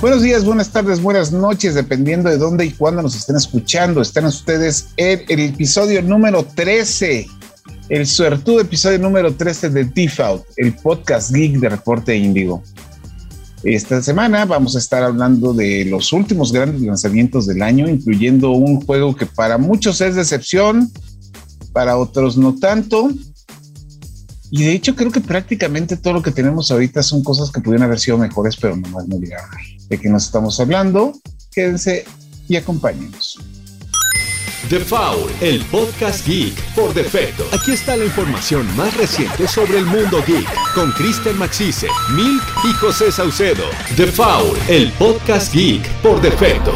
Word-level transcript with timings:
Buenos 0.00 0.22
días, 0.22 0.46
buenas 0.46 0.70
tardes, 0.70 1.02
buenas 1.02 1.30
noches, 1.30 1.74
dependiendo 1.74 2.30
de 2.30 2.38
dónde 2.38 2.64
y 2.64 2.70
cuándo 2.70 3.02
nos 3.02 3.14
estén 3.14 3.36
escuchando. 3.36 4.00
Están 4.00 4.24
ustedes 4.24 4.88
en 4.96 5.22
el 5.28 5.40
episodio 5.40 6.00
número 6.00 6.42
13, 6.42 7.26
el 7.90 8.06
suertudo 8.06 8.62
episodio 8.62 8.98
número 8.98 9.34
13 9.34 9.68
de 9.68 9.84
Default, 9.84 10.42
el 10.56 10.74
podcast 10.74 11.30
geek 11.32 11.58
de 11.60 11.68
Reporte 11.68 12.16
Índigo. 12.16 12.62
Esta 13.62 14.00
semana 14.00 14.46
vamos 14.46 14.74
a 14.74 14.78
estar 14.78 15.02
hablando 15.02 15.52
de 15.52 15.84
los 15.84 16.14
últimos 16.14 16.50
grandes 16.50 16.80
lanzamientos 16.80 17.46
del 17.46 17.60
año, 17.60 17.86
incluyendo 17.86 18.52
un 18.52 18.80
juego 18.80 19.14
que 19.14 19.26
para 19.26 19.58
muchos 19.58 20.00
es 20.00 20.14
decepción, 20.14 20.90
para 21.74 21.98
otros 21.98 22.38
no 22.38 22.54
tanto. 22.54 23.10
Y 24.50 24.64
de 24.64 24.72
hecho 24.72 24.96
creo 24.96 25.12
que 25.12 25.20
prácticamente 25.20 25.96
todo 25.96 26.14
lo 26.14 26.22
que 26.22 26.32
tenemos 26.32 26.70
ahorita 26.70 27.02
son 27.02 27.22
cosas 27.22 27.50
que 27.50 27.60
pudieran 27.60 27.86
haber 27.86 28.00
sido 28.00 28.18
mejores, 28.18 28.56
pero 28.56 28.76
nomás 28.76 29.06
no 29.06 29.16
llegaron. 29.16 29.48
De 29.88 29.98
qué 29.98 30.08
nos 30.08 30.24
estamos 30.24 30.58
hablando, 30.58 31.12
quédense 31.52 32.04
y 32.48 32.56
acompáñenos. 32.56 33.38
The 34.68 34.78
Foul, 34.80 35.30
el 35.40 35.64
podcast 35.66 36.26
geek 36.26 36.54
por 36.74 36.94
defecto. 36.94 37.44
Aquí 37.52 37.72
está 37.72 37.96
la 37.96 38.04
información 38.04 38.64
más 38.76 38.96
reciente 38.96 39.48
sobre 39.48 39.78
el 39.78 39.86
mundo 39.86 40.22
geek 40.26 40.46
con 40.74 40.92
Kristen 40.92 41.36
Maxise, 41.38 41.88
Milk 42.14 42.42
y 42.64 42.72
José 42.74 43.10
Saucedo. 43.10 43.64
The 43.96 44.06
Foul, 44.06 44.56
el 44.68 44.92
podcast 44.92 45.52
geek 45.52 45.88
por 46.02 46.20
defecto. 46.20 46.72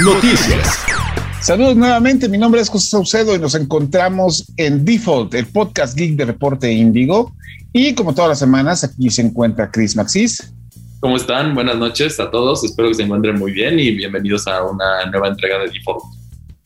Noticias. 0.00 0.97
Saludos 1.40 1.76
nuevamente, 1.76 2.28
mi 2.28 2.36
nombre 2.36 2.60
es 2.60 2.68
José 2.68 2.90
Saucedo 2.90 3.34
y 3.34 3.38
nos 3.38 3.54
encontramos 3.54 4.52
en 4.56 4.84
Default, 4.84 5.34
el 5.34 5.46
podcast 5.46 5.96
geek 5.96 6.16
de 6.16 6.24
Reporte 6.24 6.70
Índigo. 6.70 7.32
Y 7.72 7.94
como 7.94 8.12
todas 8.12 8.30
las 8.30 8.38
semanas, 8.40 8.82
aquí 8.82 9.08
se 9.08 9.22
encuentra 9.22 9.70
Chris 9.70 9.94
Maxis. 9.94 10.52
¿Cómo 10.98 11.16
están? 11.16 11.54
Buenas 11.54 11.76
noches 11.76 12.18
a 12.18 12.28
todos. 12.30 12.64
Espero 12.64 12.88
que 12.88 12.96
se 12.96 13.02
encuentren 13.04 13.38
muy 13.38 13.52
bien 13.52 13.78
y 13.78 13.92
bienvenidos 13.92 14.48
a 14.48 14.64
una 14.64 15.06
nueva 15.10 15.28
entrega 15.28 15.60
de 15.60 15.70
Default. 15.70 16.02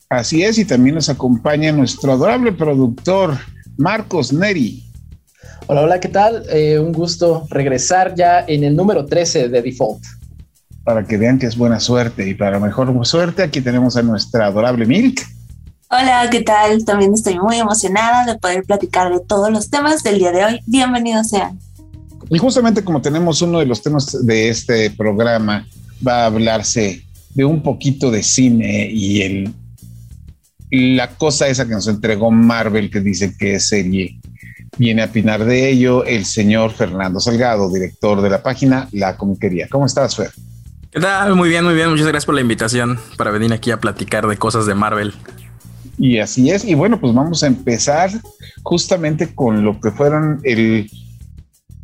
Así 0.09 0.43
es, 0.43 0.57
y 0.57 0.65
también 0.65 0.95
nos 0.95 1.07
acompaña 1.07 1.71
nuestro 1.71 2.11
adorable 2.11 2.51
productor, 2.51 3.37
Marcos 3.77 4.33
Neri. 4.33 4.83
Hola, 5.67 5.83
hola, 5.83 5.99
¿qué 5.99 6.09
tal? 6.09 6.43
Eh, 6.49 6.79
un 6.79 6.91
gusto 6.91 7.45
regresar 7.51 8.15
ya 8.15 8.43
en 8.47 8.63
el 8.63 8.75
número 8.75 9.05
13 9.05 9.49
de 9.49 9.61
Default. 9.61 10.03
Para 10.83 11.05
que 11.05 11.17
vean 11.17 11.39
que 11.39 11.45
es 11.45 11.55
buena 11.55 11.79
suerte 11.79 12.27
y 12.27 12.33
para 12.33 12.59
mejor 12.59 13.05
suerte, 13.05 13.43
aquí 13.43 13.61
tenemos 13.61 13.95
a 13.95 14.01
nuestra 14.01 14.47
adorable 14.47 14.85
Milk. 14.85 15.21
Hola, 15.89 16.27
¿qué 16.29 16.41
tal? 16.41 16.83
También 16.83 17.13
estoy 17.13 17.39
muy 17.39 17.57
emocionada 17.57 18.25
de 18.25 18.37
poder 18.37 18.63
platicar 18.63 19.13
de 19.13 19.19
todos 19.21 19.49
los 19.51 19.69
temas 19.69 20.03
del 20.03 20.19
día 20.19 20.31
de 20.31 20.43
hoy. 20.43 20.59
Bienvenidos 20.65 21.29
sean. 21.29 21.57
Y 22.29 22.37
justamente 22.37 22.83
como 22.83 23.01
tenemos 23.01 23.41
uno 23.41 23.59
de 23.59 23.65
los 23.65 23.81
temas 23.81 24.25
de 24.25 24.49
este 24.49 24.89
programa, 24.91 25.67
va 26.05 26.23
a 26.23 26.25
hablarse 26.25 27.03
de 27.33 27.45
un 27.45 27.61
poquito 27.61 28.11
de 28.11 28.23
cine 28.23 28.89
y 28.91 29.21
el, 29.21 29.53
la 30.71 31.15
cosa 31.15 31.47
esa 31.47 31.65
que 31.65 31.75
nos 31.75 31.87
entregó 31.87 32.29
Marvel, 32.31 32.89
que 32.89 32.99
dice 32.99 33.35
que 33.37 33.55
es 33.55 33.67
serie. 33.67 34.19
Viene 34.77 35.03
a 35.03 35.05
opinar 35.05 35.45
de 35.45 35.69
ello 35.69 36.03
el 36.03 36.25
señor 36.25 36.71
Fernando 36.71 37.19
Salgado, 37.19 37.71
director 37.71 38.21
de 38.21 38.29
la 38.29 38.41
página 38.41 38.89
La 38.91 39.15
Comiquería. 39.15 39.67
¿Cómo 39.69 39.85
estás, 39.85 40.15
Fer? 40.15 40.31
Muy 41.35 41.49
bien, 41.49 41.65
muy 41.65 41.73
bien. 41.73 41.89
Muchas 41.89 42.05
gracias 42.05 42.25
por 42.25 42.35
la 42.35 42.41
invitación 42.41 42.99
para 43.17 43.31
venir 43.31 43.51
aquí 43.53 43.71
a 43.71 43.79
platicar 43.79 44.27
de 44.27 44.37
cosas 44.37 44.65
de 44.65 44.75
Marvel. 44.75 45.13
Y 45.97 46.19
así 46.19 46.51
es. 46.51 46.65
Y 46.65 46.75
bueno, 46.75 46.99
pues 46.99 47.13
vamos 47.13 47.43
a 47.43 47.47
empezar 47.47 48.11
justamente 48.61 49.33
con 49.33 49.63
lo 49.63 49.79
que 49.79 49.91
fueron 49.91 50.39
el 50.43 50.89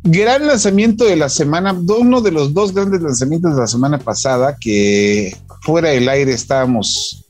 gran 0.02 0.46
lanzamiento 0.46 1.04
de 1.04 1.16
la 1.16 1.28
semana, 1.28 1.72
uno 1.72 2.20
de 2.20 2.32
los 2.32 2.54
dos 2.54 2.72
grandes 2.72 3.02
lanzamientos 3.02 3.54
de 3.54 3.60
la 3.60 3.66
semana 3.66 3.98
pasada, 3.98 4.56
que 4.58 5.36
fuera 5.62 5.90
del 5.90 6.08
aire 6.08 6.32
estábamos 6.32 7.24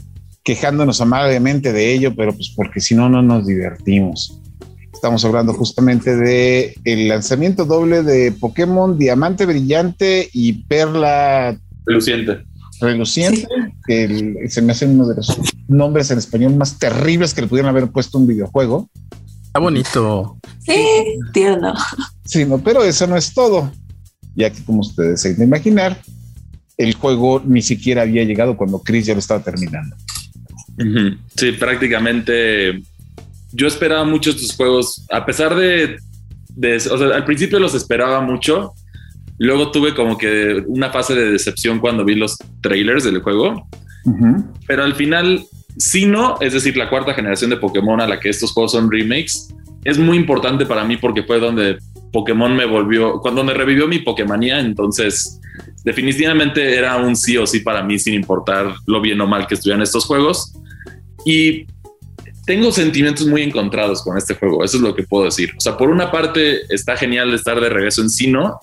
quejándonos 0.45 1.01
amablemente 1.01 1.73
de 1.73 1.93
ello, 1.93 2.15
pero 2.15 2.33
pues 2.35 2.53
porque 2.55 2.81
si 2.81 2.95
no, 2.95 3.09
no 3.09 3.23
nos 3.23 3.47
divertimos. 3.47 4.41
Estamos 4.93 5.25
hablando 5.25 5.55
justamente 5.55 6.15
de 6.15 6.75
el 6.85 7.09
lanzamiento 7.09 7.65
doble 7.65 8.03
de 8.03 8.33
Pokémon 8.33 8.99
Diamante 8.99 9.47
Brillante 9.47 10.29
y 10.33 10.65
Perla 10.65 11.59
Reluciente. 11.91 12.45
Reluciente, 12.81 13.49
que 13.87 14.47
se 14.49 14.63
me 14.63 14.73
hace 14.73 14.87
uno 14.87 15.07
de 15.09 15.17
los 15.17 15.37
nombres 15.67 16.11
en 16.13 16.19
español 16.19 16.55
más 16.55 16.79
terribles 16.79 17.35
que 17.35 17.43
le 17.43 17.49
pudieran 17.49 17.71
haber 17.71 17.91
puesto 17.91 18.17
un 18.17 18.29
videojuego. 18.29 18.89
Está 19.43 19.59
bonito. 19.59 20.39
Sí, 20.61 21.19
tierno. 21.33 21.75
Sí, 22.25 22.45
no, 22.45 22.59
pero 22.59 22.85
eso 22.85 23.07
no 23.09 23.17
es 23.17 23.35
todo. 23.35 23.73
Ya 24.37 24.51
que 24.51 24.63
como 24.65 24.81
ustedes 24.81 25.21
se 25.21 25.33
imaginar, 25.43 26.01
el 26.79 26.95
juego 26.95 27.43
ni 27.45 27.61
siquiera 27.61 28.03
había 28.03 28.23
llegado 28.23 28.57
cuando 28.57 28.79
Chris 28.79 29.07
ya 29.07 29.15
lo 29.15 29.19
estaba 29.19 29.43
terminando. 29.43 29.97
Sí, 31.35 31.53
prácticamente 31.53 32.83
yo 33.53 33.67
esperaba 33.67 34.05
mucho 34.05 34.31
estos 34.31 34.55
juegos, 34.55 35.05
a 35.11 35.27
pesar 35.27 35.57
de, 35.57 35.99
de, 36.51 36.77
o 36.77 36.99
sea, 36.99 37.17
al 37.17 37.25
principio 37.25 37.59
los 37.59 37.75
esperaba 37.75 38.21
mucho, 38.21 38.73
luego 39.41 39.71
tuve 39.71 39.95
como 39.95 40.19
que 40.19 40.63
una 40.67 40.91
fase 40.91 41.15
de 41.15 41.33
decepción 41.33 41.79
cuando 41.79 42.05
vi 42.05 42.15
los 42.15 42.37
trailers 42.61 43.05
del 43.05 43.23
juego, 43.23 43.67
pero 44.67 44.85
al 44.85 44.95
final, 44.95 45.45
si 45.79 46.05
no, 46.05 46.37
es 46.41 46.53
decir, 46.53 46.77
la 46.77 46.91
cuarta 46.91 47.15
generación 47.15 47.51
de 47.51 47.57
Pokémon 47.57 48.01
a 48.01 48.07
la 48.07 48.21
que 48.21 48.29
estos 48.29 48.53
juegos 48.53 48.73
son 48.73 48.91
remakes, 48.91 49.49
es 49.85 49.99
muy 49.99 50.19
importante 50.19 50.67
para 50.67 50.85
mí 50.85 50.99
porque 50.99 51.23
fue 51.23 51.41
donde 51.41 51.79
Pokémon 52.13 52.55
me 52.55 52.67
volvió, 52.67 53.21
cuando 53.21 53.43
me 53.43 53.55
revivió 53.55 53.89
mi 53.89 54.01
Pokémonía, 54.01 54.61
entonces 54.61 55.41
definitivamente 55.85 56.77
era 56.77 56.99
un 56.99 57.17
sí 57.17 57.39
o 57.39 57.47
sí 57.47 57.61
para 57.61 57.83
mí 57.83 57.99
sin 57.99 58.13
importar 58.13 58.75
lo 58.87 59.01
bien 59.01 59.21
o 59.23 59.27
mal 59.27 59.47
que 59.47 59.55
estuvieran 59.55 59.83
estos 59.83 60.05
juegos. 60.05 60.53
Y 61.25 61.67
tengo 62.45 62.73
sentimientos 62.73 63.27
muy 63.27 63.43
encontrados 63.43 64.03
con 64.03 64.19
este 64.19 64.35
juego, 64.35 64.65
eso 64.65 64.77
es 64.77 64.83
lo 64.83 64.95
que 64.95 65.05
puedo 65.05 65.25
decir. 65.25 65.53
O 65.57 65.61
sea, 65.61 65.79
por 65.79 65.89
una 65.89 66.11
parte 66.11 66.61
está 66.69 66.97
genial 66.97 67.33
estar 67.33 67.59
de 67.59 67.71
regreso 67.71 68.03
en 68.03 68.11
Sino. 68.11 68.61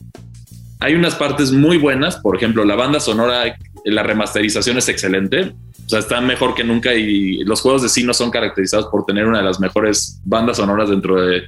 Hay 0.80 0.94
unas 0.94 1.16
partes 1.16 1.52
muy 1.52 1.78
buenas, 1.78 2.18
por 2.18 2.36
ejemplo, 2.36 2.64
la 2.64 2.76
banda 2.76 3.00
sonora, 3.00 3.58
la 3.86 4.04
remasterización 4.04 4.78
es 4.78 4.90
excelente. 4.90 5.54
O 5.86 5.90
sea, 5.90 6.00
está 6.00 6.20
mejor 6.20 6.54
que 6.54 6.64
nunca 6.64 6.94
y 6.94 7.44
los 7.46 7.62
juegos 7.62 7.82
de 7.82 7.90
Sino 7.90 8.14
son 8.14 8.30
caracterizados 8.30 8.88
por 8.88 9.06
tener 9.06 9.26
una 9.26 9.38
de 9.38 9.46
las 9.46 9.60
mejores 9.60 10.20
bandas 10.26 10.58
sonoras 10.58 10.90
dentro 10.90 11.22
de, 11.22 11.44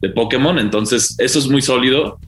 de 0.00 0.08
Pokémon. 0.10 0.58
Entonces, 0.58 1.14
eso 1.18 1.38
es 1.38 1.48
muy 1.48 1.62
sólido. 1.62 2.18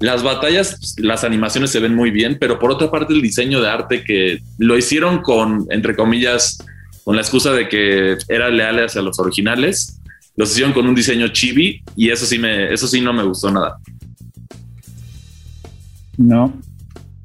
Las 0.00 0.24
batallas, 0.24 0.96
las 0.98 1.22
animaciones 1.22 1.70
se 1.70 1.78
ven 1.78 1.94
muy 1.94 2.10
bien, 2.10 2.36
pero 2.40 2.58
por 2.58 2.72
otra 2.72 2.90
parte 2.90 3.14
el 3.14 3.22
diseño 3.22 3.60
de 3.60 3.68
arte 3.68 4.02
que 4.02 4.40
lo 4.58 4.76
hicieron 4.76 5.22
con, 5.22 5.66
entre 5.70 5.94
comillas, 5.94 6.58
con 7.04 7.14
la 7.14 7.22
excusa 7.22 7.52
de 7.52 7.68
que 7.68 8.16
era 8.28 8.50
leal 8.50 8.84
hacia 8.84 9.00
los 9.00 9.18
originales. 9.20 10.00
Los 10.34 10.50
hicieron 10.50 10.72
con 10.72 10.88
un 10.88 10.94
diseño 10.94 11.28
chibi 11.28 11.82
y 11.94 12.10
eso 12.10 12.26
sí 12.26 12.38
me, 12.38 12.72
eso 12.72 12.88
sí 12.88 13.00
no 13.00 13.12
me 13.12 13.22
gustó 13.22 13.50
nada. 13.50 13.78
No. 16.16 16.52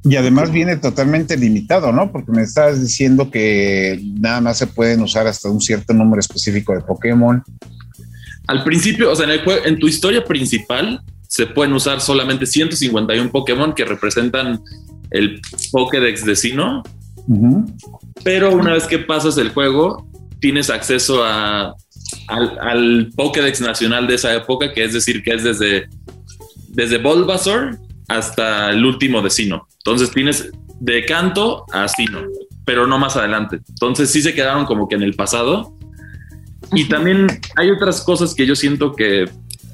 Y 0.03 0.15
además 0.15 0.51
viene 0.51 0.77
totalmente 0.77 1.35
limitado, 1.35 1.91
¿no? 1.91 2.11
Porque 2.11 2.31
me 2.31 2.41
estás 2.41 2.81
diciendo 2.81 3.29
que 3.29 3.99
nada 4.19 4.39
más 4.39 4.57
se 4.57 4.67
pueden 4.67 5.01
usar 5.01 5.27
hasta 5.27 5.49
un 5.49 5.59
cierto 5.59 5.93
número 5.93 6.19
específico 6.19 6.73
de 6.73 6.81
Pokémon. 6.81 7.43
Al 8.47 8.63
principio, 8.63 9.11
o 9.11 9.15
sea, 9.15 9.25
en, 9.25 9.31
el 9.31 9.41
en 9.65 9.79
tu 9.79 9.87
historia 9.87 10.23
principal 10.23 11.01
se 11.27 11.45
pueden 11.45 11.73
usar 11.73 11.99
solamente 11.99 12.45
151 12.45 13.31
Pokémon 13.31 13.73
que 13.73 13.83
representan 13.83 14.61
el 15.11 15.41
Pokédex 15.71 16.23
de 16.25 16.35
Sino. 16.37 16.83
Pero 18.23 18.55
una 18.55 18.73
vez 18.73 18.85
que 18.85 18.99
pasas 18.99 19.37
el 19.37 19.49
juego, 19.49 20.09
tienes 20.39 20.69
acceso 20.69 21.25
a, 21.25 21.75
al, 22.27 22.59
al, 22.61 23.09
Pokédex 23.13 23.59
nacional 23.59 24.07
de 24.07 24.15
esa 24.15 24.33
época, 24.33 24.71
que 24.71 24.85
es 24.85 24.93
decir, 24.93 25.21
que 25.21 25.33
es 25.33 25.43
desde, 25.43 25.89
desde 26.69 26.97
Bulbasaur 26.99 27.78
hasta 28.07 28.71
el 28.71 28.85
último 28.85 29.21
de 29.21 29.29
Sino. 29.29 29.67
Entonces 29.77 30.11
tienes 30.11 30.51
de 30.79 31.05
canto 31.05 31.65
a 31.71 31.87
Sino, 31.87 32.21
pero 32.65 32.87
no 32.87 32.97
más 32.97 33.15
adelante. 33.15 33.59
Entonces 33.69 34.09
sí 34.09 34.21
se 34.21 34.33
quedaron 34.33 34.65
como 34.65 34.87
que 34.87 34.95
en 34.95 35.03
el 35.03 35.13
pasado. 35.13 35.73
Y 36.73 36.85
también 36.85 37.27
hay 37.55 37.71
otras 37.71 38.01
cosas 38.01 38.33
que 38.33 38.45
yo 38.45 38.55
siento 38.55 38.93
que 38.93 39.29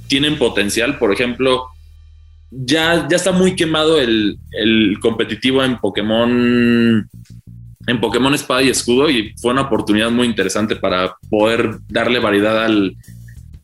tienen 0.07 0.38
potencial. 0.38 0.97
Por 1.00 1.12
ejemplo, 1.12 1.68
ya, 2.51 3.07
ya 3.09 3.15
está 3.15 3.31
muy 3.31 3.56
quemado 3.56 4.00
el, 4.00 4.38
el 4.51 5.00
competitivo 5.00 5.63
en 5.63 5.80
Pokémon 5.80 7.09
en 7.85 8.00
Pokémon 8.00 8.33
Espada 8.33 8.62
y 8.63 8.69
Escudo 8.69 9.09
y 9.09 9.33
fue 9.41 9.51
una 9.51 9.63
oportunidad 9.63 10.09
muy 10.09 10.25
interesante 10.27 10.77
para 10.77 11.18
poder 11.30 11.80
darle 11.89 12.19
variedad 12.19 12.63
al, 12.63 12.95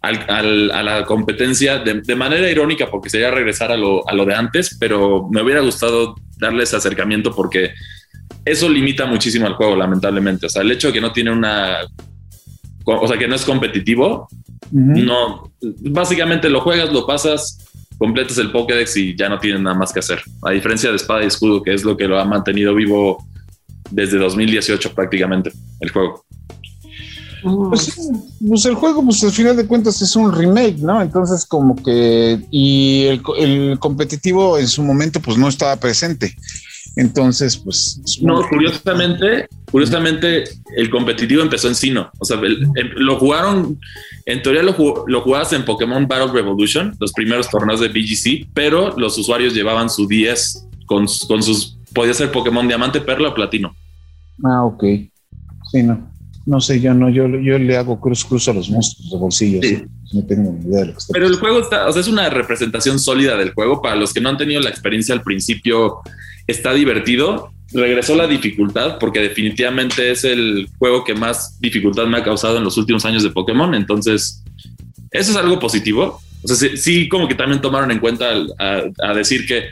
al, 0.01 0.71
a 0.71 0.81
la 0.81 1.05
competencia 1.05 1.79
de, 1.79 2.01
de, 2.01 2.15
manera 2.15 2.49
irónica 2.49 2.89
porque 2.89 3.09
sería 3.09 3.31
regresar 3.31 3.71
a 3.71 3.77
lo, 3.77 4.07
a 4.07 4.13
lo 4.13 4.25
de 4.25 4.33
antes, 4.33 4.77
pero 4.79 5.27
me 5.29 5.41
hubiera 5.41 5.59
gustado 5.59 6.15
darle 6.37 6.63
ese 6.63 6.77
acercamiento 6.77 7.35
porque 7.35 7.71
eso 8.45 8.69
limita 8.69 9.05
muchísimo 9.05 9.45
al 9.45 9.55
juego, 9.55 9.75
lamentablemente. 9.75 10.45
O 10.45 10.49
sea, 10.49 10.61
el 10.61 10.71
hecho 10.71 10.87
de 10.87 10.93
que 10.93 11.01
no 11.01 11.11
tiene 11.11 11.31
una... 11.31 11.79
O 12.85 13.07
sea, 13.07 13.17
que 13.17 13.27
no 13.27 13.35
es 13.35 13.43
competitivo, 13.43 14.27
uh 14.71 14.77
-huh. 14.79 15.03
no... 15.03 15.51
Básicamente 15.61 16.49
lo 16.49 16.61
juegas, 16.61 16.91
lo 16.91 17.05
pasas 17.05 17.57
completas 17.97 18.37
el 18.37 18.51
Pokédex 18.51 18.95
y 18.95 19.15
ya 19.15 19.27
no 19.27 19.37
tienen 19.37 19.63
nada 19.63 19.75
más 19.75 19.91
que 19.91 19.99
hacer. 19.99 20.21
A 20.41 20.51
diferencia 20.51 20.89
de 20.89 20.95
Espada 20.95 21.23
y 21.23 21.27
Escudo, 21.27 21.61
que 21.61 21.73
es 21.73 21.83
lo 21.83 21.97
que 21.97 22.07
lo 22.07 22.17
ha 22.17 22.25
mantenido 22.25 22.73
vivo 22.73 23.23
desde 23.91 24.17
2018 24.17 24.95
prácticamente, 24.95 25.51
el 25.81 25.91
juego. 25.91 26.25
Pues, 27.41 28.11
pues, 28.47 28.65
el 28.65 28.75
juego, 28.75 29.03
pues 29.03 29.23
al 29.23 29.31
final 29.31 29.55
de 29.55 29.67
cuentas 29.67 30.01
es 30.01 30.15
un 30.15 30.31
remake, 30.31 30.77
¿no? 30.77 31.01
Entonces 31.01 31.45
como 31.45 31.75
que, 31.75 32.39
y 32.51 33.05
el, 33.05 33.21
el 33.37 33.79
competitivo 33.79 34.57
en 34.57 34.67
su 34.67 34.83
momento 34.83 35.19
pues 35.19 35.37
no 35.37 35.47
estaba 35.47 35.75
presente. 35.77 36.35
Entonces, 36.95 37.57
pues... 37.57 38.01
No, 38.21 38.41
curiosamente, 38.49 39.47
curiosamente 39.71 40.43
el 40.75 40.89
competitivo 40.89 41.41
empezó 41.41 41.67
en 41.67 41.75
Sino. 41.75 42.11
O 42.19 42.25
sea, 42.25 42.37
em, 42.37 42.89
lo 42.95 43.17
jugaron, 43.17 43.79
en 44.25 44.41
teoría 44.41 44.63
lo, 44.63 44.75
lo 45.07 45.21
jugabas 45.21 45.53
en 45.53 45.63
Pokémon 45.63 46.07
Battle 46.07 46.33
Revolution, 46.33 46.95
los 46.99 47.13
primeros 47.13 47.49
torneos 47.49 47.79
de 47.79 47.87
BGC, 47.87 48.49
pero 48.53 48.97
los 48.97 49.17
usuarios 49.17 49.53
llevaban 49.53 49.89
su 49.89 50.07
10 50.07 50.67
con, 50.85 51.05
con 51.27 51.43
sus, 51.43 51.77
podía 51.93 52.13
ser 52.13 52.31
Pokémon 52.31 52.67
Diamante, 52.67 53.01
Perla 53.01 53.29
o 53.29 53.33
Platino. 53.33 53.73
Ah, 54.43 54.65
ok. 54.65 54.83
Sí, 55.71 55.83
no. 55.83 56.09
No 56.45 56.61
sé, 56.61 56.79
yo 56.79 56.93
no, 56.93 57.09
yo, 57.09 57.27
yo 57.27 57.59
le 57.59 57.77
hago 57.77 57.99
cruz 57.99 58.25
cruz 58.25 58.47
a 58.47 58.53
los 58.53 58.69
monstruos 58.69 59.11
de 59.11 59.17
bolsillo. 59.17 59.59
No 60.11 60.25
tengo 60.25 60.51
ni 60.51 60.67
idea 60.67 60.79
de 60.79 60.85
lo 60.87 60.93
que 60.93 60.97
está 60.97 61.13
Pero 61.13 61.27
el 61.27 61.35
juego 61.35 61.59
está, 61.59 61.87
o 61.87 61.91
sea, 61.91 62.01
es 62.01 62.07
una 62.07 62.29
representación 62.29 62.99
sólida 62.99 63.37
del 63.37 63.53
juego. 63.53 63.81
Para 63.81 63.95
los 63.95 64.13
que 64.13 64.21
no 64.21 64.29
han 64.29 64.37
tenido 64.37 64.61
la 64.61 64.69
experiencia 64.69 65.13
al 65.13 65.21
principio, 65.21 65.99
está 66.47 66.73
divertido. 66.73 67.51
Regresó 67.71 68.15
la 68.15 68.25
dificultad 68.25 68.97
porque 68.97 69.19
definitivamente 69.19 70.09
es 70.09 70.23
el 70.23 70.67
juego 70.79 71.03
que 71.03 71.13
más 71.13 71.59
dificultad 71.59 72.07
me 72.07 72.17
ha 72.17 72.23
causado 72.23 72.57
en 72.57 72.63
los 72.63 72.77
últimos 72.77 73.05
años 73.05 73.21
de 73.21 73.29
Pokémon. 73.29 73.75
Entonces, 73.75 74.43
eso 75.11 75.31
es 75.31 75.37
algo 75.37 75.59
positivo. 75.59 76.19
O 76.41 76.47
sea, 76.47 76.69
sí, 76.75 77.07
como 77.09 77.27
que 77.27 77.35
también 77.35 77.61
tomaron 77.61 77.91
en 77.91 77.99
cuenta 77.99 78.31
a 78.57 79.13
decir 79.13 79.45
que 79.45 79.65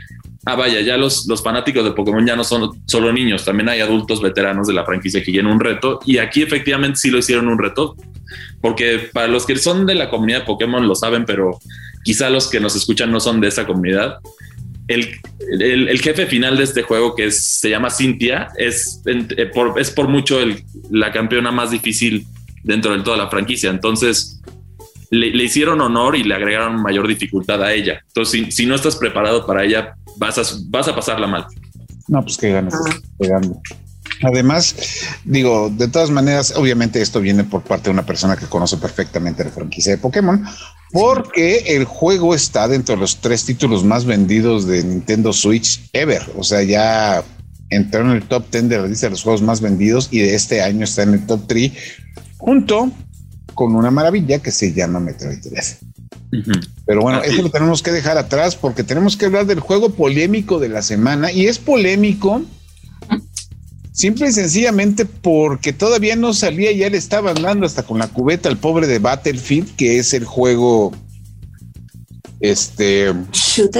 ah, 0.48 0.56
vaya, 0.56 0.82
ya 0.82 0.98
los, 0.98 1.28
los 1.28 1.44
fanáticos 1.44 1.84
de 1.84 1.92
Pokémon 1.92 2.26
ya 2.26 2.36
no 2.36 2.44
son 2.44 2.82
solo 2.86 3.12
niños, 3.12 3.44
también 3.44 3.70
hay 3.70 3.82
adultos 3.82 4.22
veteranos 4.22 4.68
de 4.68 4.74
la 4.74 4.86
franquicia 4.86 5.22
que 5.22 5.32
quieren 5.32 5.52
un 5.52 5.60
reto. 5.60 6.00
Y 6.06 6.18
aquí 6.18 6.42
efectivamente 6.42 6.98
sí 6.98 7.10
lo 7.10 7.18
hicieron 7.18 7.48
un 7.48 7.60
reto, 7.60 7.96
porque 8.62 9.10
para 9.12 9.28
los 9.28 9.46
que 9.46 9.58
son 9.58 9.86
de 9.86 9.96
la 9.96 10.10
comunidad 10.10 10.40
de 10.40 10.46
Pokémon 10.46 10.88
lo 10.88 10.96
saben, 10.96 11.26
pero 11.26 11.60
quizá 12.04 12.30
los 12.30 12.50
que 12.50 12.60
nos 12.60 12.76
escuchan 12.76 13.12
no 13.12 13.20
son 13.20 13.42
de 13.42 13.50
esa 13.50 13.68
comunidad. 13.68 14.20
El, 14.88 15.10
el, 15.60 16.00
jefe 16.00 16.28
final 16.28 16.56
de 16.56 16.64
este 16.64 16.82
juego, 16.82 17.14
que 17.14 17.30
se 17.30 17.70
llama 17.70 17.90
Cynthia, 17.90 18.48
es, 18.58 19.02
eh, 19.06 19.46
por, 19.54 19.78
es 19.78 19.92
por 19.92 20.08
mucho 20.08 20.40
la 20.90 21.12
campeona 21.12 21.52
más 21.52 21.72
difícil 21.72 22.26
dentro 22.64 22.96
de 22.96 23.04
toda 23.04 23.18
la 23.18 23.30
franquicia. 23.30 23.70
Entonces, 23.70 24.42
le, 25.10 25.44
hicieron 25.44 25.82
honor 25.82 26.16
y 26.16 26.24
le 26.24 26.36
agregaron 26.36 26.82
mayor 26.82 27.08
dificultad 27.08 27.64
a 27.64 27.74
ella. 27.74 28.02
Entonces, 28.08 28.46
si, 28.46 28.52
si, 28.52 28.66
no 28.66 28.76
estás 28.76 28.96
preparado 28.96 29.46
para 29.46 29.64
ella, 29.64 29.96
vas 30.18 30.38
a, 30.38 30.44
vas 30.70 30.88
a 30.88 30.96
pasarla 30.96 31.28
mal. 31.28 31.46
No, 32.08 32.22
pues 32.22 32.38
qué 32.38 32.52
ganas, 32.52 32.74
pegando. 33.18 33.62
Además, 34.24 34.76
digo, 35.26 35.70
de 35.70 35.88
todas 35.88 36.10
maneras, 36.10 36.54
obviamente 36.56 37.02
esto 37.02 37.22
viene 37.22 37.44
por 37.44 37.62
parte 37.62 37.86
de 37.86 37.92
una 37.92 38.06
persona 38.06 38.36
que 38.36 38.48
conoce 38.48 38.78
perfectamente 38.78 39.44
la 39.44 39.52
franquicia 39.52 39.92
de 39.92 39.98
Pokémon, 39.98 40.44
porque 40.92 41.76
el 41.76 41.86
juego 41.86 42.34
está 42.34 42.68
dentro 42.68 42.96
de 42.96 43.02
los 43.02 43.18
tres 43.18 43.46
títulos 43.46 43.84
más 43.84 44.06
vendidos 44.06 44.66
de 44.66 44.84
Nintendo 44.84 45.34
Switch 45.34 45.90
ever. 45.94 46.24
O 46.36 46.44
sea, 46.44 46.64
ya 46.64 47.24
entró 47.70 48.02
en 48.02 48.12
el 48.12 48.24
top 48.24 48.46
10 48.50 48.70
de 48.70 48.78
la 48.78 48.88
lista 48.88 49.08
de 49.08 49.12
los 49.12 49.24
juegos 49.24 49.42
más 49.42 49.62
vendidos 49.62 50.08
y 50.12 50.20
de 50.20 50.36
este 50.36 50.62
año 50.62 50.86
está 50.86 51.04
en 51.04 51.14
el 51.14 51.26
top 51.26 51.42
3, 51.48 51.72
junto 52.38 52.92
con 53.54 53.76
una 53.76 53.92
maravilla 53.92 54.40
que 54.40 54.52
se 54.52 54.74
llama 54.74 55.00
Metroid 55.00 55.40
3. 55.42 55.78
Pero 56.86 57.02
bueno, 57.02 57.24
eso 57.24 57.42
lo 57.42 57.50
tenemos 57.50 57.82
que 57.82 57.92
dejar 57.92 58.18
atrás 58.18 58.56
porque 58.56 58.84
tenemos 58.84 59.16
que 59.16 59.26
hablar 59.26 59.46
del 59.46 59.60
juego 59.60 59.90
polémico 59.90 60.60
de 60.60 60.70
la 60.70 60.82
semana 60.82 61.32
y 61.32 61.48
es 61.48 61.58
polémico 61.58 62.44
simple 63.94 64.30
y 64.30 64.32
sencillamente 64.32 65.06
porque 65.06 65.74
todavía 65.74 66.16
no 66.16 66.34
salía 66.34 66.72
y 66.72 66.78
ya 66.78 66.90
le 66.90 66.98
estaba 66.98 67.32
andando 67.32 67.66
hasta 67.66 67.84
con 67.84 67.98
la 67.98 68.08
cubeta 68.08 68.50
al 68.50 68.58
pobre 68.58 68.88
de 68.88 69.00
Battlefield, 69.00 69.76
que 69.76 69.98
es 69.98 70.14
el 70.14 70.26
juego 70.26 70.94
este 72.40 73.08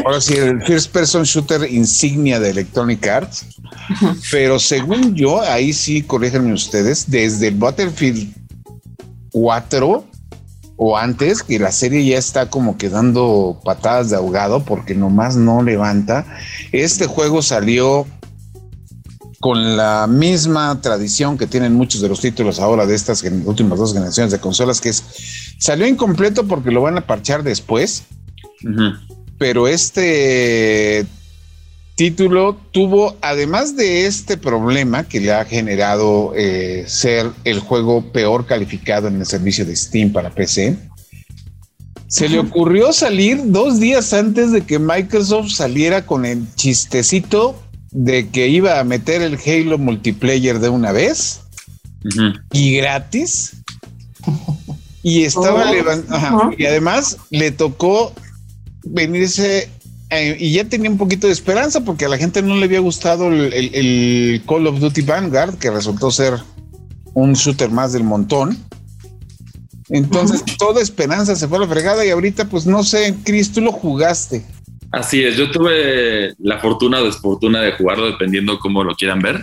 ahora 0.04 0.20
sí 0.20 0.34
el 0.34 0.64
first 0.64 0.92
person 0.92 1.24
shooter 1.24 1.72
insignia 1.72 2.40
de 2.40 2.50
Electronic 2.50 3.06
Arts. 3.06 3.46
Pero 4.32 4.58
según 4.58 5.16
yo, 5.16 5.42
ahí 5.42 5.72
sí 5.72 6.02
corríjanme 6.02 6.54
ustedes, 6.54 7.10
desde 7.10 7.50
el 7.50 7.56
Battlefield 7.56 8.34
4 9.42 10.04
o 10.78 10.98
antes, 10.98 11.44
que 11.44 11.60
la 11.60 11.72
serie 11.72 12.04
ya 12.06 12.18
está 12.18 12.50
como 12.50 12.78
que 12.78 12.90
dando 12.90 13.60
patadas 13.64 14.10
de 14.10 14.16
ahogado 14.16 14.64
porque 14.64 14.96
nomás 14.96 15.36
no 15.36 15.62
levanta. 15.62 16.26
Este 16.72 17.06
juego 17.06 17.42
salió 17.42 18.06
con 19.40 19.78
la 19.78 20.08
misma 20.08 20.82
tradición 20.82 21.38
que 21.38 21.46
tienen 21.46 21.76
muchos 21.76 22.02
de 22.02 22.10
los 22.10 22.20
títulos 22.20 22.60
ahora 22.60 22.88
de 22.88 22.96
estas 22.96 23.24
últimas 23.46 23.78
dos 23.78 23.94
generaciones 23.94 24.32
de 24.32 24.40
consolas, 24.40 24.82
que 24.82 24.90
es 24.90 25.04
salió 25.60 25.86
incompleto 25.88 26.48
porque 26.48 26.72
lo 26.72 26.82
van 26.82 26.98
a 26.98 27.06
parchar 27.06 27.44
después. 27.44 28.06
Pero 29.38 29.68
este 29.68 31.06
título 31.98 32.56
tuvo, 32.72 33.18
además 33.22 33.76
de 33.76 34.06
este 34.06 34.38
problema 34.38 35.04
que 35.04 35.20
le 35.20 35.34
ha 35.34 35.44
generado 35.44 36.32
eh, 36.36 36.86
ser 36.88 37.32
el 37.44 37.60
juego 37.60 38.14
peor 38.14 38.46
calificado 38.46 39.08
en 39.08 39.20
el 39.20 39.26
servicio 39.26 39.66
de 39.66 39.76
Steam 39.76 40.14
para 40.14 40.30
PC, 40.30 40.78
se 42.08 42.30
le 42.30 42.40
ocurrió 42.40 42.94
salir 42.94 43.42
dos 43.48 43.80
días 43.80 44.14
antes 44.14 44.52
de 44.52 44.62
que 44.62 44.80
Microsoft 44.80 45.50
saliera 45.50 46.06
con 46.06 46.26
el 46.26 46.46
chistecito 46.56 47.62
de 47.92 48.30
que 48.30 48.48
iba 48.48 48.80
a 48.80 48.84
meter 48.84 49.22
el 49.24 49.38
Halo 49.46 49.78
multiplayer 49.78 50.60
de 50.60 50.70
una 50.70 50.92
vez 50.94 51.42
y 52.54 52.78
gratis. 52.78 53.58
Y 55.04 55.24
estaba 55.24 55.70
oh. 55.70 55.74
levantando, 55.74 56.52
y 56.58 56.66
además 56.66 57.18
le 57.30 57.52
tocó 57.52 58.14
venirse 58.84 59.70
eh, 60.10 60.38
y 60.40 60.54
ya 60.54 60.64
tenía 60.64 60.90
un 60.90 60.98
poquito 60.98 61.28
de 61.28 61.34
esperanza 61.34 61.84
porque 61.84 62.06
a 62.06 62.10
la 62.10 62.18
gente 62.18 62.42
no 62.42 62.56
le 62.56 62.66
había 62.66 62.80
gustado 62.80 63.28
el, 63.28 64.42
Call 64.48 64.68
of 64.68 64.80
Duty 64.80 65.02
Vanguard, 65.02 65.58
que 65.58 65.70
resultó 65.70 66.12
ser 66.12 66.36
un 67.14 67.34
shooter 67.34 67.70
más 67.70 67.94
del 67.94 68.04
montón. 68.04 68.58
Entonces, 69.90 70.44
toda 70.58 70.82
esperanza 70.82 71.36
se 71.36 71.48
fue 71.48 71.58
a 71.58 71.62
la 71.62 71.68
fregada 71.68 72.06
y 72.06 72.10
ahorita, 72.10 72.46
pues 72.50 72.66
no 72.66 72.84
sé, 72.84 73.16
Chris, 73.24 73.52
tú 73.52 73.62
lo 73.62 73.72
jugaste. 73.72 74.46
Así 74.92 75.24
es, 75.24 75.36
yo 75.36 75.52
tuve 75.52 76.34
la 76.40 76.60
fortuna 76.60 77.00
o 77.00 77.06
desfortuna 77.06 77.62
de 77.62 77.74
jugarlo 77.74 78.06
dependiendo 78.06 78.60
cómo 78.60 78.84
lo 78.84 78.96
quieran 78.96 79.20
ver. 79.20 79.42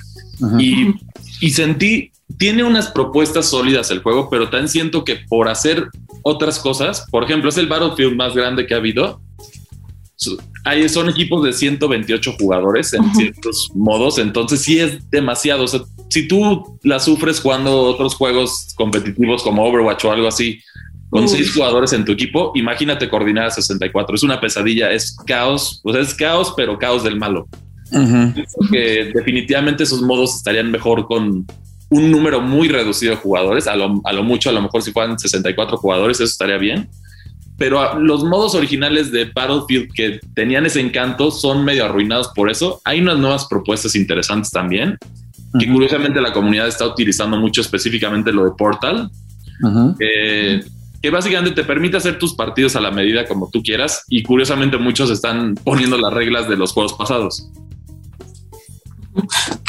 Y, 0.59 0.95
y 1.41 1.51
sentí, 1.51 2.11
tiene 2.39 2.65
unas 2.65 2.89
propuestas 2.89 3.47
sólidas 3.47 3.91
el 3.91 4.03
juego, 4.03 4.29
pero 4.31 4.49
también 4.49 4.69
siento 4.69 5.05
que 5.05 5.17
por 5.17 5.49
hacer 5.49 5.89
otras 6.23 6.59
cosas, 6.59 7.07
por 7.11 7.25
ejemplo, 7.25 7.51
es 7.51 7.59
el 7.59 7.67
Battlefield 7.67 8.17
más 8.17 8.35
grande 8.35 8.67
que 8.67 8.75
ha 8.75 8.79
habido, 8.79 9.21
hay, 10.65 10.89
son 10.89 11.09
equipos 11.09 11.45
de 11.45 11.53
128 11.53 12.37
jugadores 12.39 12.93
en 12.95 13.15
ciertos 13.15 13.71
modos, 13.75 14.19
entonces 14.19 14.61
sí 14.63 14.79
es 14.79 15.11
demasiado. 15.11 15.67
si 16.09 16.29
tú 16.29 16.79
la 16.83 16.99
sufres 16.99 17.41
jugando 17.41 17.83
otros 17.83 18.15
juegos 18.15 18.75
competitivos 18.77 19.43
como 19.43 19.65
Overwatch 19.65 20.05
o 20.05 20.13
algo 20.13 20.29
así, 20.29 20.61
con 21.11 21.29
seis 21.29 21.55
jugadores 21.55 21.93
en 21.93 22.05
tu 22.05 22.13
equipo, 22.13 22.51
imagínate 22.57 23.09
coordinar 23.09 23.47
a 23.47 23.51
64. 23.51 24.17
Es 24.17 24.23
una 24.25 24.41
pesadilla, 24.41 24.91
es 24.91 25.17
caos, 25.27 25.81
o 25.85 25.93
sea, 25.93 26.03
es 26.03 26.13
caos, 26.13 26.53
pero 26.57 26.79
caos 26.79 27.05
del 27.05 27.17
malo. 27.17 27.47
que 28.73 29.13
definitivamente 29.15 29.85
esos 29.85 30.03
modos 30.03 30.35
estarían 30.35 30.73
mejor 30.73 31.07
con 31.07 31.47
un 31.91 32.11
número 32.11 32.41
muy 32.41 32.69
reducido 32.69 33.13
de 33.13 33.21
jugadores. 33.21 33.69
A 33.69 33.77
lo, 33.77 34.01
a 34.05 34.13
lo 34.13 34.25
mucho, 34.25 34.51
a 34.51 34.53
lo 34.53 34.63
mejor 34.63 34.83
si 34.83 34.91
fueran 34.91 35.17
64 35.17 35.77
jugadores, 35.77 36.17
eso 36.17 36.25
estaría 36.25 36.59
bien 36.59 36.89
pero 37.57 37.99
los 37.99 38.25
modos 38.25 38.55
originales 38.55 39.13
de 39.13 39.27
Battlefield 39.27 39.93
que 39.93 40.21
tenían 40.35 40.67
ese 40.67 40.81
encanto 40.81 41.31
son 41.31 41.65
medio 41.65 41.85
arruinados 41.85 42.29
por 42.35 42.51
eso. 42.51 42.81
Hay 42.85 43.01
unas 43.01 43.19
nuevas 43.19 43.47
propuestas 43.47 43.95
interesantes 43.95 44.51
también, 44.51 44.99
que 45.59 45.71
curiosamente 45.71 46.21
la 46.21 46.33
comunidad 46.33 46.67
está 46.67 46.87
utilizando 46.87 47.37
mucho 47.37 47.61
específicamente 47.61 48.33
lo 48.33 48.45
de 48.45 48.51
Portal, 48.59 49.11
que 51.01 51.11
básicamente 51.11 51.55
te 51.55 51.65
permite 51.65 51.97
hacer 51.97 52.19
tus 52.19 52.35
partidos 52.35 52.75
a 52.77 52.81
la 52.81 52.91
medida 52.91 53.27
como 53.27 53.51
tú 53.51 53.63
quieras 53.63 54.05
y 54.09 54.23
curiosamente 54.23 54.79
muchos 54.79 55.11
están 55.11 55.55
poniendo 55.55 55.97
las 55.97 56.13
reglas 56.13 56.49
de 56.49 56.57
los 56.57 56.73
juegos 56.73 56.95
pasados. 56.95 57.51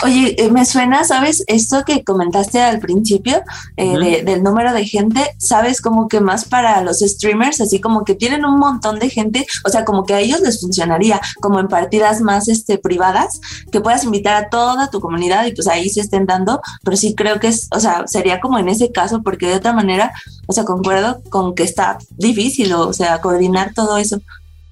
Oye, 0.03 0.35
eh, 0.37 0.51
me 0.51 0.65
suena, 0.65 1.05
¿sabes? 1.05 1.43
Esto 1.47 1.83
que 1.85 2.03
comentaste 2.03 2.61
al 2.61 2.79
principio 2.79 3.41
eh, 3.77 4.23
del 4.25 4.43
número 4.43 4.73
de 4.73 4.85
gente, 4.85 5.21
¿sabes? 5.37 5.79
Como 5.79 6.09
que 6.09 6.19
más 6.19 6.45
para 6.45 6.81
los 6.81 6.99
streamers, 6.99 7.61
así 7.61 7.79
como 7.79 8.03
que 8.03 8.13
tienen 8.13 8.43
un 8.43 8.59
montón 8.59 8.99
de 8.99 9.09
gente, 9.09 9.47
o 9.63 9.69
sea, 9.69 9.85
como 9.85 10.03
que 10.03 10.13
a 10.13 10.19
ellos 10.19 10.41
les 10.41 10.59
funcionaría, 10.59 11.21
como 11.39 11.59
en 11.59 11.69
partidas 11.69 12.19
más 12.19 12.49
este, 12.49 12.77
privadas, 12.77 13.39
que 13.71 13.79
puedas 13.79 14.03
invitar 14.03 14.35
a 14.35 14.49
toda 14.49 14.89
tu 14.89 14.99
comunidad 14.99 15.45
y 15.45 15.53
pues 15.53 15.67
ahí 15.67 15.89
se 15.89 16.01
estén 16.01 16.25
dando, 16.25 16.61
pero 16.83 16.97
sí 16.97 17.15
creo 17.15 17.39
que 17.39 17.47
es, 17.47 17.67
o 17.71 17.79
sea, 17.79 18.05
sería 18.05 18.41
como 18.41 18.59
en 18.59 18.67
ese 18.67 18.91
caso, 18.91 19.21
porque 19.23 19.47
de 19.47 19.55
otra 19.55 19.71
manera, 19.71 20.11
o 20.47 20.53
sea, 20.53 20.65
concuerdo 20.65 21.21
con 21.29 21.55
que 21.55 21.63
está 21.63 21.97
difícil, 22.17 22.73
o 22.73 22.91
sea, 22.91 23.21
coordinar 23.21 23.73
todo 23.73 23.97
eso. 23.97 24.19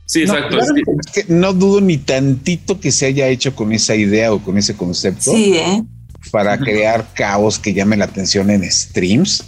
Sí, 0.05 0.21
exacto. 0.21 0.57
No, 0.57 0.61
es 0.63 1.11
que 1.11 1.25
no 1.33 1.53
dudo 1.53 1.81
ni 1.81 1.97
tantito 1.97 2.79
que 2.79 2.91
se 2.91 3.05
haya 3.05 3.27
hecho 3.27 3.55
con 3.55 3.71
esa 3.71 3.95
idea 3.95 4.33
o 4.33 4.39
con 4.43 4.57
ese 4.57 4.75
concepto. 4.75 5.31
Sí, 5.31 5.55
¿eh? 5.55 5.83
Para 6.31 6.57
crear 6.57 7.13
caos 7.13 7.59
que 7.59 7.73
llame 7.73 7.97
la 7.97 8.05
atención 8.05 8.49
en 8.49 8.69
streams. 8.69 9.43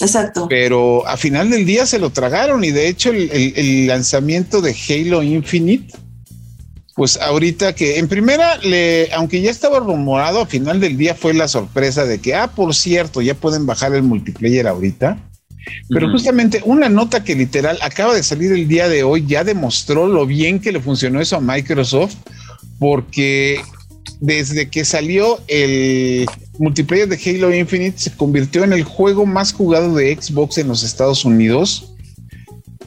Exacto. 0.00 0.46
Pero 0.48 1.06
a 1.06 1.16
final 1.16 1.50
del 1.50 1.66
día 1.66 1.84
se 1.86 1.98
lo 1.98 2.10
tragaron 2.10 2.62
y 2.64 2.70
de 2.70 2.88
hecho 2.88 3.10
el, 3.10 3.30
el, 3.30 3.52
el 3.56 3.86
lanzamiento 3.88 4.60
de 4.60 4.74
Halo 4.88 5.22
Infinite 5.22 5.92
pues 6.98 7.16
ahorita 7.16 7.76
que 7.76 8.00
en 8.00 8.08
primera, 8.08 8.56
le, 8.56 9.12
aunque 9.12 9.40
ya 9.40 9.52
estaba 9.52 9.78
rumorado, 9.78 10.40
a 10.40 10.46
final 10.46 10.80
del 10.80 10.96
día 10.96 11.14
fue 11.14 11.32
la 11.32 11.46
sorpresa 11.46 12.04
de 12.04 12.18
que, 12.18 12.34
ah, 12.34 12.48
por 12.48 12.74
cierto, 12.74 13.22
ya 13.22 13.34
pueden 13.34 13.66
bajar 13.66 13.94
el 13.94 14.02
multiplayer 14.02 14.66
ahorita. 14.66 15.16
Pero 15.88 16.10
justamente 16.10 16.60
una 16.64 16.88
nota 16.88 17.24
que 17.24 17.34
literal 17.34 17.78
acaba 17.82 18.14
de 18.14 18.22
salir 18.22 18.52
el 18.52 18.68
día 18.68 18.88
de 18.88 19.02
hoy 19.02 19.24
ya 19.26 19.44
demostró 19.44 20.06
lo 20.06 20.26
bien 20.26 20.60
que 20.60 20.72
le 20.72 20.80
funcionó 20.80 21.20
eso 21.20 21.36
a 21.36 21.40
Microsoft, 21.40 22.16
porque 22.78 23.60
desde 24.20 24.68
que 24.68 24.84
salió 24.84 25.38
el 25.48 26.26
multiplayer 26.58 27.08
de 27.08 27.16
Halo 27.16 27.54
Infinite 27.54 27.98
se 27.98 28.12
convirtió 28.12 28.64
en 28.64 28.72
el 28.72 28.82
juego 28.82 29.26
más 29.26 29.52
jugado 29.52 29.94
de 29.94 30.16
Xbox 30.20 30.58
en 30.58 30.68
los 30.68 30.82
Estados 30.82 31.24
Unidos, 31.24 31.92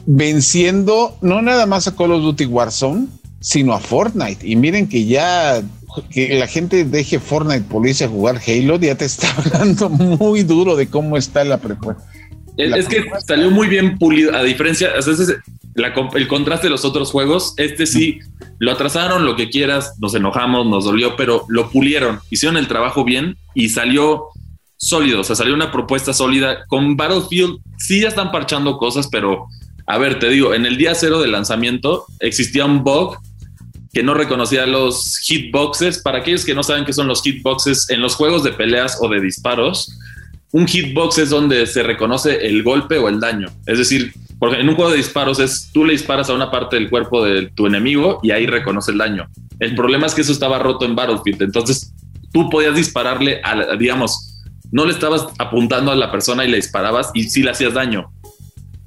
venciendo 0.06 1.16
no 1.22 1.42
nada 1.42 1.66
más 1.66 1.88
a 1.88 1.96
Call 1.96 2.12
of 2.12 2.22
Duty 2.22 2.46
Warzone, 2.46 3.06
sino 3.40 3.72
a 3.72 3.80
Fortnite. 3.80 4.46
Y 4.46 4.56
miren 4.56 4.88
que 4.88 5.04
ya 5.06 5.62
que 6.10 6.38
la 6.38 6.46
gente 6.46 6.84
deje 6.84 7.18
Fortnite 7.18 7.62
por 7.68 7.86
irse 7.86 8.04
a 8.04 8.08
jugar 8.08 8.40
Halo, 8.46 8.78
ya 8.78 8.94
te 8.94 9.04
está 9.04 9.28
hablando 9.36 9.88
muy 9.88 10.42
duro 10.42 10.76
de 10.76 10.88
cómo 10.88 11.16
está 11.16 11.44
la 11.44 11.58
prepuesta. 11.58 12.02
Es, 12.56 12.74
es 12.74 12.88
que 12.88 13.04
salió 13.26 13.50
muy 13.50 13.68
bien 13.68 13.98
pulido, 13.98 14.34
a 14.34 14.42
diferencia, 14.42 14.90
o 14.98 15.02
sea, 15.02 15.12
es 15.14 15.34
la, 15.74 15.94
el 16.14 16.28
contraste 16.28 16.66
de 16.66 16.70
los 16.70 16.84
otros 16.84 17.10
juegos, 17.10 17.54
este 17.56 17.86
sí, 17.86 18.20
lo 18.58 18.72
atrasaron, 18.72 19.24
lo 19.24 19.36
que 19.36 19.48
quieras, 19.48 19.94
nos 20.00 20.14
enojamos, 20.14 20.66
nos 20.66 20.84
dolió, 20.84 21.16
pero 21.16 21.44
lo 21.48 21.70
pulieron, 21.70 22.20
hicieron 22.30 22.56
el 22.56 22.68
trabajo 22.68 23.04
bien 23.04 23.36
y 23.54 23.70
salió 23.70 24.28
sólido, 24.76 25.20
o 25.20 25.24
sea, 25.24 25.36
salió 25.36 25.54
una 25.54 25.72
propuesta 25.72 26.12
sólida. 26.12 26.66
Con 26.66 26.96
Battlefield 26.96 27.58
sí 27.78 28.00
ya 28.00 28.08
están 28.08 28.32
parchando 28.32 28.76
cosas, 28.76 29.08
pero 29.10 29.46
a 29.86 29.98
ver, 29.98 30.18
te 30.18 30.28
digo, 30.28 30.54
en 30.54 30.66
el 30.66 30.76
día 30.76 30.94
cero 30.94 31.20
de 31.20 31.28
lanzamiento 31.28 32.04
existía 32.20 32.64
un 32.64 32.82
bug 32.82 33.16
que 33.92 34.02
no 34.02 34.14
reconocía 34.14 34.66
los 34.66 35.18
hitboxes. 35.18 35.98
Para 35.98 36.18
aquellos 36.18 36.44
que 36.44 36.54
no 36.54 36.62
saben 36.62 36.84
qué 36.84 36.92
son 36.92 37.06
los 37.06 37.22
hitboxes, 37.22 37.90
en 37.90 38.00
los 38.00 38.16
juegos 38.16 38.42
de 38.42 38.52
peleas 38.52 38.98
o 39.00 39.08
de 39.08 39.20
disparos, 39.20 39.98
un 40.52 40.66
hitbox 40.66 41.18
es 41.18 41.30
donde 41.30 41.66
se 41.66 41.82
reconoce 41.82 42.46
el 42.46 42.62
golpe 42.62 42.98
o 42.98 43.08
el 43.08 43.18
daño. 43.18 43.48
Es 43.66 43.78
decir, 43.78 44.12
porque 44.38 44.60
en 44.60 44.68
un 44.68 44.74
juego 44.74 44.90
de 44.90 44.98
disparos 44.98 45.40
es 45.40 45.70
tú 45.72 45.84
le 45.84 45.92
disparas 45.92 46.28
a 46.28 46.34
una 46.34 46.50
parte 46.50 46.76
del 46.76 46.90
cuerpo 46.90 47.24
de 47.24 47.50
tu 47.50 47.66
enemigo 47.66 48.20
y 48.22 48.32
ahí 48.32 48.46
reconoce 48.46 48.92
el 48.92 48.98
daño. 48.98 49.28
El 49.58 49.74
problema 49.74 50.06
es 50.06 50.14
que 50.14 50.20
eso 50.20 50.32
estaba 50.32 50.58
roto 50.58 50.84
en 50.84 50.94
Battlefield. 50.94 51.42
Entonces 51.42 51.94
tú 52.32 52.50
podías 52.50 52.76
dispararle 52.76 53.40
a, 53.42 53.76
digamos, 53.76 54.42
no 54.70 54.84
le 54.84 54.92
estabas 54.92 55.26
apuntando 55.38 55.90
a 55.90 55.96
la 55.96 56.10
persona 56.10 56.44
y 56.44 56.50
le 56.50 56.56
disparabas 56.56 57.10
y 57.14 57.24
sí 57.24 57.42
le 57.42 57.50
hacías 57.50 57.74
daño. 57.74 58.10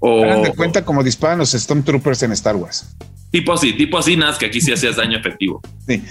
O, 0.06 0.24
Hagan 0.24 0.44
de 0.44 0.54
cuenta 0.54 0.86
como 0.86 1.04
disparan 1.04 1.40
los 1.40 1.52
Stormtroopers 1.52 2.24
en 2.24 2.32
Star 2.34 2.56
Wars. 2.56 2.96
Tipo 3.32 3.54
así, 3.54 3.74
tipo 3.74 3.98
así, 3.98 4.16
nada, 4.16 4.38
que 4.38 4.46
aquí 4.46 4.62
sí 4.62 4.72
hacías 4.72 4.96
daño 4.96 5.18
efectivo. 5.18 5.62
Sí. 5.88 6.02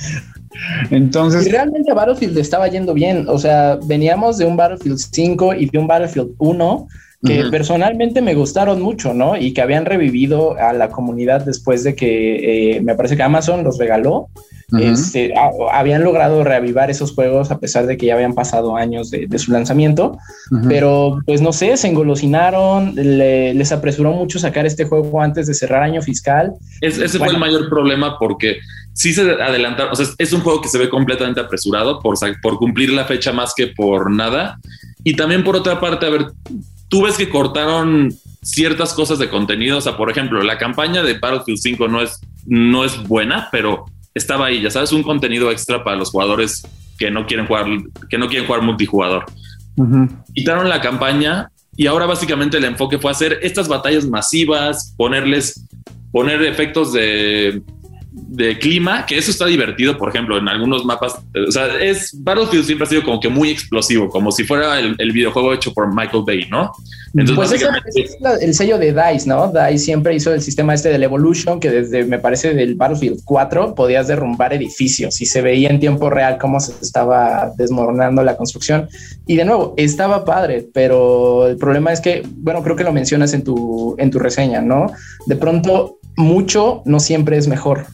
Entonces. 0.91 1.47
Y 1.47 1.51
realmente 1.51 1.91
a 1.91 1.95
Battlefield 1.95 2.37
estaba 2.39 2.69
yendo 2.69 2.93
bien. 2.93 3.27
O 3.29 3.39
sea, 3.39 3.79
veníamos 3.85 4.39
de 4.39 4.47
un 4.47 4.57
Battlefield 4.57 4.99
5 4.99 5.55
y 5.55 5.67
de 5.67 5.79
un 5.79 5.87
Battlefield 5.87 6.35
1 6.39 6.89
que 7.25 7.41
uh 7.41 7.45
-huh. 7.45 7.51
personalmente 7.51 8.21
me 8.21 8.35
gustaron 8.35 8.83
mucho, 8.83 9.15
¿no? 9.15 9.37
Y 9.37 9.55
que 9.55 9.63
habían 9.63 9.87
revivido 9.87 10.59
a 10.59 10.73
la 10.73 10.91
comunidad 10.91 11.45
después 11.45 11.83
de 11.83 11.95
que 11.95 12.77
eh, 12.77 12.81
me 12.83 12.95
parece 12.95 13.17
que 13.17 13.23
Amazon 13.23 13.65
los 13.65 13.79
regaló. 13.79 14.29
Uh 14.73 14.77
-huh. 14.77 14.93
este, 14.93 15.35
a, 15.37 15.51
habían 15.79 16.03
logrado 16.05 16.43
reavivar 16.43 16.91
esos 16.91 17.13
juegos 17.13 17.51
a 17.51 17.59
pesar 17.59 17.87
de 17.87 17.97
que 17.97 18.07
ya 18.07 18.15
habían 18.15 18.35
pasado 18.35 18.77
años 18.77 19.11
de, 19.11 19.27
de 19.27 19.39
su 19.39 19.53
lanzamiento, 19.53 20.19
uh 20.51 20.57
-huh. 20.57 20.69
pero 20.69 21.19
pues 21.27 21.41
no 21.41 21.53
sé, 21.53 21.77
se 21.77 21.89
engolosinaron, 21.89 22.95
le, 22.95 23.55
les 23.55 23.73
apresuró 23.73 24.13
mucho 24.13 24.39
sacar 24.39 24.67
este 24.67 24.85
juego 24.85 25.21
antes 25.21 25.47
de 25.47 25.55
cerrar 25.55 25.83
año 25.83 26.03
fiscal. 26.03 26.53
Es, 26.81 26.99
ese 26.99 27.19
bueno. 27.19 27.33
fue 27.33 27.35
el 27.35 27.41
mayor 27.41 27.69
problema 27.69 28.19
porque 28.19 28.59
sí 28.95 29.13
se 29.13 29.23
adelantaron, 29.23 29.93
o 29.93 29.97
sea, 29.97 30.07
es 30.19 30.33
un 30.33 30.41
juego 30.41 30.61
que 30.61 30.69
se 30.69 30.79
ve 30.79 30.89
completamente 30.89 31.41
apresurado 31.41 32.01
por, 32.01 32.17
por 32.41 32.57
cumplir 32.57 32.91
la 32.91 33.05
fecha 33.05 33.33
más 33.33 33.53
que 33.55 33.69
por 33.69 34.11
nada. 34.11 34.59
Y 35.03 35.17
también 35.17 35.45
por 35.45 35.57
otra 35.57 35.81
parte, 35.81 36.07
a 36.07 36.11
ver, 36.11 36.27
tú 36.89 37.03
ves 37.03 37.17
que 37.17 37.29
cortaron 37.29 38.15
ciertas 38.43 38.95
cosas 38.95 39.19
de 39.19 39.29
contenido. 39.29 39.79
O 39.79 39.81
sea, 39.81 39.97
por 39.97 40.11
ejemplo, 40.11 40.43
la 40.43 40.59
campaña 40.59 41.03
de 41.03 41.19
Battlefield 41.19 41.59
5 41.59 41.89
no 41.89 42.01
es, 42.03 42.21
no 42.47 42.85
es 42.85 43.07
buena, 43.07 43.49
pero 43.51 43.87
estaba 44.15 44.47
ahí, 44.47 44.63
ya 44.63 44.71
sabes, 44.71 44.93
un 44.93 45.03
contenido 45.03 45.51
extra 45.51 45.83
para 45.83 45.97
los 45.97 46.11
jugadores 46.11 46.63
que 46.99 47.11
no 47.11 47.27
quieren 47.27 47.47
jugar, 47.47 47.67
que 48.09 48.19
no 48.19 48.29
quieren 48.29 48.47
jugar 48.47 48.63
multijugador. 48.63 49.25
Uh 49.77 49.85
-huh. 49.85 50.09
Quitaron 50.35 50.69
la 50.69 50.81
campaña 50.81 51.51
y 51.77 51.87
ahora 51.87 52.07
básicamente 52.07 52.59
el 52.59 52.65
enfoque 52.65 52.99
fue 52.99 53.11
hacer 53.11 53.41
estas 53.43 53.67
batallas 53.67 54.07
masivas, 54.07 54.95
ponerles, 54.97 55.67
poner 56.13 56.43
efectos 56.43 56.93
de 56.93 57.63
de 58.15 58.57
clima, 58.59 59.05
que 59.07 59.19
eso 59.19 59.33
está 59.33 59.47
divertido, 59.47 59.99
por 59.99 60.09
ejemplo, 60.09 60.39
en 60.39 60.49
algunos 60.49 60.85
mapas. 60.85 61.17
O 61.49 61.51
sea, 61.51 61.67
es 61.81 62.11
Battlefield 62.23 62.65
siempre 62.65 62.87
ha 62.87 62.89
sido 62.89 63.03
como 63.03 63.19
que 63.19 63.29
muy 63.29 63.51
explosivo, 63.51 64.09
como 64.09 64.31
si 64.31 64.45
fuera 64.45 64.79
el, 64.79 64.95
el 64.99 65.11
videojuego 65.11 65.53
hecho 65.53 65.73
por 65.73 65.93
Michael 65.93 66.23
Bay, 66.25 66.47
¿no? 66.49 66.73
Entonces, 67.13 67.37
pues 67.37 67.51
básicamente... 67.51 67.91
ese 67.91 68.01
es 68.03 68.21
la, 68.21 68.35
el 68.37 68.55
sello 68.55 68.79
de 68.79 68.93
DICE, 68.93 69.29
¿no? 69.29 69.53
DICE 69.53 69.79
siempre 69.79 70.15
hizo 70.15 70.33
el 70.33 70.41
sistema 70.41 70.75
este 70.75 70.91
del 70.91 71.03
Evolution, 71.03 71.59
que 71.59 71.71
desde, 71.71 72.05
me 72.05 72.21
parece, 72.21 72.55
del 72.55 72.77
Battlefield 72.77 73.21
4 73.25 73.75
podías 73.75 74.07
derrumbar 74.07 74.53
edificios 74.53 75.21
y 75.21 75.27
se 75.27 75.43
veía 75.43 75.71
en 75.71 75.81
tiempo 75.81 76.09
real 76.09 76.39
cómo 76.41 76.61
se 76.61 76.73
estaba 76.83 77.53
desmoronando 77.57 78.23
la 78.23 78.37
construcción. 78.37 78.89
Y 79.27 79.37
de 79.37 79.45
nuevo, 79.45 79.75
estaba 79.77 80.25
padre, 80.25 80.69
pero 80.73 81.49
el 81.49 81.57
problema 81.57 81.93
es 81.93 82.01
que, 82.01 82.23
bueno, 82.37 82.63
creo 82.63 82.77
que 82.77 82.85
lo 82.85 82.93
mencionas 82.93 83.33
en 83.35 83.43
tu, 83.43 83.97
en 83.99 84.11
tu 84.11 84.21
reseña, 84.21 84.61
¿no? 84.61 84.93
De 85.27 85.35
pronto, 85.35 85.99
mucho 86.17 86.83
no 86.85 87.01
siempre 87.01 87.37
es 87.37 87.49
mejor. 87.49 87.87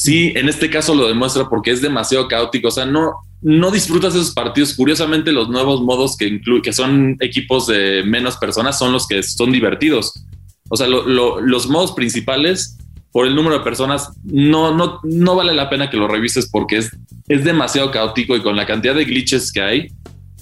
Sí, 0.00 0.32
en 0.36 0.48
este 0.48 0.70
caso 0.70 0.94
lo 0.94 1.08
demuestra 1.08 1.48
porque 1.48 1.72
es 1.72 1.82
demasiado 1.82 2.28
caótico. 2.28 2.68
O 2.68 2.70
sea, 2.70 2.86
no, 2.86 3.14
no 3.42 3.72
disfrutas 3.72 4.14
esos 4.14 4.30
partidos. 4.30 4.74
Curiosamente, 4.74 5.32
los 5.32 5.48
nuevos 5.48 5.82
modos 5.82 6.16
que 6.16 6.28
incluyen, 6.28 6.62
que 6.62 6.72
son 6.72 7.16
equipos 7.18 7.66
de 7.66 8.04
menos 8.04 8.36
personas, 8.36 8.78
son 8.78 8.92
los 8.92 9.08
que 9.08 9.24
son 9.24 9.50
divertidos. 9.50 10.24
O 10.68 10.76
sea, 10.76 10.86
lo, 10.86 11.04
lo, 11.04 11.40
los 11.40 11.68
modos 11.68 11.90
principales, 11.94 12.78
por 13.10 13.26
el 13.26 13.34
número 13.34 13.58
de 13.58 13.64
personas, 13.64 14.10
no, 14.22 14.72
no, 14.72 15.00
no 15.02 15.34
vale 15.34 15.52
la 15.52 15.68
pena 15.68 15.90
que 15.90 15.96
lo 15.96 16.06
revises 16.06 16.48
porque 16.48 16.76
es, 16.76 16.96
es 17.26 17.42
demasiado 17.42 17.90
caótico 17.90 18.36
y 18.36 18.40
con 18.40 18.54
la 18.54 18.66
cantidad 18.66 18.94
de 18.94 19.04
glitches 19.04 19.50
que 19.50 19.62
hay, 19.62 19.88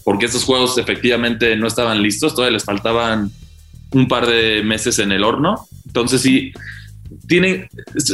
porque 0.04 0.26
estos 0.26 0.44
juegos 0.44 0.76
efectivamente 0.76 1.56
no 1.56 1.66
estaban 1.66 2.02
listos, 2.02 2.34
todavía 2.34 2.58
les 2.58 2.64
faltaban 2.64 3.30
un 3.92 4.06
par 4.06 4.26
de 4.26 4.62
meses 4.62 4.98
en 4.98 5.12
el 5.12 5.24
horno. 5.24 5.66
Entonces, 5.86 6.20
sí 6.20 6.52
tiene, 7.26 7.68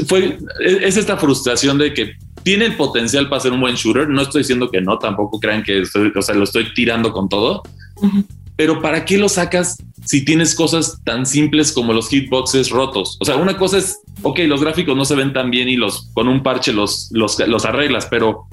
fue, 0.06 0.38
es 0.60 0.96
esta 0.96 1.16
frustración 1.16 1.78
de 1.78 1.94
que 1.94 2.12
tiene 2.42 2.66
el 2.66 2.76
potencial 2.76 3.28
para 3.28 3.40
ser 3.40 3.52
un 3.52 3.60
buen 3.60 3.74
shooter. 3.74 4.08
No 4.08 4.22
estoy 4.22 4.42
diciendo 4.42 4.70
que 4.70 4.80
no, 4.80 4.98
tampoco 4.98 5.38
crean 5.38 5.62
que 5.62 5.82
estoy, 5.82 6.12
o 6.14 6.22
sea, 6.22 6.34
lo 6.34 6.44
estoy 6.44 6.72
tirando 6.74 7.12
con 7.12 7.28
todo. 7.28 7.62
Uh 7.96 8.06
-huh. 8.06 8.24
Pero 8.56 8.80
¿para 8.80 9.04
qué 9.04 9.18
lo 9.18 9.28
sacas 9.28 9.78
si 10.04 10.24
tienes 10.24 10.54
cosas 10.54 11.00
tan 11.04 11.26
simples 11.26 11.72
como 11.72 11.92
los 11.92 12.08
hitboxes 12.08 12.70
rotos? 12.70 13.16
O 13.20 13.24
sea, 13.24 13.36
una 13.36 13.56
cosa 13.56 13.78
es, 13.78 14.00
ok, 14.22 14.40
los 14.40 14.60
gráficos 14.60 14.96
no 14.96 15.04
se 15.04 15.14
ven 15.14 15.32
tan 15.32 15.50
bien 15.50 15.68
y 15.68 15.76
los 15.76 16.10
con 16.12 16.28
un 16.28 16.42
parche 16.42 16.72
los, 16.72 17.08
los, 17.12 17.38
los 17.46 17.64
arreglas, 17.64 18.06
pero 18.10 18.46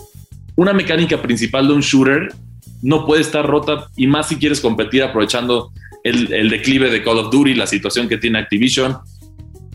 una 0.56 0.74
mecánica 0.74 1.22
principal 1.22 1.68
de 1.68 1.74
un 1.74 1.82
shooter 1.82 2.34
no 2.82 3.06
puede 3.06 3.22
estar 3.22 3.46
rota 3.46 3.88
y 3.98 4.08
más 4.08 4.30
si 4.30 4.38
quieres 4.38 4.62
competir 4.62 5.04
aprovechando 5.04 5.72
el, 6.04 6.32
el 6.32 6.50
declive 6.50 6.90
de 6.90 7.04
Call 7.04 7.18
of 7.18 7.32
Duty, 7.32 7.56
la 7.56 7.68
situación 7.68 8.08
que 8.08 8.18
tiene 8.18 8.40
Activision 8.40 8.98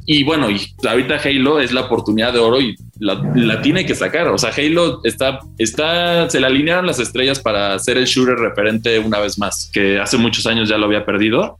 y 0.06 0.23
bueno, 0.23 0.50
y 0.50 0.61
ahorita 0.87 1.16
Halo 1.25 1.61
es 1.61 1.73
la 1.73 1.82
oportunidad 1.82 2.32
de 2.32 2.38
oro 2.38 2.61
y 2.61 2.76
la, 2.99 3.14
la, 3.34 3.62
tiene 3.62 3.87
que 3.87 3.94
sacar. 3.94 4.28
O 4.28 4.37
sea, 4.37 4.50
Halo 4.50 5.00
está, 5.02 5.40
está, 5.56 6.28
se 6.28 6.40
le 6.40 6.46
alinearon 6.46 6.87
las 6.87 6.99
estrellas 6.99 7.40
para 7.40 7.78
ser 7.78 7.96
el 7.96 8.04
shooter 8.04 8.37
referente 8.37 8.99
una 8.99 9.18
vez 9.20 9.38
más, 9.38 9.70
que 9.73 9.99
hace 9.99 10.18
muchos 10.18 10.46
años 10.46 10.68
ya 10.68 10.76
lo 10.76 10.87
había 10.87 11.06
perdido. 11.06 11.58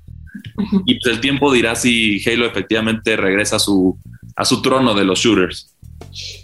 Y 0.85 1.01
pues 1.01 1.15
el 1.15 1.21
tiempo 1.21 1.53
dirá 1.53 1.75
si 1.75 2.21
Halo 2.29 2.45
efectivamente 2.45 3.17
regresa 3.17 3.57
a 3.57 3.61
su, 3.61 3.97
a 4.37 4.45
su 4.45 4.61
trono 4.61 4.95
de 4.95 5.05
los 5.05 5.21
shooters. 5.21 5.75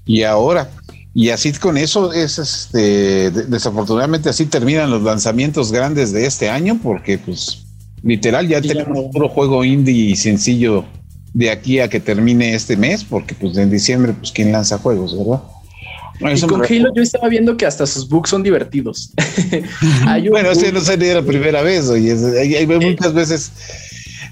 Y 0.07 0.23
ahora, 0.23 0.71
y 1.14 1.28
así 1.28 1.52
con 1.52 1.76
eso 1.76 2.14
es 2.14 2.38
este, 2.38 3.30
desafortunadamente 3.30 4.30
así 4.30 4.47
terminan 4.47 4.90
los 4.90 5.02
lanzamientos 5.02 5.71
grandes 5.71 6.12
de 6.12 6.25
este 6.25 6.49
año, 6.49 6.78
porque 6.83 7.19
pues 7.19 7.66
literal 8.02 8.49
ya 8.49 8.62
sí, 8.62 8.69
tenemos 8.69 8.99
un 8.99 9.11
puro 9.11 9.28
juego 9.28 9.64
indie 9.64 10.11
y 10.11 10.16
sencillo 10.16 10.87
de 11.33 11.51
aquí 11.51 11.81
a 11.81 11.89
que 11.89 12.01
termine 12.01 12.55
este 12.55 12.77
mes, 12.77 13.05
porque 13.05 13.35
pues 13.35 13.57
en 13.57 13.71
diciembre, 13.71 14.13
pues 14.13 14.33
quién 14.33 14.53
lanza 14.53 14.79
juegos, 14.79 15.17
¿verdad? 15.17 15.43
Y 16.21 16.41
con 16.43 16.63
Halo 16.63 16.93
yo 16.95 17.03
estaba 17.03 17.29
viendo 17.29 17.57
que 17.57 17.65
hasta 17.65 17.87
sus 17.87 18.09
bugs 18.09 18.29
son 18.29 18.43
divertidos. 18.43 19.13
bueno, 20.31 20.51
ese 20.51 20.71
no 20.71 20.81
sería 20.81 21.15
la 21.15 21.23
primera 21.23 21.63
vez, 21.63 21.89
oye, 21.89 22.15
hay, 22.39 22.57
hay 22.57 22.67
muchas 22.67 23.15
veces, 23.15 23.53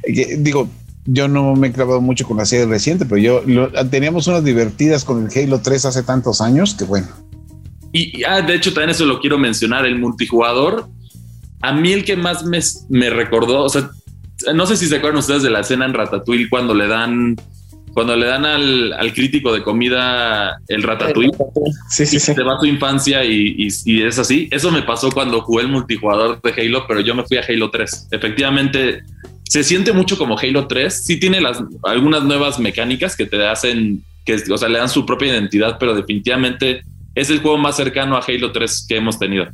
que, 0.04 0.36
digo, 0.38 0.68
yo 1.06 1.28
no 1.28 1.54
me 1.54 1.68
he 1.68 1.72
clavado 1.72 2.02
mucho 2.02 2.26
con 2.26 2.36
la 2.36 2.44
serie 2.44 2.66
reciente, 2.66 3.06
pero 3.06 3.16
yo 3.16 3.42
teníamos 3.90 4.26
unas 4.26 4.44
divertidas 4.44 5.04
con 5.04 5.26
el 5.26 5.38
Halo 5.38 5.60
3 5.62 5.86
hace 5.86 6.02
tantos 6.02 6.42
años 6.42 6.74
que 6.74 6.84
bueno. 6.84 7.08
Y, 7.92 8.22
ah, 8.24 8.42
de 8.42 8.54
hecho 8.54 8.74
también 8.74 8.90
eso 8.90 9.06
lo 9.06 9.18
quiero 9.18 9.38
mencionar, 9.38 9.86
el 9.86 9.98
multijugador. 9.98 10.88
A 11.62 11.72
mí 11.72 11.92
el 11.92 12.04
que 12.04 12.16
más 12.16 12.44
me, 12.44 12.60
me 12.90 13.08
recordó, 13.08 13.64
o 13.64 13.68
sea, 13.70 13.90
no 14.54 14.66
sé 14.66 14.76
si 14.76 14.86
se 14.86 14.96
acuerdan 14.96 15.18
ustedes 15.18 15.42
de 15.42 15.50
la 15.50 15.60
escena 15.60 15.84
en 15.84 15.94
Ratatouille 15.94 16.48
cuando 16.48 16.74
le 16.74 16.86
dan 16.86 17.36
cuando 17.92 18.14
le 18.14 18.26
dan 18.26 18.44
al, 18.44 18.92
al, 18.92 19.12
crítico 19.12 19.52
de 19.52 19.62
comida 19.62 20.60
el 20.68 20.84
ratatouille, 20.84 21.32
sí, 21.90 22.06
sí, 22.06 22.20
sí. 22.20 22.32
se 22.32 22.42
va 22.44 22.54
a 22.54 22.60
su 22.60 22.66
infancia 22.66 23.24
y, 23.24 23.56
y, 23.58 23.68
y, 23.86 24.02
es 24.02 24.20
así. 24.20 24.48
Eso 24.52 24.70
me 24.70 24.82
pasó 24.82 25.10
cuando 25.10 25.40
jugué 25.40 25.64
el 25.64 25.68
multijugador 25.68 26.40
de 26.40 26.52
Halo, 26.52 26.86
pero 26.86 27.00
yo 27.00 27.16
me 27.16 27.24
fui 27.24 27.38
a 27.38 27.44
Halo 27.48 27.70
3. 27.70 28.08
Efectivamente, 28.12 29.02
se 29.42 29.64
siente 29.64 29.92
mucho 29.92 30.16
como 30.16 30.38
Halo 30.38 30.68
3. 30.68 31.04
Sí 31.06 31.18
tiene 31.18 31.40
las, 31.40 31.60
algunas 31.82 32.22
nuevas 32.22 32.60
mecánicas 32.60 33.16
que 33.16 33.26
te 33.26 33.44
hacen, 33.44 34.04
que, 34.24 34.36
o 34.48 34.56
sea, 34.56 34.68
le 34.68 34.78
dan 34.78 34.88
su 34.88 35.04
propia 35.04 35.32
identidad, 35.32 35.76
pero 35.80 35.94
definitivamente 35.94 36.82
es 37.14 37.30
el 37.30 37.40
juego 37.40 37.58
más 37.58 37.76
cercano 37.76 38.16
a 38.16 38.20
Halo 38.20 38.52
3 38.52 38.86
que 38.88 38.96
hemos 38.96 39.18
tenido. 39.18 39.48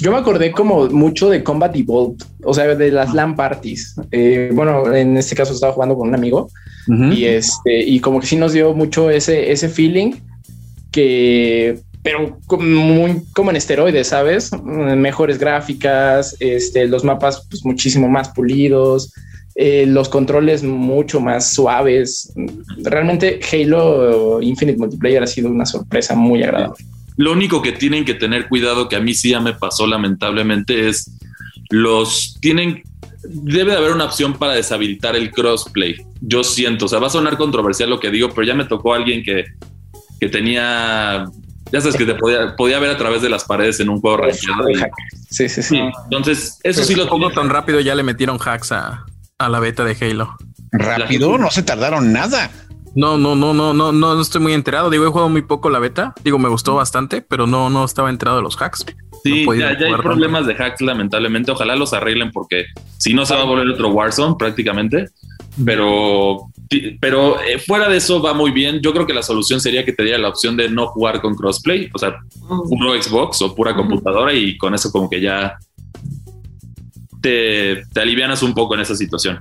Yo 0.00 0.12
me 0.12 0.18
acordé 0.18 0.52
como 0.52 0.88
mucho 0.88 1.30
de 1.30 1.42
Combat 1.42 1.74
Evolved, 1.74 2.22
o 2.44 2.52
sea, 2.52 2.74
de 2.74 2.90
las 2.90 3.14
LAN 3.14 3.34
parties. 3.34 3.96
Eh, 4.10 4.50
bueno, 4.52 4.94
en 4.94 5.16
este 5.16 5.34
caso 5.34 5.54
estaba 5.54 5.72
jugando 5.72 5.96
con 5.96 6.08
un 6.08 6.14
amigo 6.14 6.50
uh 6.88 6.92
-huh. 6.92 7.16
y 7.16 7.24
este, 7.24 7.82
y 7.82 8.00
como 8.00 8.20
que 8.20 8.26
sí 8.26 8.36
nos 8.36 8.52
dio 8.52 8.74
mucho 8.74 9.08
ese, 9.08 9.50
ese 9.50 9.68
feeling 9.70 10.12
que, 10.90 11.78
pero 12.02 12.38
muy 12.58 13.22
como 13.34 13.50
en 13.50 13.56
esteroides, 13.56 14.08
¿sabes? 14.08 14.50
Mejores 14.62 15.38
gráficas, 15.38 16.36
este, 16.40 16.86
los 16.86 17.02
mapas 17.02 17.46
pues 17.48 17.64
muchísimo 17.64 18.06
más 18.08 18.28
pulidos, 18.28 19.12
eh, 19.54 19.86
los 19.86 20.10
controles 20.10 20.62
mucho 20.62 21.20
más 21.20 21.52
suaves. 21.54 22.32
Realmente 22.82 23.40
Halo 23.50 24.42
Infinite 24.42 24.78
Multiplayer 24.78 25.22
ha 25.22 25.26
sido 25.26 25.48
una 25.48 25.64
sorpresa 25.64 26.14
muy 26.14 26.42
agradable. 26.42 26.84
Lo 27.16 27.32
único 27.32 27.62
que 27.62 27.72
tienen 27.72 28.04
que 28.04 28.14
tener 28.14 28.48
cuidado, 28.48 28.88
que 28.88 28.96
a 28.96 29.00
mí 29.00 29.14
sí 29.14 29.30
ya 29.30 29.40
me 29.40 29.54
pasó 29.54 29.86
lamentablemente, 29.86 30.88
es 30.88 31.10
los 31.70 32.36
tienen. 32.40 32.82
Debe 33.28 33.72
de 33.72 33.78
haber 33.78 33.92
una 33.92 34.04
opción 34.04 34.34
para 34.34 34.52
deshabilitar 34.52 35.16
el 35.16 35.32
crossplay. 35.32 35.96
Yo 36.20 36.44
siento, 36.44 36.84
o 36.84 36.88
sea, 36.88 37.00
va 37.00 37.08
a 37.08 37.10
sonar 37.10 37.36
controversial 37.36 37.90
lo 37.90 37.98
que 37.98 38.10
digo, 38.10 38.30
pero 38.30 38.46
ya 38.46 38.54
me 38.54 38.64
tocó 38.64 38.94
alguien 38.94 39.24
que, 39.24 39.46
que 40.20 40.28
tenía. 40.28 41.26
Ya 41.72 41.80
sabes 41.80 41.96
que 41.96 42.06
te 42.06 42.14
podía, 42.14 42.54
podía 42.54 42.78
ver 42.78 42.90
a 42.90 42.96
través 42.96 43.22
de 43.22 43.28
las 43.28 43.44
paredes 43.44 43.80
en 43.80 43.88
un 43.88 44.00
juego 44.00 44.18
rankeado. 44.18 44.68
Sí, 45.28 45.48
sí, 45.48 45.62
sí. 45.62 45.80
Entonces, 46.04 46.60
eso 46.62 46.84
sí 46.84 46.94
lo 46.94 47.08
pongo 47.08 47.30
tan 47.30 47.48
rápido. 47.48 47.80
Ya 47.80 47.96
le 47.96 48.04
metieron 48.04 48.38
hacks 48.38 48.70
a, 48.70 49.04
a 49.38 49.48
la 49.48 49.58
beta 49.58 49.84
de 49.84 49.96
Halo. 50.00 50.36
Rápido, 50.70 51.38
no 51.38 51.50
se 51.50 51.64
tardaron 51.64 52.12
nada. 52.12 52.50
No, 52.96 53.18
no, 53.18 53.36
no, 53.36 53.52
no, 53.52 53.74
no, 53.74 53.92
no 53.92 54.20
estoy 54.20 54.40
muy 54.40 54.54
enterado. 54.54 54.88
Digo, 54.88 55.04
he 55.04 55.08
jugado 55.08 55.28
muy 55.28 55.42
poco 55.42 55.68
la 55.68 55.78
beta. 55.78 56.14
Digo, 56.24 56.38
me 56.38 56.48
gustó 56.48 56.74
bastante, 56.76 57.20
pero 57.20 57.46
no, 57.46 57.68
no 57.68 57.84
estaba 57.84 58.08
enterado 58.08 58.38
de 58.38 58.42
los 58.42 58.56
hacks. 58.56 58.86
Sí, 59.22 59.44
no 59.44 59.54
ya, 59.54 59.78
ya 59.78 59.88
hay 59.88 59.94
problemas 59.96 60.46
de 60.46 60.54
hacks, 60.54 60.80
lamentablemente. 60.80 61.50
Ojalá 61.50 61.76
los 61.76 61.92
arreglen 61.92 62.30
porque 62.32 62.64
si 62.96 63.12
no 63.12 63.26
se 63.26 63.34
va 63.34 63.42
a 63.42 63.44
volver 63.44 63.68
otro 63.68 63.90
Warzone 63.90 64.36
prácticamente. 64.38 65.10
Pero, 65.62 66.46
pero 66.98 67.38
eh, 67.42 67.58
fuera 67.58 67.90
de 67.90 67.98
eso 67.98 68.22
va 68.22 68.32
muy 68.32 68.50
bien. 68.50 68.80
Yo 68.80 68.94
creo 68.94 69.06
que 69.06 69.12
la 69.12 69.22
solución 69.22 69.60
sería 69.60 69.84
que 69.84 69.92
te 69.92 70.02
diera 70.02 70.16
la 70.18 70.30
opción 70.30 70.56
de 70.56 70.70
no 70.70 70.86
jugar 70.86 71.20
con 71.20 71.34
crossplay, 71.34 71.90
o 71.92 71.98
sea, 71.98 72.16
puro 72.48 73.02
Xbox 73.02 73.42
o 73.42 73.54
pura 73.54 73.76
computadora 73.76 74.32
y 74.32 74.56
con 74.56 74.74
eso 74.74 74.90
como 74.90 75.10
que 75.10 75.20
ya 75.20 75.58
te, 77.20 77.82
te 77.92 78.00
alivianas 78.00 78.42
un 78.42 78.54
poco 78.54 78.74
en 78.74 78.80
esa 78.80 78.96
situación. 78.96 79.38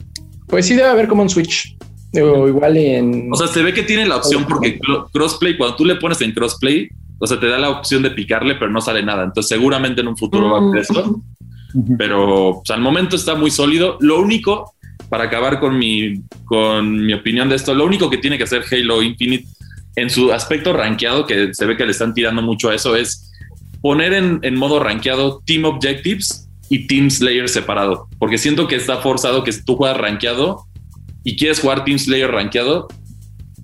Pues 0.47 0.65
sí 0.67 0.75
debe 0.75 0.89
haber 0.89 1.07
como 1.07 1.21
un 1.21 1.29
Switch 1.29 1.75
o 2.21 2.47
igual 2.47 2.77
en. 2.77 3.29
O 3.31 3.35
sea, 3.35 3.47
se 3.47 3.63
ve 3.63 3.73
que 3.73 3.83
tiene 3.83 4.05
la 4.05 4.17
opción 4.17 4.45
porque 4.45 4.79
crossplay, 5.11 5.57
cuando 5.57 5.75
tú 5.75 5.85
le 5.85 5.95
pones 5.95 6.21
en 6.21 6.31
crossplay, 6.31 6.89
o 7.17 7.27
sea, 7.27 7.39
te 7.39 7.47
da 7.47 7.57
la 7.57 7.69
opción 7.69 8.03
de 8.03 8.11
picarle, 8.11 8.55
pero 8.55 8.71
no 8.71 8.81
sale 8.81 9.03
nada. 9.03 9.23
Entonces, 9.23 9.49
seguramente 9.49 10.01
en 10.01 10.07
un 10.07 10.17
futuro 10.17 10.49
va 10.49 10.59
a 10.59 10.61
haber 10.61 10.81
esto. 10.81 11.21
Pero 11.97 12.61
pues, 12.65 12.71
al 12.71 12.81
momento 12.81 13.15
está 13.15 13.35
muy 13.35 13.51
sólido. 13.51 13.97
Lo 14.01 14.19
único, 14.19 14.73
para 15.09 15.25
acabar 15.25 15.59
con 15.59 15.77
mi, 15.77 16.21
con 16.45 17.05
mi 17.05 17.13
opinión 17.13 17.49
de 17.49 17.55
esto, 17.55 17.73
lo 17.73 17.85
único 17.85 18.09
que 18.09 18.17
tiene 18.17 18.37
que 18.37 18.43
hacer 18.43 18.63
Halo 18.69 19.01
Infinite 19.01 19.45
en 19.95 20.09
su 20.09 20.31
aspecto 20.31 20.73
rankeado, 20.73 21.25
que 21.25 21.53
se 21.53 21.65
ve 21.65 21.77
que 21.77 21.85
le 21.85 21.91
están 21.91 22.13
tirando 22.13 22.41
mucho 22.41 22.69
a 22.69 22.75
eso, 22.75 22.95
es 22.95 23.31
poner 23.81 24.13
en, 24.13 24.39
en 24.41 24.55
modo 24.55 24.79
rankeado 24.79 25.41
Team 25.45 25.65
Objectives 25.65 26.49
y 26.69 26.87
Team 26.87 27.09
Slayer 27.09 27.47
separado. 27.47 28.07
Porque 28.19 28.37
siento 28.37 28.67
que 28.67 28.75
está 28.75 28.97
forzado 28.97 29.43
que 29.43 29.51
si 29.51 29.63
tú 29.63 29.75
juegas 29.75 29.97
rankeado 29.97 30.65
y 31.25 31.35
quieres 31.35 31.59
jugar 31.59 31.83
Team 31.83 31.99
Slayer 31.99 32.31
rankeado, 32.31 32.87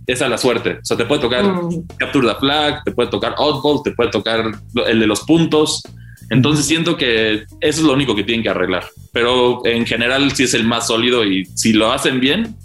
es 0.08 0.22
a 0.22 0.28
la 0.28 0.38
suerte. 0.38 0.80
O 0.82 0.86
sea, 0.86 0.98
te 0.98 1.06
puede 1.06 1.22
tocar 1.22 1.46
mm. 1.46 1.88
Capture 1.98 2.28
the 2.28 2.36
Flag, 2.36 2.84
te 2.84 2.92
puede 2.92 3.10
tocar 3.10 3.36
Oddball, 3.38 3.82
te 3.84 3.92
puede 3.92 4.10
tocar 4.10 4.52
el 4.88 5.00
de 5.00 5.08
los 5.08 5.22
puntos. 5.22 5.84
Entonces 6.32 6.66
siento 6.66 6.98
que 6.98 7.44
eso 7.62 7.82
es 7.82 7.82
lo 7.82 7.94
único 7.94 8.16
que 8.16 8.24
tienen 8.24 8.42
que 8.44 8.50
arreglar. 8.50 8.86
Pero 9.14 9.66
en 9.66 9.86
general 9.86 10.32
sí 10.32 10.44
es 10.44 10.54
el 10.56 10.66
más 10.66 10.88
sólido 10.88 11.24
y 11.24 11.46
si 11.56 11.72
lo 11.72 11.92
hacen 11.92 12.20
bien, 12.20 12.56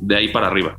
de 0.00 0.16
ahí 0.16 0.28
para 0.28 0.46
arriba. 0.46 0.78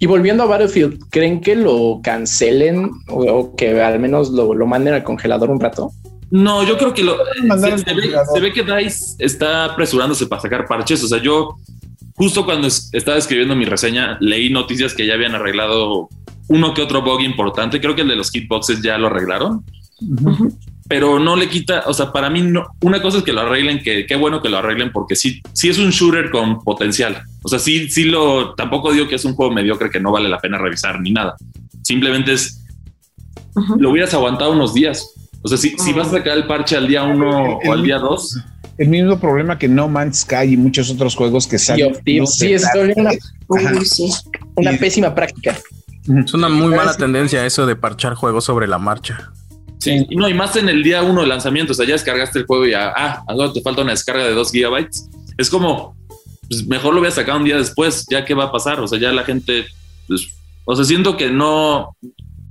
Y 0.00 0.06
volviendo 0.06 0.42
a 0.42 0.46
Battlefield, 0.46 1.08
¿creen 1.10 1.40
que 1.40 1.54
lo 1.54 2.00
cancelen 2.02 2.90
o, 3.08 3.24
o 3.24 3.56
que 3.56 3.80
al 3.80 3.98
menos 4.00 4.30
lo, 4.30 4.54
lo, 4.54 4.66
manden 4.66 4.94
al 4.94 5.04
congelador 5.04 5.50
un 5.50 5.60
rato? 5.60 5.92
No, 6.30 6.62
yo 6.64 6.76
creo 6.76 6.92
que 6.92 7.04
lo, 7.04 7.16
se, 7.16 7.78
se, 7.78 7.94
ve, 7.94 8.12
se, 8.32 8.40
ve, 8.40 8.52
que 8.52 8.62
DICE 8.62 9.16
está 9.18 9.64
apresurándose 9.64 10.26
para 10.26 10.42
sacar 10.42 10.66
parches. 10.66 11.02
O 11.02 11.08
sea, 11.08 11.20
yo 11.20 11.56
justo 12.18 12.44
cuando 12.44 12.66
estaba 12.66 13.16
escribiendo 13.16 13.54
mi 13.54 13.64
reseña, 13.64 14.18
leí 14.20 14.50
noticias 14.50 14.92
que 14.92 15.06
ya 15.06 15.14
habían 15.14 15.36
arreglado 15.36 16.08
uno 16.48 16.74
que 16.74 16.82
otro 16.82 17.00
bug 17.02 17.20
importante. 17.22 17.80
Creo 17.80 17.94
que 17.94 18.02
el 18.02 18.08
de 18.08 18.16
los 18.16 18.30
hitboxes 18.32 18.82
ya 18.82 18.98
lo 18.98 19.06
arreglaron. 19.06 19.64
Uh 20.00 20.14
-huh. 20.16 20.58
Pero 20.88 21.20
no 21.20 21.36
le 21.36 21.48
quita, 21.48 21.84
o 21.86 21.94
sea, 21.94 22.10
para 22.12 22.28
mí 22.30 22.40
no, 22.42 22.66
una 22.80 23.00
cosa 23.00 23.18
es 23.18 23.24
que 23.24 23.32
lo 23.32 23.42
arreglen, 23.42 23.80
que 23.82 24.06
qué 24.06 24.16
bueno 24.16 24.40
que 24.40 24.48
lo 24.48 24.56
arreglen 24.56 24.90
porque 24.90 25.14
sí, 25.14 25.42
sí 25.52 25.68
es 25.68 25.78
un 25.78 25.90
shooter 25.90 26.30
con 26.30 26.64
potencial. 26.64 27.22
O 27.42 27.48
sea, 27.48 27.58
sí, 27.58 27.88
sí 27.88 28.04
lo, 28.04 28.54
tampoco 28.54 28.92
digo 28.92 29.06
que 29.06 29.16
es 29.16 29.24
un 29.24 29.34
juego 29.34 29.52
mediocre 29.52 29.90
que 29.90 30.00
no 30.00 30.10
vale 30.10 30.28
la 30.28 30.38
pena 30.38 30.58
revisar 30.58 31.00
ni 31.00 31.12
nada. 31.12 31.36
Simplemente 31.82 32.32
es, 32.32 32.64
uh 33.54 33.60
-huh. 33.60 33.76
lo 33.78 33.90
hubieras 33.90 34.12
aguantado 34.14 34.52
unos 34.52 34.74
días. 34.74 35.14
O 35.42 35.48
sea, 35.48 35.56
si, 35.58 35.68
uh 35.68 35.76
-huh. 35.76 35.84
si 35.84 35.92
vas 35.92 36.08
a 36.08 36.12
sacar 36.12 36.36
el 36.36 36.46
parche 36.46 36.76
al 36.76 36.88
día 36.88 37.04
uno 37.04 37.58
o 37.64 37.72
al 37.72 37.82
día 37.82 37.98
dos, 37.98 38.34
el 38.78 38.88
mismo 38.88 39.18
problema 39.18 39.58
que 39.58 39.68
No 39.68 39.88
Man's 39.88 40.20
Sky 40.20 40.52
y 40.52 40.56
muchos 40.56 40.88
otros 40.90 41.16
juegos 41.16 41.46
que 41.46 41.58
salen. 41.58 41.94
Sí, 42.06 42.20
sí 42.26 42.52
es 42.52 42.64
una, 42.96 43.10
Uy, 43.48 43.84
sí. 43.84 44.08
una 44.54 44.72
pésima 44.78 45.14
práctica. 45.14 45.58
Es 46.24 46.32
una 46.32 46.48
muy 46.48 46.74
mala 46.74 46.96
tendencia 46.96 47.44
eso 47.44 47.66
de 47.66 47.76
parchar 47.76 48.14
juegos 48.14 48.44
sobre 48.44 48.66
la 48.66 48.78
marcha. 48.78 49.32
Sí, 49.78 50.06
y 50.08 50.16
no, 50.16 50.28
y 50.28 50.34
más 50.34 50.56
en 50.56 50.68
el 50.68 50.82
día 50.82 51.02
uno 51.02 51.20
de 51.20 51.26
lanzamiento, 51.26 51.72
o 51.72 51.74
sea, 51.74 51.86
ya 51.86 51.92
descargaste 51.92 52.40
el 52.40 52.46
juego 52.46 52.66
y 52.66 52.70
ya, 52.70 52.92
ah, 52.96 53.22
ahora 53.28 53.52
te 53.52 53.60
falta 53.60 53.82
una 53.82 53.92
descarga 53.92 54.24
de 54.24 54.32
dos 54.32 54.50
gigabytes. 54.50 55.08
Es 55.36 55.50
como, 55.50 55.96
pues 56.48 56.66
mejor 56.66 56.94
lo 56.94 57.00
voy 57.00 57.08
a 57.08 57.12
sacar 57.12 57.36
un 57.36 57.44
día 57.44 57.56
después, 57.56 58.06
ya 58.08 58.24
qué 58.24 58.34
va 58.34 58.44
a 58.44 58.52
pasar, 58.52 58.80
o 58.80 58.88
sea, 58.88 58.98
ya 58.98 59.12
la 59.12 59.24
gente, 59.24 59.66
pues, 60.06 60.28
o 60.64 60.74
sea, 60.74 60.84
siento 60.84 61.16
que 61.16 61.30
no 61.30 61.96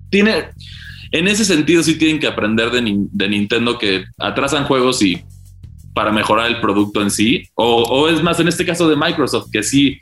tiene, 0.10 0.50
en 1.12 1.28
ese 1.28 1.44
sentido 1.44 1.84
sí 1.84 1.96
tienen 1.96 2.20
que 2.20 2.28
aprender 2.28 2.70
de, 2.70 2.82
de 3.12 3.30
Nintendo 3.30 3.78
que 3.78 4.06
atrasan 4.18 4.66
juegos 4.66 5.02
y 5.02 5.22
para 5.97 6.12
mejorar 6.12 6.45
el 6.45 6.62
producto 6.62 7.01
en 7.01 7.10
sí, 7.10 7.49
o, 7.55 7.81
o, 7.81 8.07
es 8.07 8.21
más 8.21 8.39
en 8.39 8.47
este 8.47 8.63
caso 8.63 8.88
de 8.88 8.95
Microsoft, 8.95 9.49
que 9.51 9.63
sí, 9.63 9.99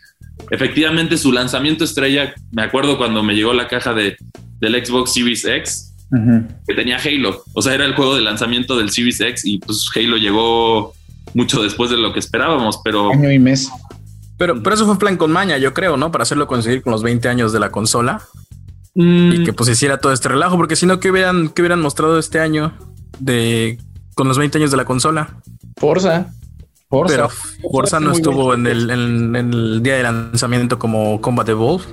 efectivamente 0.52 1.16
su 1.16 1.32
lanzamiento 1.32 1.86
estrella, 1.86 2.34
me 2.52 2.64
acuerdo 2.64 2.98
cuando 2.98 3.24
me 3.24 3.34
llegó 3.34 3.54
la 3.54 3.70
caja 3.70 3.94
de, 3.94 4.18
del 4.60 4.86
Xbox 4.86 5.14
Series 5.14 5.46
X, 5.46 5.94
uh 6.12 6.16
-huh. 6.18 6.48
que 6.68 6.74
tenía 6.74 6.98
Halo, 6.98 7.42
o 7.54 7.62
sea, 7.62 7.76
era 7.76 7.86
el 7.86 7.96
juego 7.96 8.14
de 8.14 8.24
lanzamiento 8.24 8.76
del 8.76 8.90
Series 8.90 9.22
X 9.22 9.46
y 9.46 9.60
pues 9.60 9.90
Halo 9.96 10.18
llegó 10.18 10.94
mucho 11.34 11.64
después 11.64 11.90
de 11.90 11.96
lo 11.96 12.12
que 12.12 12.20
esperábamos, 12.20 12.82
pero... 12.84 13.14
Año 13.14 13.32
y 13.32 13.40
mes. 13.40 13.70
Pero, 14.38 14.62
pero 14.62 14.76
eso 14.76 14.86
fue 14.86 15.00
plan 15.00 15.16
con 15.16 15.32
maña, 15.32 15.58
yo 15.58 15.74
creo, 15.74 15.96
¿no? 15.96 16.12
Para 16.12 16.24
hacerlo 16.24 16.46
conseguir 16.46 16.82
con 16.82 16.92
los 16.92 17.04
20 17.04 17.30
años 17.30 17.54
de 17.54 17.62
la 17.62 17.72
consola. 17.72 18.22
Mm. 18.96 19.32
Y 19.32 19.44
que 19.46 19.54
pues 19.54 19.70
hiciera 19.70 19.98
todo 20.00 20.12
este 20.12 20.28
relajo, 20.28 20.58
porque 20.58 20.76
si 20.76 20.86
no, 20.86 21.00
¿qué 21.00 21.10
hubieran, 21.10 21.48
qué 21.48 21.62
hubieran 21.62 21.80
mostrado 21.80 22.20
este 22.20 22.42
año 22.42 22.74
de 23.18 23.78
con 24.14 24.28
los 24.28 24.38
20 24.38 24.58
años 24.58 24.72
de 24.72 24.78
la 24.78 24.84
consola? 24.84 25.42
Forza. 25.78 26.34
Forza. 26.90 27.16
Pero 27.16 27.30
Forza 27.72 28.00
no 28.00 28.12
estuvo 28.12 28.54
en 28.54 28.68
el, 28.68 28.90
en, 28.90 29.36
en 29.36 29.54
el, 29.54 29.84
día 29.84 29.96
de 29.96 30.04
lanzamiento 30.04 30.80
como 30.80 31.20
Combat 31.22 31.50
Evolved. 31.50 31.86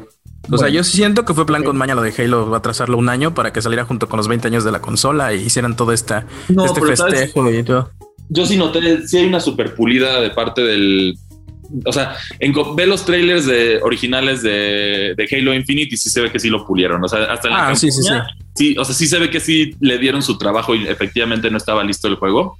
O 0.44 0.48
bueno, 0.48 0.58
sea, 0.58 0.68
yo 0.70 0.82
siento 0.82 1.24
que 1.24 1.34
fue 1.34 1.46
plan 1.46 1.62
con 1.62 1.76
maña 1.76 1.94
lo 1.94 2.02
de 2.02 2.12
Halo, 2.16 2.50
va 2.50 2.58
a 2.58 2.62
trazarlo 2.62 2.98
un 2.98 3.08
año 3.08 3.32
para 3.32 3.52
que 3.52 3.62
saliera 3.62 3.84
junto 3.84 4.08
con 4.08 4.16
los 4.16 4.26
20 4.26 4.48
años 4.48 4.64
de 4.64 4.72
la 4.72 4.80
consola 4.80 5.32
y 5.32 5.42
hicieran 5.42 5.76
todo 5.76 5.92
esta, 5.92 6.26
no, 6.48 6.64
este 6.64 6.80
festejo 6.80 7.44
¿sabes? 7.44 7.60
y 7.60 7.62
todo. 7.62 7.92
Yo 8.28 8.46
sí 8.46 8.56
noté, 8.56 9.06
sí 9.06 9.18
hay 9.18 9.26
una 9.26 9.40
super 9.40 9.74
pulida 9.74 10.20
de 10.20 10.30
parte 10.30 10.62
del. 10.62 11.16
O 11.84 11.92
sea, 11.92 12.16
en, 12.38 12.52
ve 12.74 12.86
los 12.86 13.04
trailers 13.04 13.46
de, 13.46 13.80
originales 13.82 14.42
de, 14.42 15.14
de, 15.16 15.28
Halo 15.30 15.54
Infinite 15.54 15.94
y 15.94 15.96
sí 15.96 16.10
se 16.10 16.20
ve 16.20 16.30
que 16.30 16.40
sí 16.40 16.50
lo 16.50 16.66
pulieron. 16.66 17.02
O 17.02 17.08
sea, 17.08 17.24
hasta 17.24 17.48
en 17.48 17.54
la 17.54 17.68
ah, 17.68 17.76
sí, 17.76 17.90
sí, 17.90 18.02
sí. 18.02 18.12
sí, 18.54 18.76
o 18.78 18.84
sea, 18.84 18.94
sí 18.94 19.06
se 19.06 19.18
ve 19.18 19.30
que 19.30 19.40
sí 19.40 19.76
le 19.80 19.96
dieron 19.98 20.22
su 20.22 20.38
trabajo 20.38 20.74
y 20.74 20.86
efectivamente 20.86 21.50
no 21.50 21.56
estaba 21.56 21.84
listo 21.84 22.08
el 22.08 22.16
juego. 22.16 22.58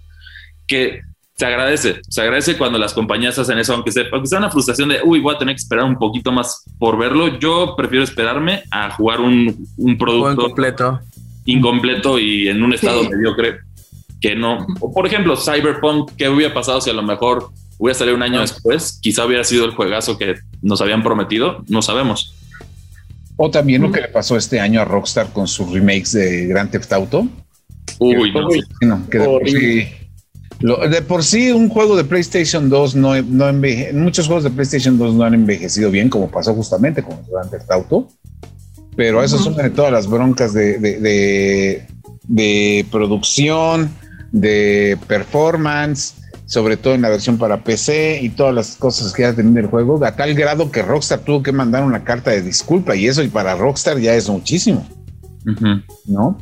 Que 0.67 1.01
se 1.35 1.47
agradece, 1.47 2.01
se 2.09 2.21
agradece 2.21 2.57
cuando 2.57 2.79
las 2.79 2.93
compañías 2.93 3.39
hacen 3.39 3.59
eso, 3.59 3.75
aunque 3.75 3.91
sea, 3.91 4.05
aunque 4.13 4.29
sea 4.29 4.39
una 4.39 4.51
frustración 4.51 4.91
de, 4.91 5.01
uy, 5.03 5.21
voy 5.21 5.35
a 5.35 5.39
tener 5.39 5.55
que 5.55 5.63
esperar 5.63 5.85
un 5.85 5.97
poquito 5.97 6.31
más 6.31 6.65
por 6.79 6.99
verlo. 6.99 7.39
Yo 7.39 7.75
prefiero 7.77 8.05
esperarme 8.05 8.63
a 8.71 8.91
jugar 8.91 9.21
un, 9.21 9.67
un 9.77 9.99
producto 9.99 10.43
completo. 10.43 11.01
incompleto 11.45 12.19
y 12.19 12.49
en 12.49 12.63
un 12.63 12.75
estado 12.75 13.09
mediocre 13.09 13.61
que 14.21 14.37
no. 14.37 14.67
O, 14.81 14.93
por 14.93 15.07
ejemplo, 15.07 15.37
Cyberpunk, 15.37 16.13
¿qué 16.17 16.29
hubiera 16.29 16.55
pasado 16.55 16.81
si 16.81 16.91
a 16.91 16.93
lo 16.93 17.03
mejor 17.03 17.51
hubiera 17.79 17.99
salido 17.99 18.17
un 18.17 18.23
año 18.23 18.41
después? 18.41 19.01
Quizá 19.03 19.27
hubiera 19.27 19.43
sido 19.43 19.65
el 19.65 19.73
juegazo 19.73 20.17
que 20.17 20.37
nos 20.61 20.81
habían 20.81 21.03
prometido, 21.03 21.65
no 21.69 21.83
sabemos. 21.83 22.35
O 23.37 23.51
también 23.51 23.83
lo 23.83 23.91
que 23.91 24.03
le 24.03 24.09
pasó 24.09 24.37
este 24.37 24.61
año 24.61 24.81
a 24.81 24.85
Rockstar 24.85 25.33
con 25.33 25.49
sus 25.49 25.73
remakes 25.73 26.13
de 26.13 26.47
Grand 26.47 26.71
Theft 26.71 26.93
Auto. 26.93 27.27
Uy, 27.99 28.33
no. 28.33 28.49
No, 28.83 29.11
que 29.11 29.19
de 29.19 29.25
por 29.25 29.49
sí, 29.49 29.89
lo- 30.63 30.89
de 30.89 31.03
por 31.03 31.23
sí 31.25 31.51
un 31.51 31.69
juego 31.69 31.97
de 31.97 32.05
PlayStation 32.05 32.69
2 32.71 32.95
no, 32.95 33.21
no 33.23 33.49
enveje, 33.49 33.93
muchos 33.93 34.27
juegos 34.27 34.45
de 34.45 34.51
PlayStation 34.51 34.97
2 34.99 35.15
no 35.15 35.25
han 35.25 35.35
envejecido 35.35 35.91
bien, 35.91 36.09
como 36.09 36.31
pasó 36.31 36.55
justamente 36.55 37.03
con 37.03 37.19
Grand 37.31 37.51
Theft 37.51 37.71
Auto. 37.71 38.09
Pero 38.97 39.23
eso 39.23 39.37
es 39.37 39.47
una 39.47 39.63
de 39.65 39.71
todas 39.71 39.91
las 39.91 40.07
broncas 40.07 40.53
de, 40.53 40.79
de, 40.79 40.99
de- 41.01 41.87
de 42.29 42.87
producción, 42.91 43.91
de 44.33 44.97
performance, 45.09 46.15
sobre 46.47 46.77
todo 46.77 46.95
en 46.95 47.03
la 47.03 47.09
versión 47.09 47.39
para 47.39 47.65
PC 47.65 48.21
y 48.23 48.29
todas 48.29 48.55
las 48.55 48.77
cosas 48.77 49.13
que 49.13 49.25
ha 49.25 49.35
tenido 49.35 49.59
el 49.61 49.67
juego, 49.67 50.03
a 50.05 50.15
tal 50.15 50.35
grado 50.35 50.71
que 50.71 50.83
Rockstar 50.83 51.21
tuvo 51.21 51.43
que 51.43 51.53
mandar 51.53 51.83
una 51.85 52.05
carta 52.05 52.31
de 52.31 52.43
disculpa 52.43 52.95
y 52.95 53.07
eso 53.07 53.23
y 53.23 53.29
para 53.29 53.55
Rockstar 53.55 53.99
ya 53.99 54.15
es 54.15 54.29
muchísimo. 54.29 54.87
¿no? 56.07 56.39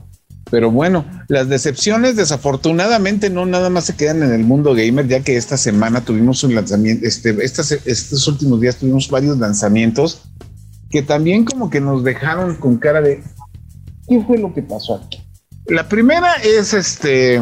Pero 0.50 0.70
bueno, 0.70 1.04
las 1.28 1.48
decepciones 1.48 2.16
desafortunadamente 2.16 3.30
no 3.30 3.46
nada 3.46 3.70
más 3.70 3.84
se 3.84 3.94
quedan 3.94 4.22
en 4.22 4.32
el 4.32 4.42
mundo 4.42 4.74
gamer, 4.74 5.06
ya 5.06 5.20
que 5.20 5.36
esta 5.36 5.56
semana 5.56 6.00
tuvimos 6.00 6.42
un 6.42 6.54
lanzamiento, 6.54 7.06
este, 7.06 7.36
estas, 7.44 7.70
estos 7.72 8.26
últimos 8.26 8.60
días 8.60 8.76
tuvimos 8.76 9.08
varios 9.08 9.38
lanzamientos 9.38 10.22
que 10.90 11.02
también 11.02 11.44
como 11.44 11.70
que 11.70 11.80
nos 11.80 12.02
dejaron 12.02 12.56
con 12.56 12.78
cara 12.78 13.00
de 13.00 13.22
¿qué 14.08 14.20
fue 14.22 14.38
lo 14.38 14.52
que 14.52 14.62
pasó 14.62 14.96
aquí? 14.96 15.22
La 15.66 15.88
primera 15.88 16.32
es 16.42 16.74
este, 16.74 17.40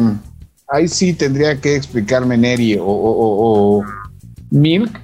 ahí 0.67 0.87
sí 0.87 1.13
tendría 1.13 1.59
que 1.59 1.75
explicarme 1.75 2.37
Neri 2.37 2.77
o, 2.79 3.83
Milk, 4.51 5.01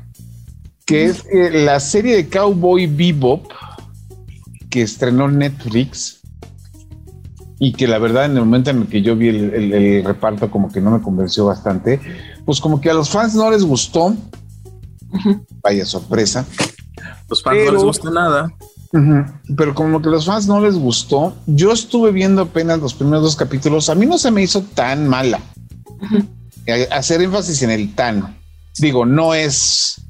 que 0.86 1.06
es 1.06 1.24
la 1.34 1.80
serie 1.80 2.16
de 2.16 2.30
Cowboy 2.30 2.86
Bebop 2.86 3.52
que 4.70 4.84
estrenó 4.84 5.28
Netflix 5.28 6.22
y 7.60 7.74
que 7.74 7.88
la 7.88 7.98
verdad 8.00 8.26
en 8.26 8.32
el 8.34 8.40
momento 8.40 8.70
en 8.70 8.82
el 8.82 8.88
que 8.88 9.02
yo 9.02 9.16
vi 9.16 9.30
el, 9.30 9.54
el- 9.54 9.74
el 9.74 10.04
reparto 10.06 10.52
como 10.52 10.72
que 10.72 10.82
no 10.82 10.92
me 10.92 11.02
convenció 11.02 11.46
bastante, 11.46 12.00
pues 12.46 12.60
como 12.60 12.82
que 12.82 12.90
a 12.90 12.94
los 12.94 13.10
fans 13.10 13.34
no 13.36 13.50
les 13.50 13.64
gustó, 13.64 14.14
vaya 15.62 15.86
sorpresa, 15.86 16.46
Los 17.30 17.42
fans 17.42 17.58
no 17.66 17.72
les 17.72 17.84
gusta 17.84 18.10
nada. 18.12 18.52
pero 19.58 19.74
como 19.74 20.02
que 20.02 20.10
a 20.10 20.12
los 20.12 20.26
fans 20.26 20.48
no 20.48 20.60
les 20.60 20.76
gustó, 20.76 21.36
yo 21.48 21.72
estuve 21.72 22.12
viendo 22.12 22.42
apenas 22.44 22.80
los 22.80 22.94
primeros 22.94 23.24
dos 23.24 23.36
capítulos, 23.36 23.90
a 23.90 23.96
mí 23.96 24.06
no 24.06 24.18
se 24.18 24.32
me 24.32 24.42
hizo 24.44 24.62
tan 24.62 25.08
mala. 25.08 25.40
Hacer 26.92 27.22
énfasis 27.22 27.62
en 27.62 27.70
el 27.72 27.94
tan, 27.96 28.38
digo, 28.80 29.06
no 29.06 29.34
es 29.34 30.02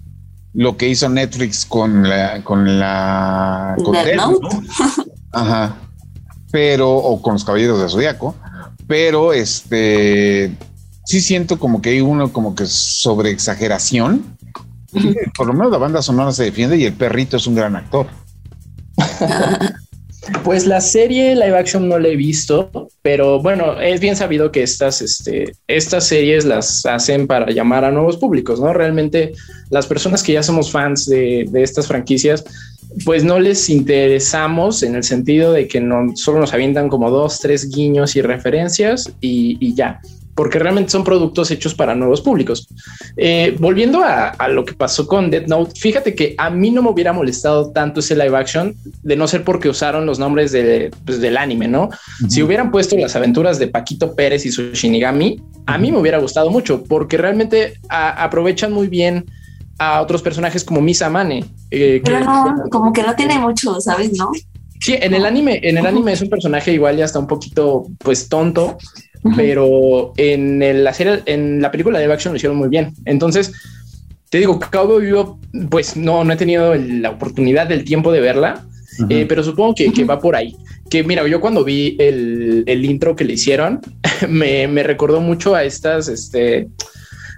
lo 0.54 0.78
que 0.78 0.88
hizo 0.88 1.10
Netflix 1.10 1.66
con 1.66 2.08
la 2.08 2.42
con 2.44 2.80
la 2.80 3.76
con 3.84 3.92
Death 3.94 4.06
Death 4.06 4.16
Note. 4.16 4.40
Note. 4.56 4.70
Ajá. 5.34 5.76
Pero, 6.56 6.90
o 6.90 7.22
con 7.22 7.34
los 7.34 7.44
caballeros 7.44 7.82
de 7.82 7.90
Zodíaco, 7.90 8.34
pero 8.88 9.34
este 9.34 10.56
sí 11.04 11.20
siento 11.20 11.60
como 11.60 11.82
que 11.82 11.90
hay 11.90 12.00
uno 12.00 12.32
como 12.32 12.56
que 12.56 12.66
sobre 12.66 13.30
exageración. 13.30 14.38
Por 15.36 15.48
lo 15.48 15.54
menos 15.54 15.70
la 15.70 15.80
banda 15.80 16.02
sonora 16.02 16.32
se 16.32 16.46
defiende 16.46 16.78
y 16.78 16.86
el 16.86 16.94
perrito 16.94 17.36
es 17.36 17.46
un 17.46 17.56
gran 17.56 17.76
actor. 17.76 18.08
Pues 20.44 20.66
la 20.66 20.82
serie 20.82 21.36
live 21.36 21.56
action 21.56 21.88
no 21.88 22.00
la 22.00 22.08
he 22.08 22.16
visto, 22.16 22.90
pero 23.04 23.40
bueno, 23.44 23.80
es 23.80 24.00
bien 24.00 24.16
sabido 24.16 24.52
que 24.52 24.64
estas, 24.64 25.00
este, 25.02 25.52
estas 25.68 26.08
series 26.08 26.46
las 26.46 26.84
hacen 26.88 27.28
para 27.28 27.52
llamar 27.52 27.86
a 27.86 27.92
nuevos 27.92 28.18
públicos, 28.18 28.60
¿no? 28.60 28.74
Realmente 28.74 29.34
las 29.70 29.86
personas 29.86 30.24
que 30.24 30.34
ya 30.34 30.42
somos 30.42 30.72
fans 30.72 31.06
de, 31.06 31.46
de 31.48 31.62
estas 31.62 31.86
franquicias, 31.86 32.44
pues 33.04 33.24
no 33.24 33.40
les 33.40 33.70
interesamos 33.70 34.84
en 34.84 34.96
el 34.96 35.04
sentido 35.04 35.52
de 35.54 35.68
que 35.68 35.82
no 35.82 36.16
solo 36.16 36.40
nos 36.40 36.54
avientan 36.54 36.90
como 36.90 37.10
dos, 37.10 37.40
tres 37.40 37.70
guiños 37.70 38.16
y 38.16 38.22
referencias 38.22 39.12
y, 39.22 39.58
y 39.60 39.74
ya, 39.74 40.00
porque 40.34 40.60
realmente 40.60 40.92
son 40.92 41.04
productos 41.04 41.50
hechos 41.52 41.74
para 41.74 41.96
nuevos 41.96 42.22
públicos. 42.22 42.68
Eh, 43.16 43.56
volviendo 43.60 44.02
a, 44.04 44.28
a 44.30 44.48
lo 44.50 44.66
que 44.66 44.74
pasó 44.74 45.08
con 45.08 45.30
Death 45.32 45.48
Note, 45.48 45.80
fíjate 45.80 46.14
que 46.14 46.36
a 46.38 46.50
mí 46.50 46.72
no 46.72 46.82
me 46.84 46.90
hubiera 46.90 47.14
molestado 47.14 47.72
tanto 47.72 48.02
ese 48.02 48.16
live 48.16 48.36
action 48.38 48.76
de 49.02 49.16
no 49.16 49.28
ser 49.28 49.44
porque 49.44 49.70
usaron 49.70 50.06
los 50.06 50.20
nombres 50.20 50.52
de, 50.52 50.92
pues, 51.06 51.22
del 51.22 51.38
anime, 51.38 51.68
¿no? 51.70 51.90
Si 52.28 52.44
hubieran 52.44 52.70
puesto 52.72 52.98
las 52.98 53.16
aventuras 53.16 53.60
de 53.60 53.68
Paquito 53.68 54.14
Pérez 54.14 54.46
y 54.46 54.52
su 54.52 54.72
Shinigami, 54.74 55.42
a 55.68 55.78
mí 55.78 55.92
me 55.92 56.00
hubiera 56.00 56.18
gustado 56.20 56.50
mucho 56.50 56.84
porque 56.84 57.18
realmente 57.18 57.76
a- 57.90 58.24
aprovechan 58.24 58.72
muy 58.74 58.88
bien 58.88 59.26
a 59.78 60.02
otros 60.02 60.22
personajes 60.22 60.64
como 60.64 60.82
Misa 60.82 61.10
Mane. 61.10 61.40
eh, 61.72 62.02
que- 62.04 62.12
Pero 62.12 62.20
no, 62.22 62.56
como 62.72 62.94
que 62.94 63.04
no 63.04 63.16
tiene 63.16 63.38
mucho, 63.40 63.80
¿sabes? 63.82 64.14
¿No? 64.18 64.32
Sí, 64.80 64.96
en 65.00 65.14
el 65.14 65.26
anime, 65.26 65.60
en 65.64 65.78
el 65.78 65.86
anime 65.86 66.14
es 66.14 66.22
un 66.22 66.30
personaje 66.30 66.72
igual 66.74 66.96
ya 66.98 67.06
está 67.06 67.18
un 67.20 67.28
poquito 67.28 67.88
pues 68.00 68.30
tonto, 68.30 68.78
pero 69.36 70.14
en 70.18 70.62
el- 70.62 70.84
la 70.84 70.94
serie, 70.94 71.24
en 71.26 71.62
la 71.62 71.72
película 71.72 71.98
de 72.00 72.12
action 72.12 72.34
lo 72.34 72.38
hicieron 72.38 72.58
muy 72.58 72.70
bien. 72.70 72.94
Entonces, 73.06 73.52
te 74.30 74.38
digo, 74.40 74.60
Cowboy 74.60 75.06
Bebop, 75.06 75.40
pues 75.70 75.96
no, 75.98 76.24
no 76.24 76.34
he 76.34 76.38
tenido 76.38 76.74
el- 76.74 77.02
la 77.02 77.12
oportunidad 77.12 77.68
del 77.68 77.84
tiempo 77.84 78.12
de 78.12 78.20
verla, 78.22 78.64
eh, 79.10 79.26
pero 79.28 79.44
supongo 79.44 79.74
que, 79.76 79.92
que 79.92 80.04
va 80.04 80.20
por 80.20 80.36
ahí. 80.36 80.56
Que 80.90 81.04
mira, 81.04 81.26
yo 81.28 81.42
cuando 81.42 81.64
vi 81.64 81.96
el, 82.00 82.64
el 82.68 82.86
intro 82.86 83.16
que 83.16 83.24
le 83.26 83.34
hicieron, 83.34 83.82
me, 84.30 84.68
me 84.68 84.84
recordó 84.84 85.20
mucho 85.22 85.56
a 85.56 85.64
estas, 85.64 86.08
este, 86.08 86.68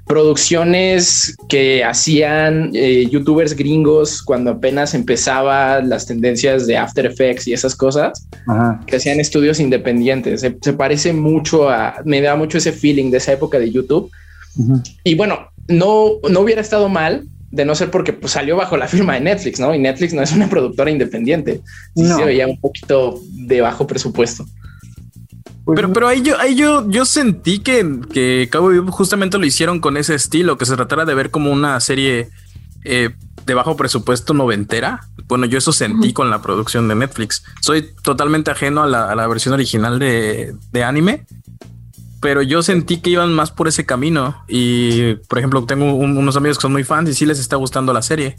producciones 0.08 1.36
que 1.50 1.84
hacían 1.84 2.72
eh, 2.74 3.08
youtubers 3.10 3.56
gringos 3.56 4.22
cuando 4.24 4.52
apenas 4.52 4.94
empezaba 4.94 5.82
las 5.82 6.06
tendencias 6.06 6.66
de 6.68 6.78
After 6.78 7.06
Effects 7.06 7.48
y 7.48 7.54
esas 7.54 7.76
cosas, 7.76 8.28
Ajá. 8.48 8.82
que 8.88 8.96
hacían 8.96 9.20
estudios 9.20 9.60
independientes. 9.60 10.42
Se, 10.42 10.58
se 10.62 10.74
parece 10.74 11.14
mucho 11.14 11.70
a, 11.70 11.96
me 12.06 12.22
da 12.22 12.36
mucho 12.36 12.58
ese 12.58 12.72
feeling 12.72 13.12
de 13.12 13.18
esa 13.18 13.34
época 13.34 13.60
de 13.60 13.72
YouTube. 13.72 14.10
Y 15.04 15.16
bueno, 15.16 15.50
no, 15.68 16.14
no 16.30 16.40
hubiera 16.40 16.62
estado 16.62 16.90
mal 16.90 17.28
de 17.52 17.64
no 17.64 17.76
ser 17.76 17.92
porque 17.92 18.12
pues, 18.14 18.34
salió 18.34 18.56
bajo 18.56 18.76
la 18.76 18.88
firma 18.88 19.14
de 19.14 19.22
Netflix, 19.22 19.60
¿no? 19.60 19.74
Y 19.74 19.80
Netflix 19.80 20.14
no 20.14 20.22
es 20.22 20.32
una 20.32 20.50
productora 20.50 20.90
independiente. 20.90 21.62
Sí 21.96 22.04
No. 22.04 22.18
se 22.18 22.26
veía 22.26 22.48
un 22.48 22.60
poquito 22.60 23.20
de 23.32 23.62
bajo 23.62 23.86
presupuesto. 23.86 24.46
Pues 25.68 25.76
Pero, 25.76 25.92
pero 25.92 26.08
ahí 26.08 26.22
yo, 26.22 26.40
ahí 26.40 26.56
yo, 26.56 26.90
yo 26.90 27.04
sentí 27.04 27.60
que, 27.60 28.00
que 28.14 28.48
Cowboy 28.50 28.80
justamente 28.88 29.38
lo 29.38 29.46
hicieron 29.46 29.82
con 29.82 29.98
ese 29.98 30.16
estilo, 30.16 30.58
que 30.58 30.66
se 30.66 30.76
tratara 30.78 31.04
de 31.04 31.14
ver 31.14 31.30
como 31.30 31.52
una 31.52 31.78
serie 31.82 32.30
eh, 32.86 33.10
de 33.46 33.54
bajo 33.54 33.76
presupuesto 33.76 34.34
noventera. 34.34 35.02
Bueno, 35.28 35.46
yo 35.46 35.58
eso 35.58 35.74
sentí 35.74 36.14
con 36.14 36.30
la 36.30 36.42
producción 36.42 36.88
de 36.88 36.96
Netflix. 36.96 37.44
Soy 37.62 37.86
totalmente 38.02 38.50
ajeno 38.50 38.82
a 38.82 38.88
la, 38.88 39.12
a 39.12 39.16
la 39.16 39.28
versión 39.28 39.54
original 39.56 40.00
de, 40.00 40.56
de 40.72 40.84
anime, 40.86 41.26
pero 42.22 42.42
yo 42.42 42.64
sentí 42.64 42.98
que 43.02 43.10
iban 43.10 43.34
más 43.34 43.52
por 43.52 43.68
ese 43.68 43.86
camino. 43.86 44.38
Y 44.48 45.16
por 45.28 45.38
ejemplo, 45.38 45.66
tengo 45.66 45.94
un- 45.96 46.18
unos 46.18 46.38
amigos 46.38 46.58
que 46.60 46.62
son 46.62 46.72
muy 46.72 46.86
fans 46.86 47.10
y 47.10 47.14
sí 47.14 47.26
les 47.26 47.40
está 47.40 47.58
gustando 47.58 47.92
la 47.92 48.02
serie. 48.02 48.38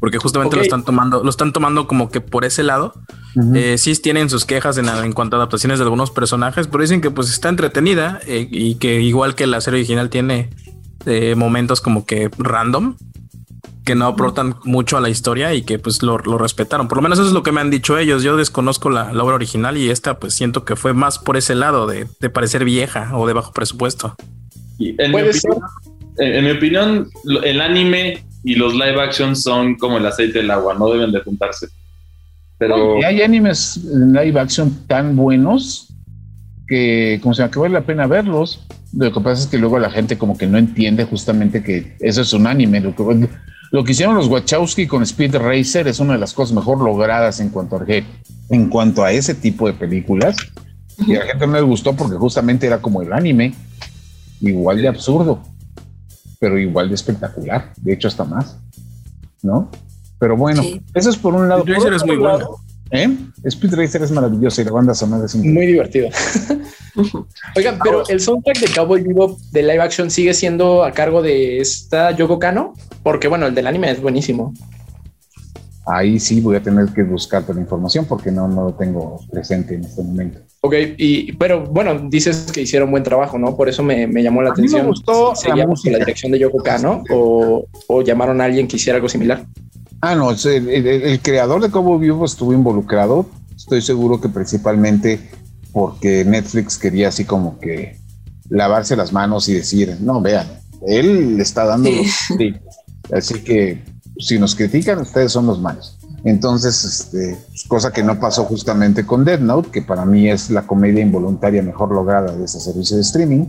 Porque 0.00 0.16
justamente 0.18 0.56
lo 0.56 0.62
Ok. 0.62 0.66
están 0.66 0.84
tomando, 0.84 1.22
lo 1.22 1.28
están 1.30 1.52
tomando 1.52 1.86
como 1.86 2.10
que 2.10 2.20
por 2.22 2.44
ese 2.46 2.62
lado. 2.62 2.94
Eh, 3.54 3.76
sí 3.78 3.94
tienen 4.00 4.30
sus 4.30 4.44
quejas 4.46 4.78
en, 4.78 4.88
en 4.88 5.12
cuanto 5.12 5.36
a 5.36 5.38
adaptaciones 5.38 5.78
de 5.78 5.84
algunos 5.84 6.10
personajes, 6.10 6.66
pero 6.66 6.82
dicen 6.82 7.00
que 7.02 7.10
pues 7.10 7.28
está 7.30 7.48
entretenida 7.50 8.18
eh, 8.26 8.48
y 8.50 8.76
que 8.76 9.00
igual 9.02 9.34
que 9.34 9.46
la 9.46 9.60
serie 9.60 9.80
original 9.80 10.08
tiene 10.10 10.50
eh, 11.06 11.34
momentos 11.36 11.80
como 11.80 12.06
que 12.06 12.30
random 12.38 12.96
que 13.84 13.94
no 13.94 14.06
aportan 14.06 14.56
mucho 14.64 14.96
a 14.96 15.00
la 15.00 15.08
historia 15.08 15.54
y 15.54 15.62
que 15.62 15.78
pues 15.78 16.02
lo, 16.02 16.18
lo 16.18 16.38
respetaron. 16.38 16.86
Por 16.88 16.98
lo 16.98 17.02
menos 17.02 17.18
eso 17.18 17.28
es 17.28 17.32
lo 17.34 17.42
que 17.42 17.50
me 17.52 17.60
han 17.60 17.70
dicho 17.70 17.98
ellos. 17.98 18.22
Yo 18.22 18.36
desconozco 18.36 18.88
la, 18.90 19.12
la 19.12 19.22
obra 19.24 19.34
original 19.34 19.76
y 19.76 19.90
esta 19.90 20.18
pues 20.18 20.34
siento 20.34 20.64
que 20.64 20.76
fue 20.76 20.92
más 20.94 21.18
por 21.18 21.36
ese 21.36 21.54
lado 21.54 21.86
de, 21.86 22.06
de 22.20 22.30
parecer 22.30 22.64
vieja 22.64 23.10
o 23.16 23.26
de 23.26 23.32
bajo 23.32 23.52
presupuesto. 23.52 24.16
En 24.78 24.96
mi, 25.10 25.12
Puede 25.12 25.32
ser. 25.34 25.50
opinión, 25.50 25.70
en, 26.18 26.34
en 26.34 26.44
mi 26.44 26.50
opinión, 26.52 27.08
lo- 27.24 27.42
el 27.42 27.60
anime 27.60 28.24
y 28.42 28.54
los 28.54 28.74
live 28.74 29.00
action 29.00 29.36
son 29.36 29.76
como 29.76 29.98
el 29.98 30.06
aceite 30.06 30.38
del 30.38 30.50
agua, 30.50 30.74
no 30.74 30.90
deben 30.90 31.12
de 31.12 31.20
juntarse. 31.20 31.68
Pero 32.58 33.04
hay 33.04 33.22
animes 33.22 33.80
en 33.90 34.12
live 34.12 34.38
action 34.38 34.86
tan 34.86 35.16
buenos 35.16 35.88
que 36.68 37.18
como 37.22 37.34
se 37.34 37.42
me 37.42 37.50
que 37.50 37.58
vale 37.58 37.74
la 37.74 37.80
pena 37.80 38.06
verlos. 38.06 38.66
Lo 38.92 39.12
que 39.12 39.20
pasa 39.20 39.42
es 39.42 39.48
que 39.48 39.58
luego 39.58 39.78
la 39.78 39.90
gente 39.90 40.18
como 40.18 40.36
que 40.36 40.46
no 40.46 40.58
entiende 40.58 41.04
justamente 41.04 41.62
que 41.62 41.96
eso 42.00 42.20
es 42.22 42.32
un 42.32 42.46
anime. 42.46 42.80
Lo 42.80 42.94
que, 42.94 43.28
lo 43.72 43.84
que 43.84 43.92
hicieron 43.92 44.14
los 44.14 44.28
Wachowski 44.28 44.86
con 44.86 45.02
Speed 45.02 45.36
Racer 45.36 45.88
es 45.88 46.00
una 46.00 46.14
de 46.14 46.18
las 46.18 46.34
cosas 46.34 46.54
mejor 46.54 46.80
logradas 46.80 47.40
en 47.40 47.50
cuanto 47.50 47.76
a, 47.76 47.84
en 48.50 48.68
cuanto 48.68 49.04
a 49.04 49.12
ese 49.12 49.34
tipo 49.34 49.66
de 49.66 49.72
películas. 49.74 50.36
Y 51.06 51.14
a 51.16 51.20
la 51.20 51.26
gente 51.26 51.46
no 51.46 51.54
les 51.54 51.64
gustó 51.64 51.94
porque 51.94 52.16
justamente 52.16 52.66
era 52.66 52.78
como 52.78 53.00
el 53.00 53.12
anime, 53.12 53.54
igual 54.40 54.82
de 54.82 54.88
absurdo. 54.88 55.42
Pero 56.40 56.58
igual 56.58 56.88
de 56.88 56.94
espectacular, 56.96 57.72
de 57.76 57.92
hecho 57.92 58.08
hasta 58.08 58.24
más, 58.24 58.56
¿no? 59.42 59.70
Pero 60.18 60.36
bueno, 60.36 60.62
eso 60.94 61.10
es 61.10 61.16
por 61.16 61.34
un 61.34 61.48
lado. 61.48 61.60
Speed 61.60 61.76
Racer 61.76 61.92
es 61.92 62.04
muy 62.04 62.16
bueno. 62.16 62.56
¿eh? 62.90 63.16
Speed 63.44 63.74
Racer 63.74 64.02
es 64.02 64.10
maravilloso 64.10 64.60
y 64.60 64.64
la 64.64 64.72
banda 64.72 64.94
sonora 64.94 65.26
es 65.26 65.36
muy 65.36 65.66
divertido. 65.66 66.08
Oigan, 67.56 67.78
pero 67.82 68.02
el 68.08 68.20
soundtrack 68.20 68.58
de 68.58 68.74
Cowboy 68.74 69.02
Vivo 69.02 69.38
de 69.52 69.62
live 69.62 69.80
action 69.80 70.10
sigue 70.10 70.34
siendo 70.34 70.82
a 70.82 70.92
cargo 70.92 71.22
de 71.22 71.60
esta 71.60 72.10
Yoko 72.12 72.38
Kano, 72.38 72.74
porque 73.02 73.28
bueno, 73.28 73.46
el 73.46 73.54
del 73.54 73.66
anime 73.66 73.90
es 73.90 74.00
buenísimo. 74.00 74.54
Ahí 75.86 76.18
sí 76.18 76.40
voy 76.40 76.56
a 76.56 76.62
tener 76.62 76.86
que 76.88 77.02
buscar 77.02 77.44
la 77.48 77.60
información 77.60 78.06
porque 78.06 78.30
no, 78.30 78.48
no 78.48 78.64
lo 78.64 78.74
tengo 78.74 79.20
presente 79.30 79.74
en 79.74 79.84
este 79.84 80.02
momento. 80.02 80.40
Ok, 80.62 80.74
y, 80.98 81.32
pero 81.32 81.64
bueno, 81.64 82.08
dices 82.10 82.52
que 82.52 82.62
hicieron 82.62 82.90
buen 82.90 83.02
trabajo, 83.02 83.38
¿no? 83.38 83.56
Por 83.56 83.68
eso 83.70 83.82
me, 83.82 84.06
llamó 84.22 84.42
la 84.42 84.50
atención. 84.50 84.82
me 84.82 84.88
gustó 84.88 85.34
¿Se 85.34 85.48
la, 85.48 85.56
la 85.56 85.98
dirección 85.98 86.32
de 86.32 86.38
Yoko 86.38 86.62
Kano 86.62 87.02
o, 87.08 87.66
o, 87.86 88.02
llamaron 88.02 88.42
a 88.42 88.44
alguien 88.44 88.68
que 88.68 88.76
hiciera 88.76 88.96
algo 88.96 89.08
similar? 89.08 89.46
Ah, 90.02 90.14
no, 90.14 90.30
el, 90.32 91.20
creador 91.22 91.62
de 91.62 91.70
Cowboy 91.70 91.98
Vivo 91.98 92.26
estuvo 92.26 92.52
involucrado. 92.52 93.26
Estoy 93.56 93.80
seguro 93.80 94.20
que 94.20 94.28
principalmente 94.28 95.20
porque 95.72 96.24
Netflix 96.24 96.76
quería 96.76 97.08
así 97.08 97.24
como 97.24 97.58
que 97.58 97.96
lavarse 98.50 98.96
las 98.96 99.12
manos 99.12 99.48
y 99.48 99.54
decir, 99.54 99.96
no, 100.00 100.20
vean, 100.20 100.46
él 100.86 101.36
le 101.36 101.42
está 101.42 101.64
dando 101.64 101.90
los 101.90 102.08
Así 103.12 103.42
que 103.42 103.82
si 104.18 104.38
nos 104.38 104.54
critican, 104.54 104.98
ustedes 104.98 105.32
son 105.32 105.46
los 105.46 105.60
malos. 105.60 105.98
Entonces, 106.24 106.84
este, 106.84 107.38
cosa 107.68 107.92
que 107.92 108.02
no 108.02 108.20
pasó 108.20 108.44
justamente 108.44 109.06
con 109.06 109.24
Dead 109.24 109.40
Note, 109.40 109.70
que 109.70 109.82
para 109.82 110.04
mí 110.04 110.28
es 110.28 110.50
la 110.50 110.66
comedia 110.66 111.02
involuntaria 111.02 111.62
mejor 111.62 111.92
lograda 111.92 112.32
de 112.32 112.44
ese 112.44 112.60
servicio 112.60 112.96
de 112.96 113.02
streaming. 113.02 113.46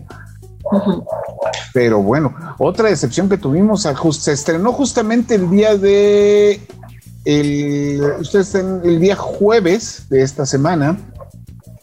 Pero 1.74 2.02
bueno, 2.02 2.34
otra 2.58 2.90
excepción 2.90 3.28
que 3.28 3.38
tuvimos, 3.38 3.88
se 4.12 4.32
estrenó 4.32 4.72
justamente 4.72 5.36
el 5.36 5.50
día 5.50 5.78
de 5.78 6.62
el, 7.26 8.02
ustedes 8.20 8.56
el 8.56 9.00
día 9.00 9.16
jueves 9.16 10.06
de 10.10 10.22
esta 10.22 10.46
semana, 10.46 10.98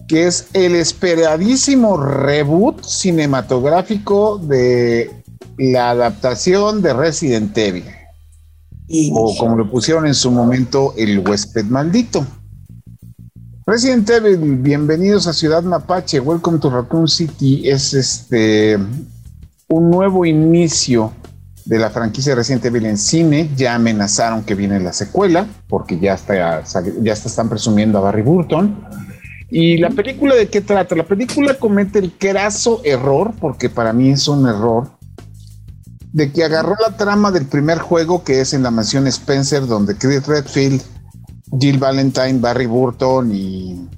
que 0.06 0.26
es 0.26 0.48
el 0.54 0.74
esperadísimo 0.74 1.98
reboot 1.98 2.82
cinematográfico 2.82 4.38
de 4.38 5.22
la 5.58 5.90
adaptación 5.90 6.80
de 6.80 6.92
Resident 6.94 7.56
Evil 7.58 7.97
o 9.12 9.36
como 9.36 9.56
le 9.58 9.64
pusieron 9.64 10.06
en 10.06 10.14
su 10.14 10.30
momento, 10.30 10.94
el 10.96 11.18
huésped 11.18 11.64
maldito. 11.66 12.26
Resident 13.66 14.08
Evil, 14.08 14.56
bienvenidos 14.56 15.26
a 15.26 15.34
Ciudad 15.34 15.62
Mapache, 15.62 16.20
welcome 16.20 16.58
to 16.58 16.70
Raccoon 16.70 17.06
City, 17.06 17.68
es 17.68 17.92
este 17.92 18.78
un 19.68 19.90
nuevo 19.90 20.24
inicio 20.24 21.12
de 21.66 21.78
la 21.78 21.90
franquicia 21.90 22.34
Resident 22.34 22.64
Evil 22.64 22.86
en 22.86 22.96
cine, 22.96 23.50
ya 23.54 23.74
amenazaron 23.74 24.42
que 24.42 24.54
viene 24.54 24.80
la 24.80 24.94
secuela, 24.94 25.46
porque 25.68 25.98
ya 25.98 26.14
está, 26.14 26.62
ya 27.02 27.12
están 27.12 27.50
presumiendo 27.50 27.98
a 27.98 28.00
Barry 28.00 28.22
Burton. 28.22 28.74
¿Y 29.50 29.76
la 29.76 29.90
película 29.90 30.34
de 30.34 30.48
qué 30.48 30.62
trata? 30.62 30.96
La 30.96 31.04
película 31.04 31.54
comete 31.58 31.98
el 31.98 32.12
craso 32.12 32.80
error, 32.84 33.34
porque 33.38 33.68
para 33.68 33.92
mí 33.92 34.10
es 34.10 34.28
un 34.28 34.48
error, 34.48 34.88
de 36.12 36.32
que 36.32 36.44
agarró 36.44 36.74
la 36.80 36.96
trama 36.96 37.30
del 37.30 37.46
primer 37.46 37.78
juego 37.78 38.24
que 38.24 38.40
es 38.40 38.54
en 38.54 38.62
la 38.62 38.70
mansión 38.70 39.06
Spencer, 39.06 39.66
donde 39.66 39.96
Chris 39.96 40.26
Redfield, 40.26 40.82
Jill 41.58 41.78
Valentine, 41.78 42.38
Barry 42.40 42.66
Burton 42.66 43.34
y. 43.34 43.88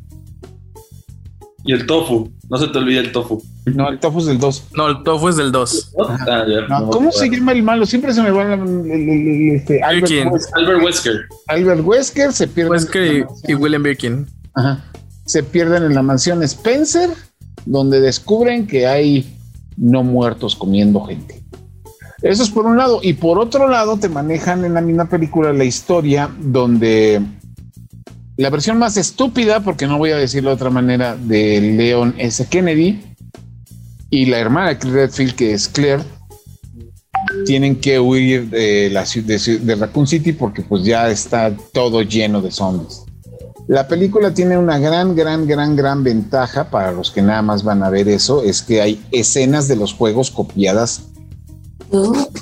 Y 1.63 1.73
el 1.73 1.87
tofu, 1.87 2.31
no 2.49 2.57
se 2.57 2.69
te 2.69 2.79
olvide 2.79 3.01
el 3.01 3.13
tofu. 3.13 3.43
No, 3.67 3.91
el 3.91 4.01
tofu 4.01 4.21
es 4.21 4.27
del 4.27 4.39
2. 4.39 4.65
No, 4.75 4.89
el 4.89 5.03
tofu 5.03 5.29
es 5.29 5.37
del 5.37 5.53
2. 5.53 5.93
Ah, 6.27 6.85
¿Cómo 6.91 7.13
se 7.13 7.29
llama 7.29 7.53
el 7.53 7.63
malo? 7.63 7.85
Siempre 7.85 8.15
se 8.15 8.23
me 8.23 8.31
va 8.31 8.55
el, 8.55 9.53
este, 9.55 9.83
Albert, 9.83 10.83
Wesker. 10.83 11.27
Albert 11.49 11.85
Wesker 11.85 12.33
se 12.33 12.49
pierde. 12.49 12.71
Wesker 12.71 13.27
y, 13.47 13.55
William 13.55 13.83
Birkin. 13.83 14.27
Ajá. 14.55 14.83
Se 15.27 15.43
pierden 15.43 15.85
en 15.85 15.95
la 15.95 16.03
mansión 16.03 16.43
Spencer, 16.43 17.11
donde 17.67 18.01
descubren 18.01 18.67
que 18.67 18.87
hay 18.87 19.37
no 19.77 20.03
muertos 20.03 20.57
comiendo 20.57 21.05
gente. 21.05 21.40
Eso 22.23 22.43
es 22.43 22.51
por 22.51 22.67
un 22.67 22.77
lado. 22.77 23.01
Y 23.03 23.15
por 23.15 23.39
otro 23.39 23.69
lado, 23.69 23.97
te 23.97 24.09
manejan 24.09 24.65
en 24.65 24.75
la 24.75 24.81
misma 24.81 25.07
película 25.07 25.53
la 25.53 25.65
historia 25.65 26.31
donde 26.39 27.23
la 28.37 28.51
versión 28.51 28.79
más 28.79 28.97
estúpida, 28.97 29.61
porque 29.61 29.87
no 29.87 29.99
voy 29.99 30.11
a 30.11 30.17
decirlo 30.17 30.51
de 30.51 30.57
otra 30.57 30.71
manera, 30.71 31.17
de 31.17 31.61
Leon 31.61 32.15
S. 32.19 32.47
Kennedy 32.49 33.01
y 34.09 34.27
la 34.27 34.39
hermana 34.39 34.75
de 34.75 34.91
Redfield, 34.91 35.35
que 35.35 35.53
es 35.53 35.69
Claire, 35.69 36.03
tienen 37.45 37.77
que 37.77 38.01
huir 38.01 38.49
de 38.51 38.91
la 38.91 39.05
de, 39.05 39.59
de 39.59 39.75
Raccoon 39.75 40.07
City 40.07 40.33
porque 40.33 40.63
pues 40.63 40.85
ya 40.85 41.11
está 41.11 41.55
todo 41.73 42.03
lleno 42.03 42.41
de 42.41 42.51
zombies. 42.51 43.05
La 43.69 43.87
película 43.87 44.35
tiene 44.35 44.59
una 44.59 44.79
gran, 44.79 45.15
gran, 45.15 45.47
gran, 45.47 45.77
gran 45.77 46.03
ventaja 46.03 46.71
para 46.71 46.91
los 46.93 47.11
que 47.11 47.23
nada 47.23 47.43
más 47.43 47.63
van 47.63 47.83
a 47.83 47.91
ver 47.91 48.09
eso, 48.09 48.43
es 48.43 48.63
que 48.63 48.81
hay 48.81 49.01
escenas 49.13 49.69
de 49.69 49.77
los 49.77 49.95
juegos 49.95 50.31
copiadas 50.31 51.10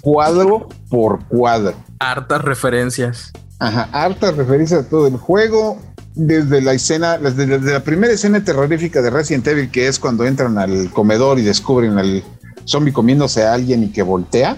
cuadro 0.01 0.69
por 0.89 1.25
cuadro. 1.27 1.75
Hartas 1.99 2.43
referencias. 2.43 3.33
Ajá, 3.59 3.89
hartas 3.93 4.37
referencias 4.37 4.87
a 4.87 4.89
todo 4.89 5.07
el 5.07 5.17
juego. 5.17 5.79
Desde 6.15 6.61
la 6.61 6.73
escena, 6.73 7.17
desde, 7.17 7.47
la 7.47 7.85
primera 7.85 8.13
escena 8.13 8.43
terrorífica 8.43 9.01
de 9.03 9.11
Resident 9.11 9.47
Evil, 9.47 9.71
que 9.71 9.87
es 9.87 9.99
cuando 9.99 10.25
entran 10.25 10.59
al 10.59 10.91
comedor 10.91 11.39
y 11.39 11.43
descubren 11.43 11.97
al 11.97 12.25
zombie 12.65 12.93
comiéndose 12.93 13.45
a 13.45 13.55
alguien 13.55 13.85
y 13.85 13.93
que 13.93 14.03
voltea 14.03 14.57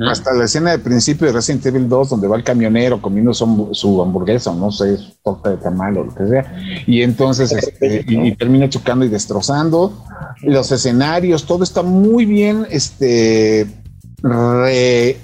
hasta 0.00 0.32
la 0.32 0.44
escena 0.44 0.70
de 0.70 0.78
principio 0.78 1.26
de 1.26 1.32
Resident 1.32 1.66
Evil 1.66 1.88
2, 1.88 2.10
donde 2.10 2.28
va 2.28 2.36
el 2.36 2.44
camionero 2.44 3.00
comiendo 3.00 3.32
su, 3.34 4.02
hamburguesa, 4.02 4.50
o 4.50 4.54
no 4.54 4.70
sé, 4.70 4.96
su 4.96 5.12
torta 5.22 5.50
de 5.50 5.56
tamal 5.58 5.98
o 5.98 6.04
lo 6.04 6.14
que 6.14 6.26
sea, 6.26 6.56
y 6.86 7.02
entonces 7.02 7.52
este, 7.52 8.04
y, 8.06 8.34
termina 8.36 8.68
chocando 8.68 9.04
y 9.04 9.08
destrozando. 9.08 10.04
Los 10.42 10.72
escenarios, 10.72 11.44
todo 11.46 11.64
está 11.64 11.82
muy 11.82 12.24
bien 12.24 12.66
este, 12.70 13.66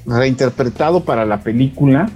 reinterpretado 0.07 1.05
para 1.05 1.25
la 1.25 1.41
película, 1.43 2.11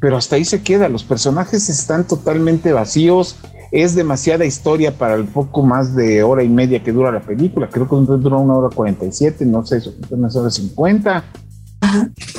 pero 0.00 0.16
hasta 0.16 0.36
ahí 0.36 0.44
se 0.44 0.62
queda. 0.62 0.88
Los 0.88 1.04
personajes 1.04 1.68
están 1.68 2.06
totalmente 2.06 2.72
vacíos. 2.72 3.36
Es 3.72 3.96
demasiada 3.96 4.44
historia 4.44 4.96
para 4.96 5.14
el 5.14 5.24
poco 5.24 5.62
más 5.62 5.96
de 5.96 6.22
hora 6.22 6.44
y 6.44 6.48
media 6.48 6.82
que 6.82 6.92
dura 6.92 7.10
la 7.10 7.20
película. 7.20 7.68
Creo 7.68 7.88
que 7.88 7.96
dura 7.96 8.36
una 8.36 8.54
hora 8.54 8.74
47, 8.74 9.44
no 9.44 9.66
sé, 9.66 9.82
una 10.10 10.28
hora 10.28 10.50
50 10.50 11.24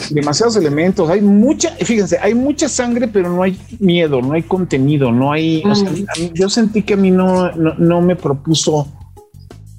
demasiados 0.10 0.56
elementos, 0.56 1.10
hay 1.10 1.22
mucha, 1.22 1.72
fíjense, 1.76 2.18
hay 2.20 2.34
mucha 2.34 2.70
sangre, 2.70 3.08
pero 3.08 3.30
no 3.30 3.44
hay 3.44 3.60
miedo, 3.80 4.22
no 4.22 4.34
hay 4.34 4.44
contenido, 4.44 5.12
no 5.12 5.32
hay, 5.32 5.64
yo 6.34 6.50
sentí 6.50 6.84
que 6.84 6.94
a 6.94 6.98
mí 6.98 7.12
no, 7.12 7.52
no, 7.54 8.02
me 8.02 8.16
propuso 8.16 8.88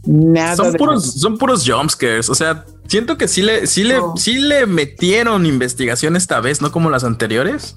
nada. 0.07 0.57
Son 0.57 0.73
puros, 0.75 1.15
son 1.15 1.39
puros 1.39 1.69
jumpscares, 1.69 2.29
o 2.29 2.35
sea, 2.35 2.65
siento 2.87 3.17
que 3.17 3.29
sí 3.29 3.43
le, 3.43 3.67
sí 3.67 3.85
le, 3.85 3.97
sí 4.17 4.39
le 4.39 4.67
metieron 4.67 5.47
investigación 5.47 6.17
esta 6.17 6.41
vez, 6.41 6.61
no 6.61 6.73
como 6.73 6.91
las 6.91 7.05
anteriores. 7.05 7.77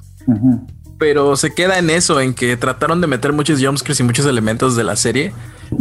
Pero 0.99 1.35
se 1.35 1.51
queda 1.51 1.79
en 1.79 1.89
eso, 1.89 2.21
en 2.21 2.35
que 2.35 2.55
trataron 2.57 3.01
de 3.01 3.07
meter 3.07 3.33
muchos 3.33 3.59
jumpscares 3.63 3.99
y 3.99 4.03
muchos 4.03 4.27
elementos 4.27 4.75
de 4.75 4.83
la 4.83 4.95
serie 4.95 5.33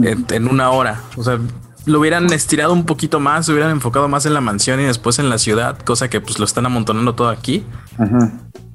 en, 0.03 0.25
en 0.31 0.49
una 0.49 0.71
hora. 0.71 1.03
O 1.17 1.23
sea, 1.23 1.39
lo 1.87 2.01
hubieran 2.01 2.33
estirado 2.33 2.73
un 2.73 2.85
poquito 2.85 3.21
más, 3.21 3.47
se 3.47 3.53
hubieran 3.53 3.71
enfocado 3.71 4.09
más 4.09 4.27
en 4.27 4.35
la 4.35 4.41
mansión 4.41 4.81
y 4.81 4.85
después 4.85 5.19
en 5.19 5.29
la 5.29 5.39
ciudad, 5.39 5.79
cosa 5.79 6.09
que 6.09 6.21
pues 6.21 6.39
lo 6.39 6.45
están 6.45 6.67
amontonando 6.67 7.15
todo 7.15 7.29
aquí. 7.29 7.65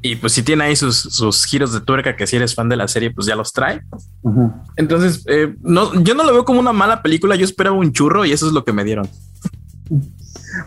Y 0.01 0.17
pues 0.17 0.33
si 0.33 0.43
tiene 0.43 0.65
ahí 0.65 0.75
sus, 0.75 0.97
sus, 0.97 1.45
giros 1.45 1.73
de 1.73 1.81
tuerca, 1.81 2.15
que 2.15 2.27
si 2.27 2.35
eres 2.35 2.53
fan 2.53 2.69
de 2.69 2.75
la 2.75 2.87
serie, 2.87 3.11
pues 3.11 3.25
ya 3.25 3.35
los 3.35 3.53
trae. 3.53 3.81
Entonces, 4.75 5.23
eh, 5.27 5.55
no, 5.61 5.93
yo 6.01 6.13
no 6.13 6.23
lo 6.23 6.31
veo 6.31 6.45
como 6.45 6.59
una 6.59 6.73
mala 6.73 7.01
película, 7.01 7.35
yo 7.35 7.45
esperaba 7.45 7.75
un 7.75 7.91
churro 7.91 8.25
y 8.25 8.31
eso 8.31 8.45
es 8.47 8.53
lo 8.53 8.63
que 8.63 8.73
me 8.73 8.83
dieron. 8.83 9.09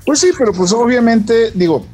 Pues 0.04 0.18
sí, 0.20 0.30
pero 0.36 0.52
pues 0.52 0.72
obviamente, 0.72 1.52
digo, 1.52 1.86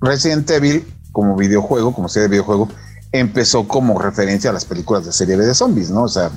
Resident 0.00 0.50
Evil 0.50 0.84
como 1.12 1.36
videojuego, 1.36 1.94
como 1.94 2.08
serie 2.08 2.28
de 2.28 2.32
videojuego, 2.32 2.68
empezó 3.12 3.66
como 3.66 3.98
referencia 3.98 4.50
a 4.50 4.52
las 4.52 4.64
películas 4.64 5.04
de 5.04 5.12
serie 5.12 5.36
B 5.36 5.44
de 5.44 5.54
zombies, 5.54 5.90
¿no? 5.90 6.04
O 6.04 6.08
sea, 6.08 6.30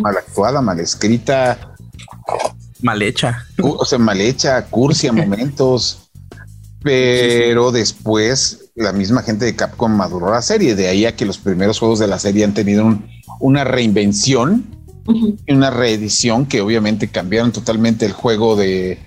mal 0.00 0.16
actuada, 0.16 0.60
mal 0.60 0.80
escrita, 0.80 1.73
mal 2.82 3.02
hecha. 3.02 3.46
O 3.60 3.84
sea, 3.84 3.98
mal 3.98 4.20
hecha, 4.20 4.66
cursi 4.66 5.06
a 5.06 5.12
momentos. 5.14 6.10
Pero 6.82 7.72
después 7.72 8.70
la 8.74 8.92
misma 8.92 9.22
gente 9.22 9.46
de 9.46 9.56
Capcom 9.56 9.90
maduró 9.90 10.30
la 10.30 10.42
serie. 10.42 10.74
De 10.74 10.88
ahí 10.88 11.06
a 11.06 11.16
que 11.16 11.24
los 11.24 11.38
primeros 11.38 11.78
juegos 11.78 11.98
de 11.98 12.06
la 12.06 12.18
serie 12.18 12.44
han 12.44 12.54
tenido 12.54 12.98
una 13.40 13.64
reinvención 13.64 14.66
y 15.46 15.52
una 15.52 15.70
reedición 15.70 16.46
que 16.46 16.60
obviamente 16.60 17.08
cambiaron 17.08 17.52
totalmente 17.52 18.06
el 18.06 18.12
juego 18.12 18.56
de 18.56 18.98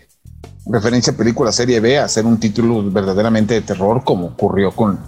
referencia 0.65 1.13
a 1.13 1.17
película 1.17 1.51
serie 1.51 1.79
B 1.79 1.97
a 1.97 2.07
ser 2.07 2.25
un 2.25 2.39
título 2.39 2.83
verdaderamente 2.91 3.53
de 3.53 3.61
terror, 3.61 4.03
como 4.03 4.27
ocurrió 4.27 4.71
con, 4.71 4.99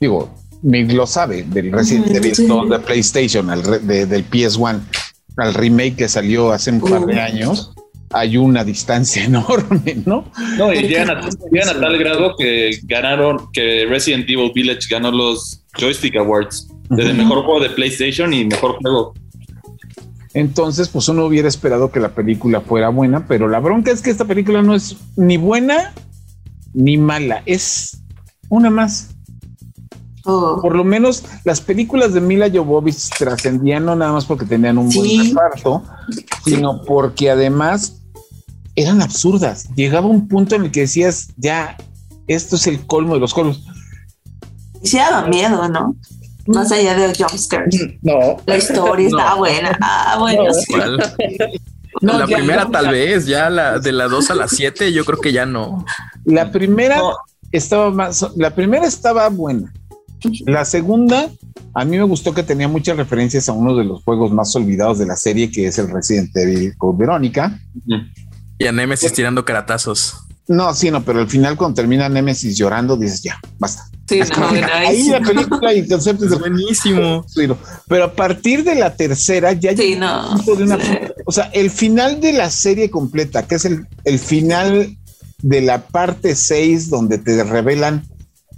digo, 0.00 0.34
Mig 0.62 0.92
lo 0.92 1.06
sabe, 1.06 1.42
del 1.44 1.72
Resident 1.72 2.08
Evil 2.08 2.34
de 2.70 2.78
PlayStation, 2.80 3.46
del 3.46 4.30
PS1 4.30 4.80
al 5.36 5.54
remake 5.54 5.96
que 5.96 6.08
salió 6.08 6.52
hace 6.52 6.70
un 6.70 6.80
par 6.80 7.06
de 7.06 7.20
años, 7.20 7.72
hay 8.12 8.36
una 8.36 8.64
distancia 8.64 9.24
enorme, 9.26 10.02
¿no? 10.04 10.30
No, 10.56 10.72
y 10.72 10.82
llegan 10.82 11.10
a, 11.10 11.28
llegan 11.50 11.76
a 11.76 11.80
tal 11.80 11.98
grado 11.98 12.34
que 12.36 12.78
ganaron, 12.84 13.50
que 13.52 13.86
Resident 13.88 14.28
Evil 14.28 14.52
Village 14.54 14.88
ganó 14.90 15.10
los 15.10 15.64
Joystick 15.78 16.16
Awards 16.16 16.68
de 16.90 17.12
mejor 17.12 17.44
juego 17.44 17.60
de 17.60 17.70
PlayStation 17.70 18.32
y 18.32 18.44
mejor 18.44 18.76
juego. 18.80 19.14
Entonces, 20.34 20.88
pues 20.88 21.08
uno 21.08 21.24
hubiera 21.24 21.48
esperado 21.48 21.90
que 21.90 21.98
la 21.98 22.10
película 22.10 22.60
fuera 22.60 22.90
buena, 22.90 23.26
pero 23.26 23.48
la 23.48 23.58
bronca 23.58 23.90
es 23.90 24.02
que 24.02 24.10
esta 24.10 24.26
película 24.26 24.62
no 24.62 24.74
es 24.74 24.96
ni 25.16 25.38
buena 25.38 25.94
ni 26.74 26.98
mala, 26.98 27.42
es 27.46 28.02
una 28.50 28.68
más. 28.68 29.15
Por 30.26 30.74
lo 30.74 30.82
menos 30.84 31.24
las 31.44 31.60
películas 31.60 32.12
de 32.12 32.20
Mila 32.20 32.50
Jovovich 32.52 33.10
trascendían 33.18 33.84
no 33.84 33.94
nada 33.94 34.12
más 34.12 34.24
porque 34.24 34.44
tenían 34.44 34.76
un 34.78 34.90
buen 34.90 35.28
reparto, 35.28 35.82
sino 36.44 36.82
porque 36.82 37.30
además 37.30 38.02
eran 38.74 39.00
absurdas. 39.02 39.68
Llegaba 39.76 40.06
un 40.08 40.26
punto 40.28 40.56
en 40.56 40.64
el 40.64 40.70
que 40.72 40.80
decías, 40.80 41.28
ya, 41.36 41.76
esto 42.26 42.56
es 42.56 42.66
el 42.66 42.84
colmo 42.86 43.14
de 43.14 43.20
los 43.20 43.32
colmos. 43.32 43.62
Y 44.82 44.88
sí 44.88 44.96
daba 44.98 45.26
miedo, 45.28 45.68
¿no? 45.68 45.94
Más 46.46 46.70
allá 46.72 46.94
de 46.94 47.14
jumpscares. 47.14 47.80
No. 48.02 48.36
La 48.46 48.56
historia 48.56 49.08
No. 49.10 49.18
está 49.18 49.34
buena. 49.36 49.78
Ah, 49.80 50.16
bueno, 50.18 50.44
No. 50.44 50.54
sí. 50.54 50.64
¿Cuál? 50.72 51.14
No, 52.02 52.18
la 52.18 52.26
primera 52.26 52.68
tal 52.68 52.90
vez, 52.90 53.24
ya 53.26 53.48
la 53.48 53.78
de 53.78 53.90
la 53.90 54.06
2 54.06 54.30
a 54.30 54.34
la 54.34 54.48
7, 54.48 54.92
yo 54.92 55.02
creo 55.06 55.18
que 55.18 55.32
ya 55.32 55.46
no. 55.46 55.82
La 56.26 56.50
primera 56.52 56.98
No. 56.98 57.14
estaba 57.52 57.90
más, 57.90 58.26
la 58.36 58.54
primera 58.54 58.84
estaba 58.86 59.26
buena. 59.30 59.72
La 60.46 60.64
segunda, 60.64 61.30
a 61.74 61.84
mí 61.84 61.96
me 61.96 62.02
gustó 62.04 62.32
que 62.34 62.42
tenía 62.42 62.68
muchas 62.68 62.96
referencias 62.96 63.48
a 63.48 63.52
uno 63.52 63.76
de 63.76 63.84
los 63.84 64.02
juegos 64.02 64.32
más 64.32 64.54
olvidados 64.56 64.98
de 64.98 65.06
la 65.06 65.16
serie, 65.16 65.50
que 65.50 65.66
es 65.66 65.78
el 65.78 65.90
Resident 65.90 66.34
Evil 66.36 66.74
con 66.76 66.96
Verónica. 66.96 67.60
Y 68.58 68.66
a 68.66 68.72
Nemesis 68.72 69.12
tirando 69.12 69.44
caratazos. 69.44 70.16
No, 70.48 70.72
sí, 70.74 70.90
no, 70.90 71.02
pero 71.04 71.20
al 71.20 71.28
final 71.28 71.56
cuando 71.56 71.74
termina 71.74 72.08
Nemesis 72.08 72.56
llorando, 72.56 72.96
dices 72.96 73.20
ya, 73.22 73.38
basta. 73.58 73.82
Sí, 74.08 74.20
no, 74.38 74.46
ahí 74.72 75.08
la 75.08 75.20
película 75.20 75.74
y 75.74 75.86
conceptos 75.88 76.30
de 76.30 76.36
buenísimo. 76.36 77.26
Pero 77.88 78.04
a 78.04 78.12
partir 78.14 78.62
de 78.62 78.76
la 78.76 78.94
tercera 78.94 79.52
ya 79.52 79.70
Sí, 79.72 79.94
llega 79.94 80.22
no. 80.46 80.54
de 80.56 80.62
una- 80.62 80.78
o 81.24 81.32
sea, 81.32 81.46
el 81.52 81.70
final 81.70 82.20
de 82.20 82.32
la 82.32 82.48
serie 82.50 82.88
completa, 82.88 83.48
que 83.48 83.56
es 83.56 83.64
el, 83.64 83.84
el 84.04 84.20
final 84.20 84.96
de 85.42 85.60
la 85.60 85.88
parte 85.88 86.36
6, 86.36 86.88
donde 86.88 87.18
te 87.18 87.42
revelan 87.42 88.06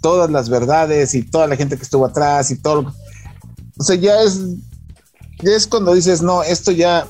todas 0.00 0.30
las 0.30 0.48
verdades 0.48 1.14
y 1.14 1.22
toda 1.22 1.46
la 1.46 1.56
gente 1.56 1.76
que 1.76 1.82
estuvo 1.82 2.06
atrás 2.06 2.50
y 2.50 2.56
todo. 2.56 2.94
O 3.78 3.82
sea, 3.84 3.96
ya 3.96 4.22
es, 4.22 4.40
ya 5.42 5.52
es 5.56 5.66
cuando 5.66 5.94
dices, 5.94 6.22
no, 6.22 6.42
esto 6.42 6.70
ya, 6.72 7.06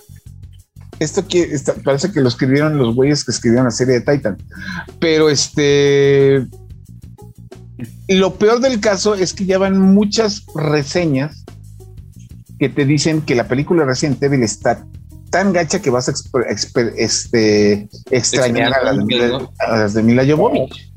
esto 0.99 1.27
que 1.27 1.43
está- 1.43 1.75
parece 1.75 2.11
que 2.13 2.21
lo 2.21 2.29
escribieron 2.29 2.77
los 2.79 2.95
güeyes 2.95 3.25
que 3.25 3.31
escribieron 3.31 3.67
la 3.67 3.71
serie 3.71 4.01
de 4.01 4.01
Titan. 4.01 4.37
Pero 5.01 5.31
este, 5.31 6.47
lo 8.09 8.35
peor 8.35 8.61
del 8.61 8.81
caso 8.81 9.15
es 9.15 9.33
que 9.33 9.47
ya 9.47 9.59
van 9.59 9.79
muchas 9.81 10.45
reseñas 10.55 11.45
que 12.59 12.69
te 12.69 12.85
dicen 12.85 13.23
que 13.23 13.35
la 13.35 13.47
película 13.47 13.85
Resident 13.85 14.23
Evil 14.23 14.43
está 14.43 14.85
tan 15.31 15.53
gacha 15.53 15.81
que 15.81 15.91
vas 15.91 16.09
a 16.09 16.13
exper- 16.13 16.49
exper- 16.51 16.95
este, 16.97 17.89
extrañar 18.11 18.73
a 18.75 18.83
las, 18.83 18.97
de 18.97 19.05
Mila, 19.05 19.51
a 19.59 19.77
las 19.77 19.95
de 19.95 20.03
Mila 20.03 20.25
Jovovich. 20.27 20.88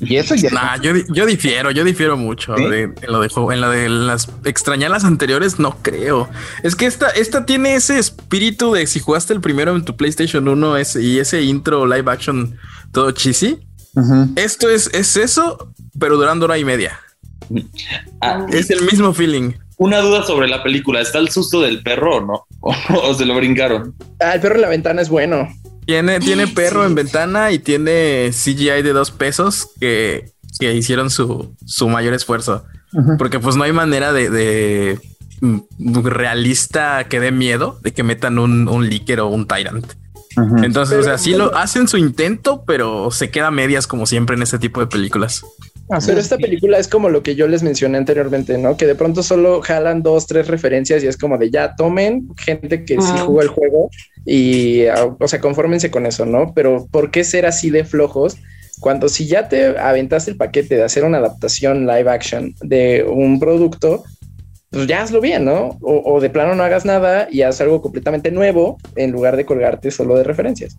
Y 0.00 0.16
eso 0.16 0.34
ya 0.34 0.50
Nah, 0.50 0.76
yo, 0.80 0.92
yo 1.12 1.26
difiero, 1.26 1.70
yo 1.70 1.84
difiero 1.84 2.16
mucho 2.16 2.56
¿Sí? 2.56 2.64
de, 2.64 2.82
en 2.82 2.94
lo 3.12 3.20
de 3.20 3.28
juego, 3.28 3.52
en 3.52 3.60
lo 3.60 3.70
de 3.70 3.88
las 3.88 4.28
extrañar 4.44 4.90
las 4.90 5.04
anteriores, 5.04 5.58
no 5.58 5.76
creo. 5.82 6.28
Es 6.62 6.74
que 6.76 6.86
esta, 6.86 7.08
esta 7.10 7.44
tiene 7.46 7.74
ese 7.74 7.98
espíritu 7.98 8.72
de 8.72 8.86
si 8.86 9.00
jugaste 9.00 9.32
el 9.34 9.40
primero 9.40 9.74
en 9.76 9.84
tu 9.84 9.96
PlayStation 9.96 10.46
1 10.48 10.76
ese, 10.76 11.02
y 11.02 11.18
ese 11.18 11.42
intro 11.42 11.86
live 11.86 12.10
action 12.10 12.56
todo 12.92 13.10
cheesy. 13.10 13.58
Esto 14.36 14.68
es, 14.70 14.88
es 14.94 15.16
eso, 15.16 15.72
pero 15.98 16.16
durando 16.16 16.44
hora 16.46 16.56
y 16.58 16.64
media. 16.64 17.00
Ah, 18.20 18.46
Es 18.50 18.70
el 18.70 18.82
mismo 18.82 19.12
feeling. 19.12 19.52
una 19.78 19.98
duda 20.00 20.22
sobre 20.24 20.48
la 20.48 20.62
película. 20.62 21.00
¿Está 21.00 21.18
el 21.18 21.30
susto 21.30 21.62
del 21.62 21.82
perro 21.82 22.16
o 22.16 22.20
no? 22.20 22.46
¿O, 22.60 22.74
o 23.02 23.14
se 23.14 23.24
lo 23.26 23.34
brincaron? 23.34 23.94
Ah, 24.20 24.34
el 24.34 24.40
perro 24.40 24.56
en 24.56 24.60
la 24.62 24.68
ventana 24.68 25.02
es 25.02 25.08
bueno. 25.08 25.48
Tiene, 25.88 26.20
tiene 26.20 26.46
perro 26.46 26.84
en 26.84 26.94
ventana 26.94 27.50
y 27.50 27.58
tiene 27.58 28.30
CGI 28.30 28.82
de 28.82 28.92
dos 28.92 29.10
pesos 29.10 29.70
que, 29.80 30.32
que 30.60 30.74
hicieron 30.74 31.08
su, 31.08 31.56
su 31.64 31.88
mayor 31.88 32.12
esfuerzo. 32.12 32.64
Porque 33.16 33.40
pues 33.40 33.56
no 33.56 33.64
hay 33.64 33.72
manera 33.72 34.12
de, 34.12 34.28
de, 34.28 35.00
mm, 35.40 36.04
realista 36.04 37.04
que 37.08 37.20
dé 37.20 37.32
miedo 37.32 37.78
de 37.82 37.92
que 37.92 38.02
metan 38.02 38.38
un, 38.38 38.68
un 38.68 38.88
líquido 38.88 39.28
o 39.28 39.30
un 39.30 39.46
tyrant. 39.46 39.86
Entonces, 40.62 40.98
o 40.98 41.02
sea, 41.02 41.18
sí 41.18 41.34
lo 41.34 41.56
hacen 41.56 41.88
su 41.88 41.96
intento, 41.96 42.62
pero 42.66 43.10
se 43.10 43.30
queda 43.30 43.48
a 43.48 43.50
medias 43.50 43.86
como 43.86 44.06
siempre 44.06 44.36
en 44.36 44.42
este 44.42 44.58
tipo 44.58 44.80
de 44.80 44.86
películas. 44.86 45.42
Así 45.90 46.08
Pero 46.08 46.18
es. 46.18 46.26
esta 46.26 46.36
película 46.36 46.78
es 46.78 46.86
como 46.88 47.08
lo 47.08 47.22
que 47.22 47.34
yo 47.34 47.48
les 47.48 47.62
mencioné 47.62 47.96
anteriormente, 47.98 48.58
¿no? 48.58 48.76
Que 48.76 48.86
de 48.86 48.94
pronto 48.94 49.22
solo 49.22 49.62
jalan 49.62 50.02
dos, 50.02 50.26
tres 50.26 50.46
referencias 50.48 51.02
y 51.02 51.06
es 51.06 51.16
como 51.16 51.38
de 51.38 51.50
ya 51.50 51.74
tomen 51.76 52.28
gente 52.36 52.84
que 52.84 52.94
sí 53.00 53.08
Ah. 53.14 53.22
jugó 53.26 53.40
el 53.42 53.48
juego 53.48 53.90
y, 54.26 54.86
ah, 54.86 55.16
o 55.18 55.28
sea, 55.28 55.40
confórmense 55.40 55.90
con 55.90 56.04
eso, 56.04 56.26
¿no? 56.26 56.52
Pero 56.54 56.86
¿por 56.90 57.10
qué 57.10 57.24
ser 57.24 57.46
así 57.46 57.70
de 57.70 57.84
flojos? 57.84 58.36
Cuando 58.80 59.08
si 59.08 59.26
ya 59.26 59.48
te 59.48 59.78
aventaste 59.78 60.30
el 60.32 60.36
paquete 60.36 60.76
de 60.76 60.84
hacer 60.84 61.04
una 61.04 61.18
adaptación 61.18 61.86
live 61.86 62.10
action 62.10 62.54
de 62.60 63.04
un 63.10 63.40
producto, 63.40 64.04
pues 64.70 64.86
ya 64.86 65.02
hazlo 65.02 65.20
bien, 65.22 65.46
¿no? 65.46 65.78
O, 65.80 66.02
o 66.14 66.20
de 66.20 66.28
plano 66.28 66.54
no 66.54 66.62
hagas 66.62 66.84
nada 66.84 67.26
y 67.30 67.40
haz 67.42 67.60
algo 67.62 67.80
completamente 67.80 68.30
nuevo 68.30 68.76
en 68.96 69.10
lugar 69.10 69.36
de 69.38 69.46
colgarte 69.46 69.90
solo 69.90 70.16
de 70.16 70.24
referencias. 70.24 70.76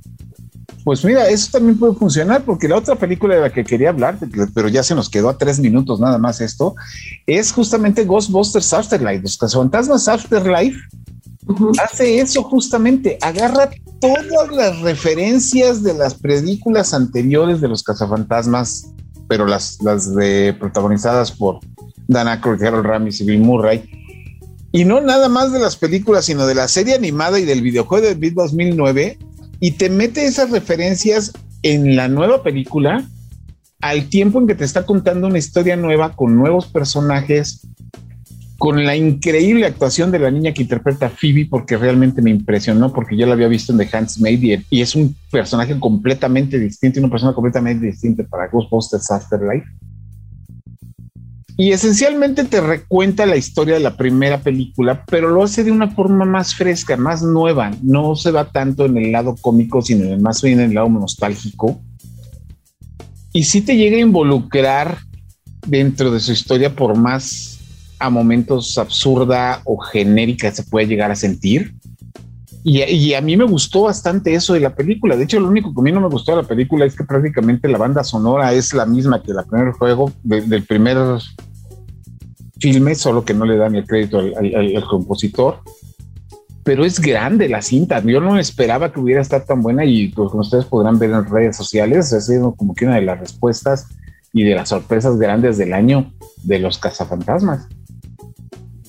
Pues 0.84 1.04
mira, 1.04 1.28
eso 1.28 1.50
también 1.52 1.78
puede 1.78 1.94
funcionar 1.94 2.44
porque 2.44 2.68
la 2.68 2.78
otra 2.78 2.96
película 2.96 3.36
de 3.36 3.42
la 3.42 3.50
que 3.52 3.64
quería 3.64 3.90
hablar, 3.90 4.18
pero 4.54 4.68
ya 4.70 4.82
se 4.82 4.96
nos 4.96 5.10
quedó 5.10 5.30
a 5.30 5.38
tres 5.38 5.60
minutos 5.60 6.00
nada 6.00 6.18
más 6.18 6.42
esto, 6.42 6.76
es 7.28 7.52
justamente 7.52 8.06
Ghostbusters 8.06 8.74
Afterlife. 8.74 9.22
Los 9.22 9.38
cazafantasmas 9.38 10.08
Afterlife 10.08 10.80
hace 11.84 12.20
eso 12.20 12.44
justamente, 12.44 13.18
agarra 13.22 13.70
todas 14.00 14.50
las 14.52 14.80
referencias 14.82 15.84
de 15.84 15.94
las 15.94 16.14
películas 16.14 16.94
anteriores 16.94 17.60
de 17.60 17.68
los 17.68 17.84
cazafantasmas, 17.84 18.94
pero 19.28 19.46
las, 19.46 19.82
las 19.82 20.16
de 20.16 20.56
protagonizadas 20.60 21.32
por 21.32 21.60
Dan 22.08 22.28
Aykroyd, 22.28 22.64
Harold 22.64 22.86
Ramis 22.86 23.22
y 23.22 23.26
Bill 23.26 23.42
Murray. 23.42 23.90
Y 24.72 24.86
no 24.86 25.02
nada 25.02 25.30
más 25.30 25.52
de 25.52 25.60
las 25.60 25.76
películas, 25.76 26.26
sino 26.26 26.46
de 26.46 26.56
la 26.56 26.68
serie 26.68 26.96
animada 26.96 27.40
y 27.40 27.46
del 27.46 27.62
videojuego 27.62 28.06
de 28.06 28.14
Beat 28.14 28.34
2009 28.36 29.18
y 29.60 29.72
te 29.72 29.90
mete 29.90 30.26
esas 30.26 30.52
referencias 30.52 31.34
en 31.64 31.96
la 31.96 32.08
nueva 32.08 32.44
película 32.44 33.06
al 33.82 34.10
tiempo 34.10 34.40
en 34.40 34.48
que 34.48 34.56
te 34.56 34.66
está 34.66 34.86
contando 34.86 35.28
una 35.28 35.38
historia 35.38 35.76
nueva 35.76 36.16
con 36.16 36.36
nuevos 36.36 36.68
personajes, 36.68 37.66
con 38.58 38.86
la 38.86 38.96
increíble 38.96 39.66
actuación 39.66 40.12
de 40.12 40.20
la 40.20 40.32
niña 40.32 40.54
que 40.54 40.64
interpreta 40.64 41.06
a 41.06 41.10
Phoebe, 41.10 41.48
porque 41.50 41.78
realmente 41.78 42.22
me 42.22 42.30
impresionó, 42.30 42.92
porque 42.92 43.16
yo 43.16 43.26
la 43.26 43.34
había 43.34 43.48
visto 43.48 43.72
en 43.72 43.78
The 43.78 43.90
Handmaid 43.96 44.44
y, 44.44 44.66
y 44.70 44.82
es 44.82 44.96
un 44.96 45.16
personaje 45.32 45.80
completamente 45.80 46.60
distinto, 46.60 47.00
una 47.00 47.10
persona 47.10 47.34
completamente 47.34 47.86
distinta 47.86 48.24
para 48.24 48.48
Ghostbusters 48.48 49.10
Afterlife. 49.12 49.66
Y 51.60 51.74
esencialmente 51.74 52.46
te 52.46 52.62
recuenta 52.62 53.26
la 53.26 53.36
historia 53.36 53.74
de 53.74 53.82
la 53.82 53.98
primera 53.98 54.40
película, 54.40 55.04
pero 55.08 55.28
lo 55.28 55.44
hace 55.44 55.66
de 55.66 55.74
una 55.74 55.90
forma 55.90 56.24
más 56.24 56.56
fresca, 56.56 56.96
más 56.96 57.22
nueva. 57.22 57.72
No 57.84 58.16
se 58.16 58.32
va 58.32 58.46
tanto 58.46 58.86
en 58.86 58.96
el 58.96 59.12
lado 59.12 59.36
cómico, 59.42 59.82
sino 59.82 60.18
más 60.20 60.42
bien 60.42 60.62
en 60.62 60.70
el 60.70 60.76
lado 60.76 60.88
nostálgico. 60.88 61.82
Y 63.34 63.44
sí 63.44 63.60
te 63.60 63.76
llega 63.76 63.98
a 63.98 64.00
involucrar 64.00 65.00
dentro 65.68 66.12
de 66.12 66.22
su 66.22 66.32
historia, 66.32 66.74
por 66.74 66.96
más 66.96 67.60
a 68.00 68.10
momentos 68.10 68.78
absurda 68.78 69.62
o 69.66 69.80
genérica 69.80 70.56
se 70.56 70.64
puede 70.64 70.88
llegar 70.88 71.12
a 71.12 71.16
sentir. 71.18 71.76
Y, 72.64 73.14
a 73.14 73.22
mí 73.22 73.36
me 73.36 73.44
gustó 73.44 73.84
bastante 73.84 74.34
eso 74.34 74.54
de 74.54 74.62
la 74.62 74.74
película. 74.76 75.18
De 75.18 75.26
hecho, 75.26 75.42
lo 75.42 75.50
único 75.50 75.74
que 75.74 75.82
a 75.82 75.84
mí 75.84 75.92
no 75.92 76.00
me 76.00 76.08
gustó 76.08 76.34
de 76.38 76.44
la 76.44 76.48
película 76.48 76.86
es 76.86 76.96
que 76.96 77.04
prácticamente 77.04 77.68
la 77.68 77.78
banda 77.78 78.04
sonora 78.06 78.54
es 78.54 78.74
la 78.74 78.86
misma 78.86 79.22
que 79.22 79.34
la 79.34 79.44
primer 79.44 79.74
juego 79.74 80.14
de- 80.24 80.42
del 80.42 80.64
primer 80.64 80.98
filme, 82.60 82.96
solo 82.96 83.24
que 83.26 83.34
no 83.34 83.46
le 83.46 83.58
dan 83.58 83.76
el 83.76 83.86
crédito 83.86 84.20
al, 84.20 84.34
al- 84.38 84.56
al- 84.56 84.76
al 84.78 84.86
compositor. 84.86 85.60
Pero 86.64 86.86
es 86.86 87.00
grande 87.00 87.50
la 87.50 87.62
cinta. 87.62 88.00
Yo 88.02 88.20
no 88.22 88.38
esperaba 88.38 88.92
que 88.92 89.00
hubiera 89.00 89.22
estado 89.22 89.44
tan 89.44 89.62
buena 89.62 89.86
y 89.86 90.10
pues, 90.10 90.30
como 90.30 90.42
ustedes 90.42 90.66
podrán 90.66 91.00
ver 91.00 91.10
en 91.12 91.26
redes 91.26 91.56
sociales, 91.58 92.14
ha 92.14 92.22
sido 92.22 92.54
como 92.54 92.76
que 92.76 92.86
una 92.86 92.96
de 92.96 93.02
las 93.02 93.20
respuestas 93.20 93.88
y 94.34 94.44
de 94.44 94.54
las 94.56 94.70
sorpresas 94.70 95.18
grandes 95.18 95.58
del 95.58 95.74
año 95.74 96.12
de 96.44 96.60
los 96.60 96.78
cazafantasmas. 96.78 97.68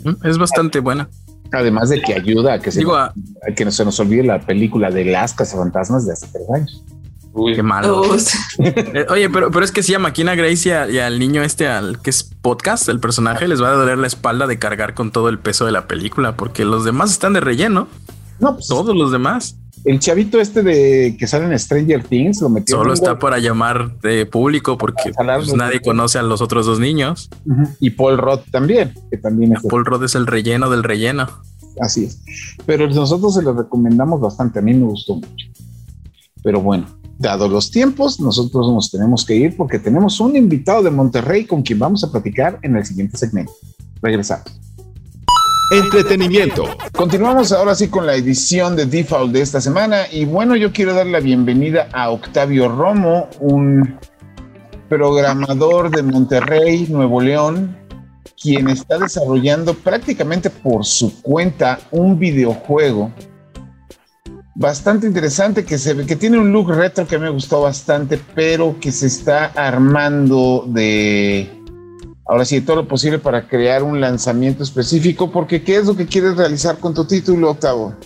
Mm, 0.04 0.26
Es 0.26 0.36
bastante 0.36 0.80
buena. 0.80 1.08
Además 1.52 1.88
de 1.88 2.00
que 2.02 2.14
ayuda 2.14 2.54
a 2.54 2.58
que 2.60 2.70
se, 2.70 2.80
Digo, 2.80 2.94
a- 2.94 3.12
a 3.48 3.54
que 3.54 3.64
no 3.64 3.70
se 3.70 3.84
nos 3.84 3.98
olvide 4.00 4.22
la 4.24 4.40
película 4.40 4.90
de 4.90 5.04
las 5.06 5.32
cazafantasmas 5.34 6.06
de 6.06 6.12
hace 6.12 6.26
tres 6.32 6.44
años. 6.54 6.84
Uy, 7.32 7.54
qué 7.54 7.62
malo. 7.62 8.02
Eh, 8.58 9.06
Oye, 9.08 9.30
pero, 9.30 9.50
pero 9.50 9.64
es 9.64 9.72
que 9.72 9.82
si 9.82 9.94
a 9.94 9.98
Maquina 9.98 10.34
Grace 10.34 10.68
y, 10.68 10.72
a- 10.72 10.90
y 10.90 10.98
al 10.98 11.18
niño 11.18 11.42
este, 11.42 11.68
al 11.68 12.00
que 12.02 12.10
es 12.10 12.24
podcast, 12.24 12.88
el 12.88 13.00
personaje, 13.00 13.46
les 13.48 13.62
va 13.62 13.68
a 13.70 13.74
doler 13.74 13.98
la 13.98 14.06
espalda 14.06 14.46
de 14.46 14.58
cargar 14.58 14.94
con 14.94 15.10
todo 15.12 15.28
el 15.28 15.38
peso 15.38 15.64
de 15.64 15.72
la 15.72 15.86
película, 15.86 16.36
porque 16.36 16.64
los 16.64 16.84
demás 16.84 17.10
están 17.12 17.32
de 17.32 17.40
relleno, 17.40 17.88
No, 18.40 18.54
pues 18.54 18.66
todos 18.66 18.94
los 18.96 19.12
demás. 19.12 19.56
El 19.84 19.98
chavito 19.98 20.38
este 20.40 20.62
de 20.62 21.16
que 21.18 21.26
sale 21.26 21.46
en 21.46 21.58
Stranger 21.58 22.04
Things 22.04 22.42
lo 22.42 22.50
metió. 22.50 22.76
Solo 22.76 22.92
está 22.92 23.18
para 23.18 23.38
llamar 23.38 23.98
de 24.00 24.26
público 24.26 24.76
porque 24.76 25.10
pues, 25.16 25.54
nadie 25.54 25.80
conoce 25.80 26.18
a 26.18 26.22
los 26.22 26.42
otros 26.42 26.66
dos 26.66 26.78
niños. 26.78 27.30
Y 27.80 27.88
Paul 27.90 28.18
Roth 28.18 28.42
también, 28.50 28.92
que 29.10 29.16
también 29.16 29.54
es. 29.56 29.62
Paul 29.62 29.86
Roth 29.86 30.02
es 30.02 30.14
el 30.16 30.26
relleno 30.26 30.68
del 30.68 30.82
relleno. 30.82 31.28
Así 31.80 32.04
es. 32.04 32.20
Pero 32.66 32.88
nosotros 32.90 33.32
se 33.34 33.40
lo 33.42 33.54
recomendamos 33.54 34.20
bastante. 34.20 34.58
A 34.58 34.62
mí 34.62 34.74
me 34.74 34.84
gustó 34.84 35.14
mucho. 35.14 35.46
Pero 36.42 36.60
bueno, 36.60 36.86
dado 37.20 37.48
los 37.48 37.70
tiempos, 37.70 38.18
nosotros 38.18 38.72
nos 38.72 38.90
tenemos 38.90 39.26
que 39.26 39.36
ir 39.36 39.54
porque 39.54 39.78
tenemos 39.78 40.20
un 40.20 40.36
invitado 40.36 40.82
de 40.82 40.90
Monterrey 40.90 41.44
con 41.44 41.62
quien 41.62 41.78
vamos 41.78 42.02
a 42.02 42.10
platicar 42.10 42.58
en 42.62 42.76
el 42.76 42.84
siguiente 42.86 43.18
segmento. 43.18 43.52
Regresamos. 44.00 44.46
Entretenimiento. 45.70 46.64
Continuamos 46.96 47.52
ahora 47.52 47.74
sí 47.74 47.88
con 47.88 48.06
la 48.06 48.14
edición 48.14 48.74
de 48.74 48.86
Default 48.86 49.32
de 49.32 49.42
esta 49.42 49.60
semana 49.60 50.04
y 50.10 50.24
bueno, 50.24 50.56
yo 50.56 50.72
quiero 50.72 50.94
dar 50.94 51.06
la 51.06 51.20
bienvenida 51.20 51.88
a 51.92 52.10
Octavio 52.10 52.68
Romo, 52.68 53.28
un 53.38 53.98
programador 54.88 55.90
de 55.90 56.02
Monterrey, 56.02 56.86
Nuevo 56.88 57.20
León, 57.20 57.76
quien 58.40 58.70
está 58.70 58.98
desarrollando 58.98 59.74
prácticamente 59.74 60.48
por 60.48 60.86
su 60.86 61.20
cuenta 61.20 61.78
un 61.90 62.18
videojuego 62.18 63.12
bastante 64.60 65.06
interesante 65.06 65.64
que 65.64 65.78
se 65.78 65.96
que 66.04 66.16
tiene 66.16 66.38
un 66.38 66.52
look 66.52 66.70
retro 66.70 67.06
que 67.06 67.18
me 67.18 67.30
gustó 67.30 67.62
bastante, 67.62 68.20
pero 68.34 68.76
que 68.78 68.92
se 68.92 69.06
está 69.06 69.46
armando 69.56 70.64
de 70.68 71.48
ahora 72.26 72.44
sí, 72.44 72.60
todo 72.60 72.76
lo 72.76 72.86
posible 72.86 73.18
para 73.18 73.48
crear 73.48 73.82
un 73.82 74.02
lanzamiento 74.02 74.62
específico, 74.62 75.32
porque 75.32 75.62
¿qué 75.62 75.76
es 75.76 75.86
lo 75.86 75.96
que 75.96 76.06
quieres 76.06 76.36
realizar 76.36 76.78
con 76.78 76.94
tu 76.94 77.06
título, 77.06 77.52
Octavo? 77.52 77.96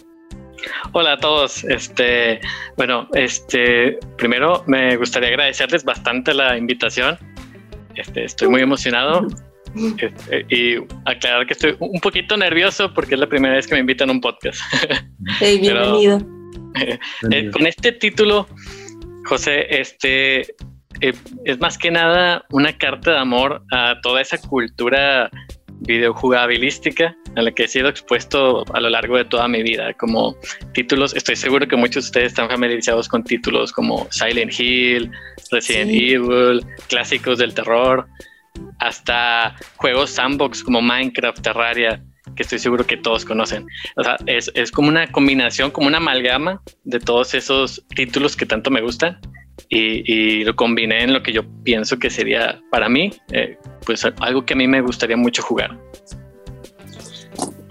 Hola 0.93 1.15
a 1.15 1.17
todos. 1.19 1.65
Este, 1.65 2.41
bueno, 2.77 3.09
este, 3.15 3.99
primero 4.17 4.63
me 4.69 4.97
gustaría 4.97 5.31
agradecerles 5.31 5.83
bastante 5.83 6.33
la 6.33 6.57
invitación. 6.57 7.19
Este, 7.97 8.25
estoy 8.25 8.47
muy 8.47 8.61
emocionado 8.61 9.27
este, 9.99 10.47
y 10.49 10.77
aclarar 11.05 11.47
que 11.47 11.55
estoy 11.55 11.77
un 11.81 12.01
poquito 12.01 12.37
nervioso 12.37 12.95
porque 12.95 13.15
es 13.15 13.21
la 13.21 13.29
primera 13.29 13.55
vez 13.55 13.67
que 13.67 13.75
me 13.75 13.81
invitan 13.81 14.09
a 14.09 14.13
un 14.13 14.21
podcast. 14.21 14.61
Hey, 15.41 15.59
bienvenido. 15.61 16.34
Eh, 17.31 17.51
con 17.51 17.67
este 17.67 17.93
título, 17.93 18.47
José, 19.25 19.67
este, 19.81 20.41
eh, 21.01 21.13
es 21.45 21.59
más 21.61 21.79
que 21.79 21.91
nada 21.91 22.45
una 22.51 22.77
carta 22.77 23.13
de 23.13 23.19
amor 23.19 23.63
a 23.73 24.01
toda 24.03 24.21
esa 24.21 24.39
cultura 24.39 25.31
videojugabilística 25.81 27.15
a 27.37 27.43
la 27.43 27.53
que 27.53 27.65
he 27.65 27.69
sido 27.69 27.89
expuesto 27.89 28.65
a 28.73 28.81
lo 28.81 28.91
largo 28.91 29.17
de 29.17 29.25
toda 29.25 29.49
mi 29.49 29.63
vida, 29.63 29.93
como 29.95 30.37
títulos, 30.73 31.15
estoy 31.15 31.37
seguro 31.37 31.67
que 31.67 31.77
muchos 31.77 32.05
de 32.05 32.09
ustedes 32.09 32.27
están 32.29 32.49
familiarizados 32.49 33.09
con 33.09 33.25
títulos 33.25 33.73
como 33.73 34.07
Silent 34.11 34.53
Hill, 34.59 35.11
Resident 35.51 35.91
Evil, 35.91 36.65
clásicos 36.89 37.39
del 37.39 37.55
terror, 37.55 38.07
hasta 38.79 39.57
juegos 39.77 40.11
sandbox 40.11 40.63
como 40.63 40.81
Minecraft, 40.81 41.43
Terraria, 41.43 42.03
que 42.35 42.43
estoy 42.43 42.59
seguro 42.59 42.87
que 42.87 42.97
todos 42.97 43.25
conocen. 43.25 43.67
O 43.97 44.05
sea, 44.05 44.17
es, 44.27 44.51
es 44.55 44.71
como 44.71 44.89
una 44.89 45.11
combinación, 45.11 45.71
como 45.71 45.89
una 45.89 45.99
amalgama 45.99 46.63
de 46.85 47.01
todos 47.01 47.35
esos 47.35 47.85
títulos 47.95 48.37
que 48.37 48.47
tanto 48.47 48.71
me 48.71 48.81
gustan 48.81 49.21
y, 49.69 50.45
lo 50.45 50.55
combiné 50.57 51.03
en 51.03 51.13
lo 51.13 51.23
que 51.23 51.33
yo 51.33 51.43
pienso 51.63 51.99
que 51.99 52.11
sería 52.11 52.61
para 52.71 52.89
mí, 52.89 53.13
eh, 53.33 53.57
pues 53.87 54.05
algo 54.05 54.45
que 54.45 54.55
a 54.55 54.57
mí 54.57 54.67
me 54.67 54.81
gustaría 54.81 55.17
mucho 55.17 55.43
jugar. 55.43 55.79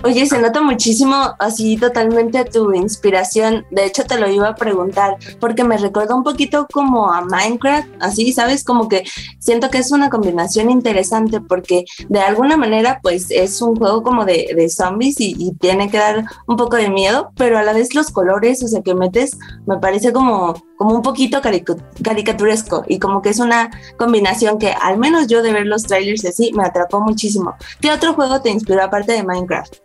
Oye, 0.05 0.25
se 0.25 0.37
nota 0.41 0.61
muchísimo 0.61 1.15
así 1.39 1.77
totalmente 1.77 2.43
tu 2.43 2.73
inspiración. 2.73 3.65
De 3.71 3.85
hecho, 3.85 4.03
te 4.03 4.19
lo 4.19 4.29
iba 4.29 4.49
a 4.49 4.55
preguntar 4.55 5.15
porque 5.39 5.63
me 5.63 5.77
recuerda 5.77 6.13
un 6.13 6.23
poquito 6.23 6.67
como 6.73 7.09
a 7.09 7.21
Minecraft, 7.21 7.87
así, 8.01 8.33
¿sabes? 8.33 8.65
Como 8.65 8.89
que 8.89 9.05
siento 9.39 9.69
que 9.69 9.77
es 9.77 9.91
una 9.91 10.09
combinación 10.09 10.69
interesante 10.69 11.39
porque 11.39 11.85
de 12.09 12.19
alguna 12.19 12.57
manera 12.57 12.99
pues 13.01 13.31
es 13.31 13.61
un 13.61 13.77
juego 13.77 14.03
como 14.03 14.25
de, 14.25 14.69
zombies 14.69 15.15
y, 15.19 15.53
tiene 15.59 15.89
que 15.89 15.97
dar 15.97 16.25
un 16.47 16.57
poco 16.57 16.75
de 16.75 16.89
miedo, 16.89 17.31
pero 17.37 17.57
a 17.57 17.63
la 17.63 17.73
vez 17.73 17.95
los 17.95 18.09
colores, 18.09 18.61
o 18.63 18.67
sea, 18.67 18.81
que 18.81 18.95
metes, 18.95 19.37
me 19.65 19.77
parece 19.77 20.11
como, 20.11 20.53
como 20.83 20.95
un 20.97 21.01
poquito 21.01 21.39
caricaturesco 21.41 22.83
y 22.89 22.99
como 22.99 23.21
que 23.21 23.29
es 23.29 23.39
una 23.39 23.71
combinación 23.95 24.59
que 24.59 24.73
al 24.73 24.97
menos 24.97 25.27
yo 25.27 25.41
de 25.41 25.53
ver 25.53 25.65
los 25.65 25.83
trailers 25.83 26.25
así 26.25 26.51
me 26.53 26.65
atrapó 26.65 26.99
muchísimo. 26.99 27.55
¿Qué 27.79 27.89
otro 27.89 28.13
juego 28.13 28.41
te 28.41 28.49
inspiró 28.49 28.83
aparte 28.83 29.13
de 29.13 29.23
Minecraft? 29.23 29.75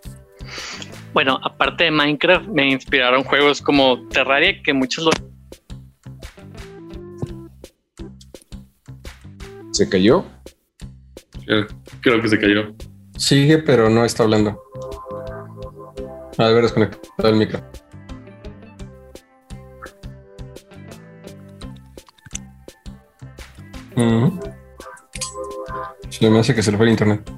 Bueno, 1.13 1.39
aparte 1.45 1.85
de 1.85 1.93
Minecraft, 1.93 2.49
me 2.49 2.69
inspiraron 2.69 3.23
juegos 3.23 3.63
como 3.63 4.09
Terraria, 4.09 4.61
que 4.61 4.73
muchos 4.73 5.05
lo. 5.05 5.11
¿Se 9.71 9.89
cayó? 9.89 10.25
Creo 12.01 12.21
que 12.21 12.29
se 12.29 12.41
cayó. 12.41 12.75
Sigue, 13.17 13.59
pero 13.59 13.89
no 13.89 14.05
está 14.05 14.25
hablando. 14.25 14.61
A 16.39 16.49
ver, 16.49 16.63
desconectado 16.63 17.29
el 17.29 17.37
micro. 17.37 17.61
Se 26.09 26.31
me 26.31 26.39
hace 26.39 26.55
que 26.55 26.63
se 26.63 26.71
le 26.71 26.77
fue 26.77 26.87
el 26.87 26.93
internet. 26.93 27.31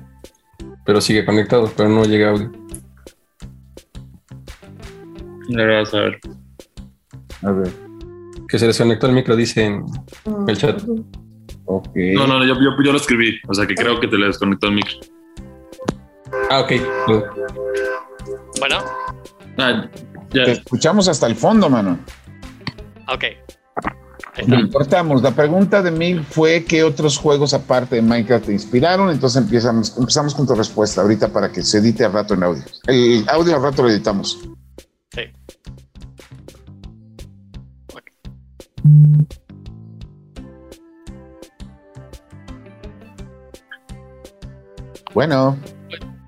Pero 0.85 1.01
sigue 1.01 1.25
conectado, 1.25 1.71
pero 1.77 1.89
no 1.89 2.05
llega 2.05 2.31
audio. 2.31 2.51
Ahora 5.51 5.79
vas 5.79 5.95
a 5.95 6.01
ver. 6.01 6.21
A 7.43 7.53
ver. 7.53 7.73
Que 8.49 8.59
se 8.59 8.67
desconectó 8.67 9.07
el 9.07 9.13
micro, 9.13 9.37
dice 9.37 9.65
en 9.65 9.85
el 10.49 10.57
chat. 10.57 10.83
Ok. 11.67 11.91
No, 12.15 12.27
no, 12.27 12.45
yo, 12.45 12.55
yo, 12.55 12.71
yo 12.83 12.93
lo 12.93 12.97
escribí. 12.99 13.39
O 13.49 13.55
sea 13.55 13.67
que 13.67 13.75
creo 13.75 14.01
que 14.01 14.09
te 14.09 14.19
le 14.19 14.27
desconectó 14.27 14.67
el 14.69 14.75
micro. 14.75 14.99
Ah, 16.51 16.61
ok. 16.61 16.73
Bueno. 18.59 18.79
Ah, 19.59 19.89
ya. 20.33 20.45
Te 20.45 20.53
escuchamos 20.53 21.09
hasta 21.09 21.27
el 21.27 21.37
fondo, 21.37 21.69
mano. 21.69 21.99
Ok. 23.09 23.25
No 24.47 24.61
importamos. 24.61 25.23
La 25.23 25.33
pregunta 25.33 25.83
de 25.83 25.91
Mil 25.91 26.25
fue 26.25 26.65
qué 26.65 26.83
otros 26.83 27.19
juegos 27.19 27.55
aparte 27.55 27.97
de 27.97 28.03
Minecraft 28.03 28.47
te 28.47 28.53
inspiraron. 28.53 29.11
Entonces 29.11 29.43
empezamos, 29.43 29.97
empezamos 29.97 30.35
con 30.35 30.47
tu 30.47 30.55
respuesta 30.55 31.03
ahorita 31.03 31.29
para 31.29 31.51
que 31.51 31.63
se 31.63 31.79
edite 31.79 32.05
al 32.05 32.13
rato 32.13 32.35
en 32.35 32.43
audio. 32.43 32.63
El 32.87 33.29
audio 33.29 33.57
al 33.57 33.63
rato 33.63 33.83
lo 33.83 33.91
editamos. 33.91 34.39
Sí. 35.13 35.23
Bueno. 45.13 45.59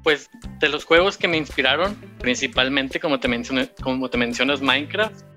Pues 0.02 0.28
de 0.60 0.68
los 0.68 0.84
juegos 0.84 1.16
que 1.16 1.28
me 1.28 1.36
inspiraron, 1.36 1.96
principalmente 2.18 2.98
como 2.98 3.20
te, 3.20 3.28
mencioné, 3.28 3.70
como 3.82 4.08
te 4.10 4.18
mencionas 4.18 4.60
Minecraft, 4.60 5.31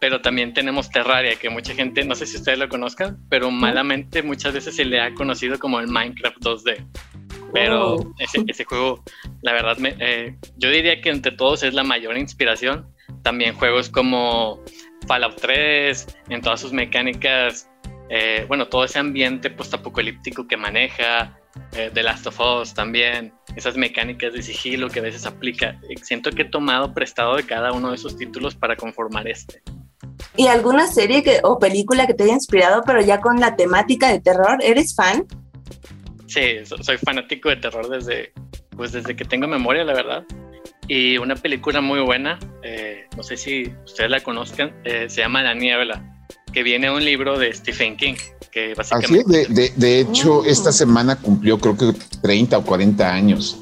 pero 0.00 0.20
también 0.20 0.54
tenemos 0.54 0.90
Terraria, 0.90 1.36
que 1.36 1.50
mucha 1.50 1.74
gente, 1.74 2.04
no 2.04 2.14
sé 2.14 2.26
si 2.26 2.36
ustedes 2.36 2.58
lo 2.58 2.68
conozcan, 2.68 3.18
pero 3.28 3.50
malamente 3.50 4.22
muchas 4.22 4.54
veces 4.54 4.76
se 4.76 4.84
le 4.84 5.00
ha 5.00 5.14
conocido 5.14 5.58
como 5.58 5.80
el 5.80 5.88
Minecraft 5.88 6.38
2D. 6.38 6.86
Pero 7.52 7.96
ese, 8.18 8.64
juego, 8.64 9.02
la 9.42 9.52
verdad, 9.52 9.76
eh, 9.80 10.36
yo 10.56 10.70
diría 10.70 11.00
que 11.00 11.08
entre 11.08 11.32
todos 11.32 11.62
es 11.62 11.72
la 11.72 11.82
mayor 11.82 12.18
inspiración 12.18 12.86
también 13.22 13.54
juegos 13.54 13.88
como 13.88 14.62
Fallout 15.06 15.40
3, 15.40 16.18
en 16.28 16.40
todas 16.40 16.60
sus 16.60 16.72
mecánicas, 16.72 17.68
eh, 18.10 18.44
bueno, 18.48 18.68
todo 18.68 18.84
ese 18.84 18.98
ambiente 18.98 19.50
postapocalíptico 19.50 20.46
que 20.46 20.56
maneja, 20.56 21.38
eh, 21.72 21.90
The 21.92 22.02
Last 22.02 22.26
of 22.26 22.40
Us 22.40 22.74
también, 22.74 23.32
esas 23.56 23.76
mecánicas 23.76 24.32
de 24.32 24.42
sigilo 24.42 24.88
que 24.88 25.00
a 25.00 25.02
veces 25.02 25.26
aplica. 25.26 25.78
Siento 26.02 26.30
que 26.30 26.42
he 26.42 26.48
tomado 26.48 26.94
prestado 26.94 27.36
de 27.36 27.44
cada 27.44 27.72
uno 27.72 27.90
de 27.90 27.96
esos 27.96 28.16
títulos 28.16 28.54
para 28.54 28.76
conformar 28.76 29.28
este. 29.28 29.62
¿Y 30.38 30.46
alguna 30.46 30.86
serie 30.86 31.24
que, 31.24 31.40
o 31.42 31.58
película 31.58 32.06
que 32.06 32.14
te 32.14 32.22
haya 32.22 32.34
inspirado, 32.34 32.82
pero 32.86 33.02
ya 33.02 33.20
con 33.20 33.40
la 33.40 33.56
temática 33.56 34.08
de 34.08 34.20
terror? 34.20 34.58
¿Eres 34.62 34.94
fan? 34.94 35.26
Sí, 36.28 36.58
soy 36.80 36.96
fanático 36.96 37.48
de 37.48 37.56
terror 37.56 37.88
desde, 37.88 38.32
pues 38.76 38.92
desde 38.92 39.16
que 39.16 39.24
tengo 39.24 39.48
memoria, 39.48 39.82
la 39.82 39.94
verdad. 39.94 40.24
Y 40.86 41.18
una 41.18 41.34
película 41.34 41.80
muy 41.80 41.98
buena, 42.02 42.38
eh, 42.62 43.08
no 43.16 43.24
sé 43.24 43.36
si 43.36 43.74
ustedes 43.84 44.10
la 44.10 44.20
conozcan, 44.20 44.80
eh, 44.84 45.06
se 45.08 45.22
llama 45.22 45.42
La 45.42 45.54
Niebla, 45.54 46.24
que 46.52 46.62
viene 46.62 46.86
de 46.86 46.94
un 46.94 47.04
libro 47.04 47.36
de 47.36 47.52
Stephen 47.52 47.96
King. 47.96 48.14
Que 48.52 48.74
básicamente... 48.74 49.40
Así 49.42 49.52
de, 49.52 49.72
de, 49.74 50.00
hecho, 50.00 50.44
esta 50.44 50.70
semana 50.70 51.16
cumplió 51.16 51.58
creo 51.58 51.76
que 51.76 51.92
30 52.22 52.58
o 52.58 52.64
40 52.64 53.12
años. 53.12 53.58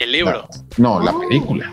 ¿El 0.00 0.10
libro? 0.10 0.48
No, 0.76 0.98
la 0.98 1.16
película. 1.16 1.72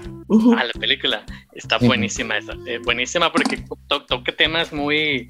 Ah, 0.57 0.63
la 0.63 0.80
película. 0.80 1.25
Está 1.53 1.77
buenísima 1.77 2.38
esa. 2.38 2.53
Eh, 2.67 2.80
buenísima 2.84 3.32
porque 3.32 3.63
toca 3.88 4.32
temas 4.36 4.71
muy 4.71 5.27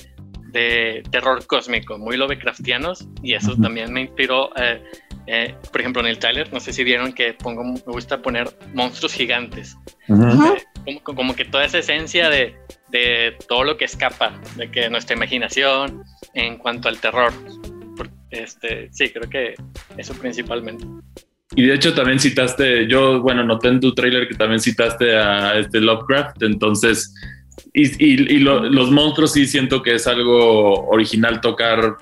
de 0.51 1.03
terror 1.11 1.45
cósmico, 1.45 1.97
muy 1.97 2.17
Lovecraftianos, 2.17 3.07
y 3.21 3.33
eso 3.33 3.55
también 3.55 3.93
me 3.93 4.01
inspiró 4.01 4.49
eh, 5.31 5.53
por 5.71 5.81
ejemplo, 5.81 6.01
en 6.01 6.07
el 6.07 6.17
trailer, 6.17 6.51
no 6.51 6.59
sé 6.59 6.73
si 6.73 6.83
vieron 6.83 7.13
que 7.13 7.33
pongo, 7.33 7.63
me 7.63 7.79
gusta 7.85 8.19
poner 8.19 8.51
monstruos 8.73 9.13
gigantes. 9.13 9.77
Eh, 10.07 10.99
como, 11.03 11.35
que 11.35 11.45
toda 11.45 11.65
esa 11.65 11.77
esencia 11.77 12.31
de, 12.31 12.55
de 12.89 13.37
todo 13.47 13.63
lo 13.63 13.77
que 13.77 13.85
escapa 13.85 14.33
de 14.55 14.71
que 14.71 14.89
nuestra 14.89 15.15
imaginación 15.15 16.03
en 16.33 16.57
cuanto 16.57 16.89
al 16.89 16.99
terror. 16.99 17.31
Este, 18.31 18.89
sí, 18.91 19.09
creo 19.11 19.29
que 19.29 19.53
eso 19.97 20.15
principalmente. 20.15 20.83
Y 21.55 21.65
de 21.65 21.73
hecho 21.73 21.93
también 21.93 22.19
citaste, 22.19 22.87
yo, 22.87 23.21
bueno, 23.21 23.43
noté 23.43 23.69
en 23.69 23.79
tu 23.79 23.93
trailer 23.93 24.27
que 24.27 24.35
también 24.35 24.59
citaste 24.59 25.17
a 25.17 25.57
este 25.57 25.81
Lovecraft, 25.81 26.43
entonces, 26.43 27.13
y, 27.73 28.37
los 28.39 28.91
monstruos 28.91 29.33
sí 29.33 29.47
siento 29.47 29.81
que 29.81 29.95
es 29.95 30.07
algo 30.07 30.87
original 30.89 31.41
tocar 31.41 31.97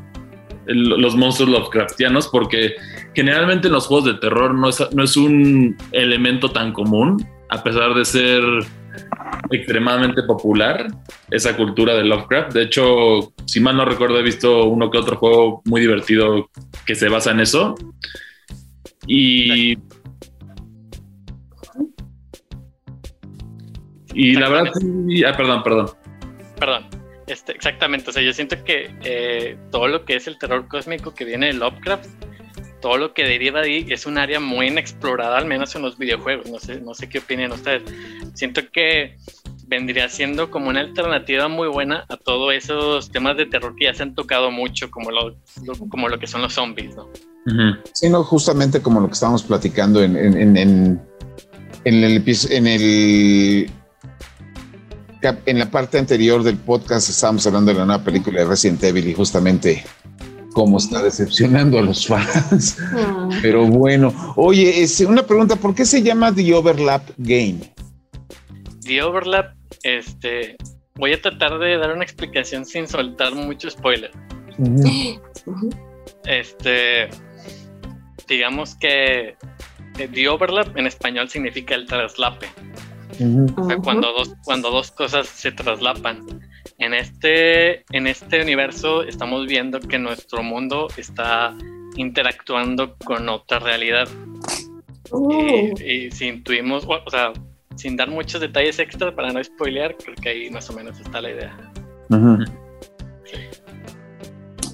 los 0.65 1.15
monstruos 1.15 1.49
Lovecraftianos, 1.49 2.27
porque 2.27 2.75
generalmente 3.15 3.67
en 3.67 3.73
los 3.73 3.87
juegos 3.87 4.05
de 4.05 4.13
terror 4.15 4.53
no 4.53 4.69
es, 4.69 4.83
no 4.93 5.03
es 5.03 5.15
un 5.15 5.77
elemento 5.93 6.51
tan 6.51 6.73
común, 6.73 7.25
a 7.49 7.63
pesar 7.63 7.93
de 7.93 8.03
ser 8.03 8.43
extremadamente 9.51 10.23
popular 10.23 10.87
esa 11.31 11.55
cultura 11.55 11.93
de 11.95 12.03
Lovecraft. 12.03 12.53
De 12.53 12.63
hecho, 12.63 13.33
si 13.45 13.59
mal 13.59 13.77
no 13.77 13.85
recuerdo, 13.85 14.19
he 14.19 14.23
visto 14.23 14.65
uno 14.65 14.91
que 14.91 14.97
otro 14.97 15.15
juego 15.15 15.61
muy 15.65 15.79
divertido 15.79 16.49
que 16.85 16.95
se 16.95 17.07
basa 17.09 17.31
en 17.31 17.39
eso. 17.39 17.75
Y. 19.07 19.77
Y 24.13 24.33
la 24.33 24.49
verdad. 24.49 24.71
Ah, 25.27 25.37
perdón, 25.37 25.63
perdón. 25.63 25.89
Perdón. 26.59 26.85
Este, 27.27 27.51
exactamente. 27.51 28.09
O 28.09 28.13
sea, 28.13 28.23
yo 28.23 28.33
siento 28.33 28.63
que 28.63 28.89
eh, 29.03 29.57
todo 29.71 29.87
lo 29.87 30.05
que 30.05 30.15
es 30.15 30.27
el 30.27 30.37
terror 30.37 30.67
cósmico 30.67 31.13
que 31.13 31.25
viene 31.25 31.47
de 31.47 31.53
Lovecraft 31.53 32.07
todo 32.81 32.97
lo 32.97 33.13
que 33.13 33.23
deriva 33.23 33.61
de 33.61 33.67
ahí 33.67 33.85
es 33.89 34.05
un 34.05 34.17
área 34.17 34.39
muy 34.39 34.67
inexplorada, 34.67 35.37
al 35.37 35.45
menos 35.45 35.75
en 35.75 35.81
los 35.81 35.97
videojuegos. 35.97 36.49
No 36.49 36.59
sé, 36.59 36.79
no 36.79 36.93
sé 36.93 37.09
qué 37.09 37.19
opinan 37.19 37.51
ustedes. 37.51 37.83
Siento 38.33 38.61
que 38.71 39.17
vendría 39.67 40.09
siendo 40.09 40.49
como 40.49 40.69
una 40.69 40.79
alternativa 40.79 41.47
muy 41.47 41.67
buena 41.67 42.05
a 42.09 42.17
todos 42.17 42.53
esos 42.53 43.11
temas 43.11 43.37
de 43.37 43.45
terror 43.45 43.75
que 43.75 43.85
ya 43.85 43.93
se 43.93 44.03
han 44.03 44.15
tocado 44.15 44.49
mucho, 44.49 44.89
como 44.89 45.11
lo, 45.11 45.35
como 45.89 46.07
lo 46.07 46.17
que 46.17 46.27
son 46.27 46.41
los 46.41 46.53
zombies, 46.53 46.95
¿no? 46.95 47.09
Sí, 47.93 48.09
no, 48.09 48.23
justamente 48.23 48.81
como 48.81 48.99
lo 48.99 49.07
que 49.07 49.13
estábamos 49.13 49.43
platicando 49.43 50.03
en, 50.03 50.17
en, 50.17 50.37
en, 50.37 50.57
en, 50.57 51.01
en 51.85 52.03
el, 52.03 52.23
en 52.49 52.67
el 52.67 53.71
en 55.45 55.59
la 55.59 55.69
parte 55.69 55.97
anterior 55.97 56.43
del 56.43 56.57
podcast 56.57 57.09
estábamos 57.09 57.45
hablando 57.47 57.71
de 57.73 57.79
la 57.79 57.85
nueva 57.85 58.03
película 58.03 58.41
de 58.41 58.45
Resident 58.45 58.83
Evil 58.83 59.07
y 59.07 59.13
justamente 59.13 59.83
cómo 60.53 60.77
está 60.77 61.01
decepcionando 61.01 61.79
a 61.79 61.81
los 61.81 62.07
fans. 62.07 62.77
Mm. 62.79 63.29
Pero 63.41 63.65
bueno, 63.67 64.13
oye, 64.35 64.81
es 64.81 64.99
una 65.01 65.23
pregunta, 65.23 65.55
¿por 65.55 65.75
qué 65.75 65.85
se 65.85 66.01
llama 66.01 66.33
The 66.33 66.53
Overlap 66.53 67.09
Game? 67.17 67.59
The 68.83 69.03
Overlap, 69.03 69.53
este, 69.83 70.57
voy 70.95 71.13
a 71.13 71.21
tratar 71.21 71.59
de 71.59 71.77
dar 71.77 71.93
una 71.93 72.03
explicación 72.03 72.65
sin 72.65 72.87
soltar 72.87 73.33
mucho 73.33 73.69
spoiler. 73.69 74.11
Este, 76.25 77.09
digamos 78.27 78.75
que 78.75 79.35
The 79.97 80.29
Overlap 80.29 80.77
en 80.77 80.87
español 80.87 81.29
significa 81.29 81.75
el 81.75 81.85
traslape. 81.85 82.47
cuando 83.83 84.13
dos, 84.13 84.35
cuando 84.43 84.69
dos 84.69 84.91
cosas 84.91 85.27
se 85.27 85.51
traslapan. 85.51 86.25
En 86.79 86.93
este, 86.93 87.83
en 87.95 88.05
este 88.05 88.41
universo 88.41 89.03
estamos 89.03 89.47
viendo 89.47 89.79
que 89.79 89.97
nuestro 89.97 90.43
mundo 90.43 90.87
está 90.97 91.55
interactuando 91.95 92.95
con 92.97 93.27
otra 93.29 93.59
realidad. 93.59 94.07
Oh. 95.11 95.71
Y, 95.83 96.11
si 96.11 96.27
intuimos, 96.27 96.85
o 96.85 97.09
sea, 97.09 97.33
sin 97.77 97.95
dar 97.95 98.09
muchos 98.09 98.41
detalles 98.41 98.79
extra 98.79 99.15
para 99.15 99.31
no 99.31 99.43
spoilear, 99.43 99.95
creo 99.95 100.15
que 100.15 100.29
ahí 100.29 100.49
más 100.49 100.69
o 100.69 100.73
menos 100.73 100.99
está 100.99 101.21
la 101.21 101.31
idea. 101.31 101.57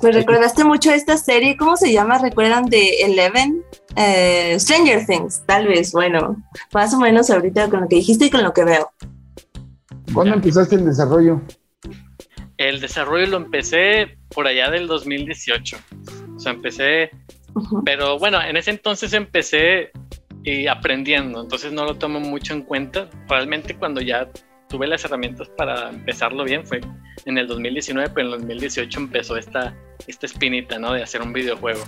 Me 0.01 0.11
recordaste 0.11 0.63
mucho 0.63 0.91
esta 0.91 1.17
serie, 1.17 1.55
¿cómo 1.55 1.77
se 1.77 1.93
llama? 1.93 2.17
¿Recuerdan 2.17 2.65
de 2.65 3.01
Eleven? 3.03 3.63
Eh, 3.95 4.57
Stranger 4.59 5.05
Things, 5.05 5.43
tal 5.45 5.67
vez, 5.67 5.91
bueno, 5.91 6.35
más 6.73 6.93
o 6.93 6.99
menos 6.99 7.29
ahorita 7.29 7.69
con 7.69 7.81
lo 7.81 7.87
que 7.87 7.97
dijiste 7.97 8.25
y 8.25 8.29
con 8.29 8.43
lo 8.43 8.53
que 8.53 8.63
veo. 8.63 8.91
¿Cuándo 10.13 10.33
empezaste 10.33 10.75
el 10.75 10.85
desarrollo? 10.85 11.41
El 12.57 12.81
desarrollo 12.81 13.27
lo 13.27 13.37
empecé 13.37 14.17
por 14.29 14.47
allá 14.47 14.69
del 14.69 14.87
2018. 14.87 15.77
O 16.35 16.39
sea, 16.39 16.51
empecé, 16.51 17.11
pero 17.85 18.19
bueno, 18.19 18.41
en 18.41 18.57
ese 18.57 18.71
entonces 18.71 19.13
empecé 19.13 19.91
y 20.43 20.67
aprendiendo, 20.67 21.41
entonces 21.41 21.71
no 21.71 21.85
lo 21.85 21.95
tomo 21.95 22.19
mucho 22.19 22.53
en 22.53 22.63
cuenta. 22.63 23.09
Realmente 23.27 23.75
cuando 23.75 24.01
ya 24.01 24.29
tuve 24.67 24.87
las 24.87 25.05
herramientas 25.05 25.49
para 25.57 25.89
empezarlo 25.89 26.43
bien 26.43 26.65
fue 26.65 26.81
en 27.25 27.37
el 27.37 27.47
2019, 27.47 28.11
pero 28.13 28.27
en 28.27 28.33
el 28.33 28.39
2018 28.39 28.99
empezó 28.99 29.37
esta, 29.37 29.75
esta 30.07 30.25
espinita, 30.25 30.79
¿no? 30.79 30.93
De 30.93 31.03
hacer 31.03 31.21
un 31.21 31.31
videojuego. 31.31 31.83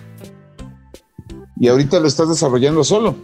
¿Y 1.58 1.68
ahorita 1.68 2.00
lo 2.00 2.08
estás 2.08 2.30
desarrollando 2.30 2.84
solo? 2.84 3.16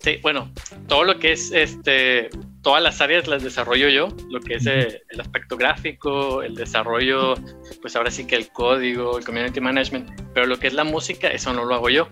Sí, 0.00 0.18
bueno, 0.22 0.50
todo 0.86 1.04
lo 1.04 1.18
que 1.18 1.32
es 1.32 1.50
este, 1.52 2.28
todas 2.62 2.82
las 2.82 3.00
áreas 3.00 3.26
las 3.26 3.42
desarrollo 3.42 3.88
yo, 3.88 4.08
lo 4.30 4.40
que 4.40 4.54
es 4.54 4.66
eh, 4.66 5.02
el, 5.08 5.20
aspecto 5.20 5.56
gráfico, 5.56 6.42
el 6.42 6.54
desarrollo, 6.54 7.34
pues 7.80 7.96
ahora 7.96 8.10
sí 8.10 8.26
que 8.26 8.36
el 8.36 8.48
código, 8.48 9.18
el 9.18 9.24
community 9.24 9.60
management, 9.60 10.10
pero 10.34 10.46
lo 10.46 10.58
que 10.58 10.66
es 10.66 10.74
la 10.74 10.84
música, 10.84 11.28
eso 11.28 11.52
no 11.52 11.64
lo 11.64 11.74
hago 11.74 11.90
yo. 11.90 12.08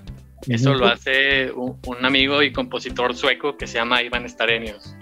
Eso 0.49 0.74
lo 0.74 0.86
hace 0.86 1.53
un, 1.53 1.78
amigo 2.05 2.43
y 2.43 2.53
compositor 2.53 3.14
sueco 3.14 3.57
que 3.57 3.66
se 3.66 3.74
llama 3.74 4.03
Iván 4.03 4.28
Starenios. 4.28 4.95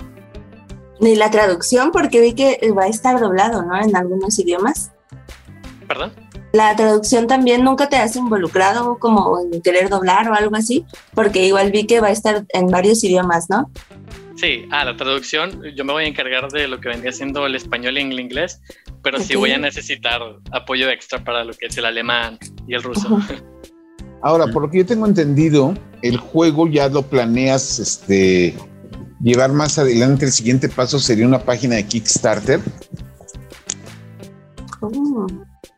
¿Y 1.01 1.17
la 1.17 1.31
traducción? 1.31 1.93
Porque 1.93 2.21
vi 2.21 2.35
que 2.35 2.59
va 2.77 2.85
a 2.85 2.89
estar 2.89 3.19
doblado, 3.19 3.63
¿no? 3.63 3.81
En 3.81 3.97
algunos 3.97 4.39
idiomas. 4.39 4.93
¿Perdón? 5.89 6.13
la 6.53 6.75
traducción 6.75 7.27
también 7.27 7.65
nunca 7.65 7.89
te 7.89 7.97
has 7.97 8.17
involucrado 8.17 8.99
como 8.99 9.39
en 9.41 9.63
querer 9.63 9.89
doblar 9.89 10.29
o 10.29 10.35
algo 10.35 10.57
así, 10.57 10.85
porque 11.15 11.47
igual 11.47 11.71
vi 11.71 11.87
que 11.87 12.01
va 12.01 12.09
a 12.09 12.13
estar 12.13 12.45
en 12.49 12.67
varios 12.67 13.05
idiomas, 13.05 13.49
¿no? 13.49 13.71
Sí, 14.37 14.67
ah, 14.71 14.85
la 14.85 14.97
traducción, 14.97 15.63
yo 15.77 15.85
me 15.85 15.93
voy 15.93 16.05
a 16.05 16.07
encargar 16.07 16.51
de 16.51 16.67
lo 16.67 16.81
que 16.81 16.89
vendría 16.89 17.13
siendo 17.13 17.47
el 17.47 17.55
español 17.55 17.99
y 17.99 18.01
el 18.01 18.19
inglés, 18.19 18.61
pero 19.03 19.21
sí 19.21 19.37
voy 19.37 19.53
a 19.53 19.59
necesitar 19.59 20.23
apoyo 20.51 20.89
extra 20.89 21.23
para 21.23 21.45
lo 21.45 21.53
que 21.53 21.67
es 21.67 21.77
el 21.77 21.85
alemán 21.85 22.39
y 22.67 22.75
el 22.75 22.83
ruso. 22.83 23.09
Por 23.09 23.21
lo 24.23 24.71
que 24.71 24.79
yo 24.79 24.87
tengo 24.87 25.07
entendido, 25.07 25.75
el 26.03 26.17
juego 26.17 26.69
ya 26.69 26.89
lo 26.89 27.03
planeas 27.03 27.79
este, 27.79 28.55
llevar 29.21 29.53
más 29.53 29.79
adelante. 29.79 30.27
El 30.27 30.33
siguiente 30.33 30.69
paso 30.69 30.99
sería 30.99 31.27
una 31.27 31.41
página 31.41 31.77
de 31.77 31.87
Kickstarter. 31.87 32.61
Oh. 34.81 35.27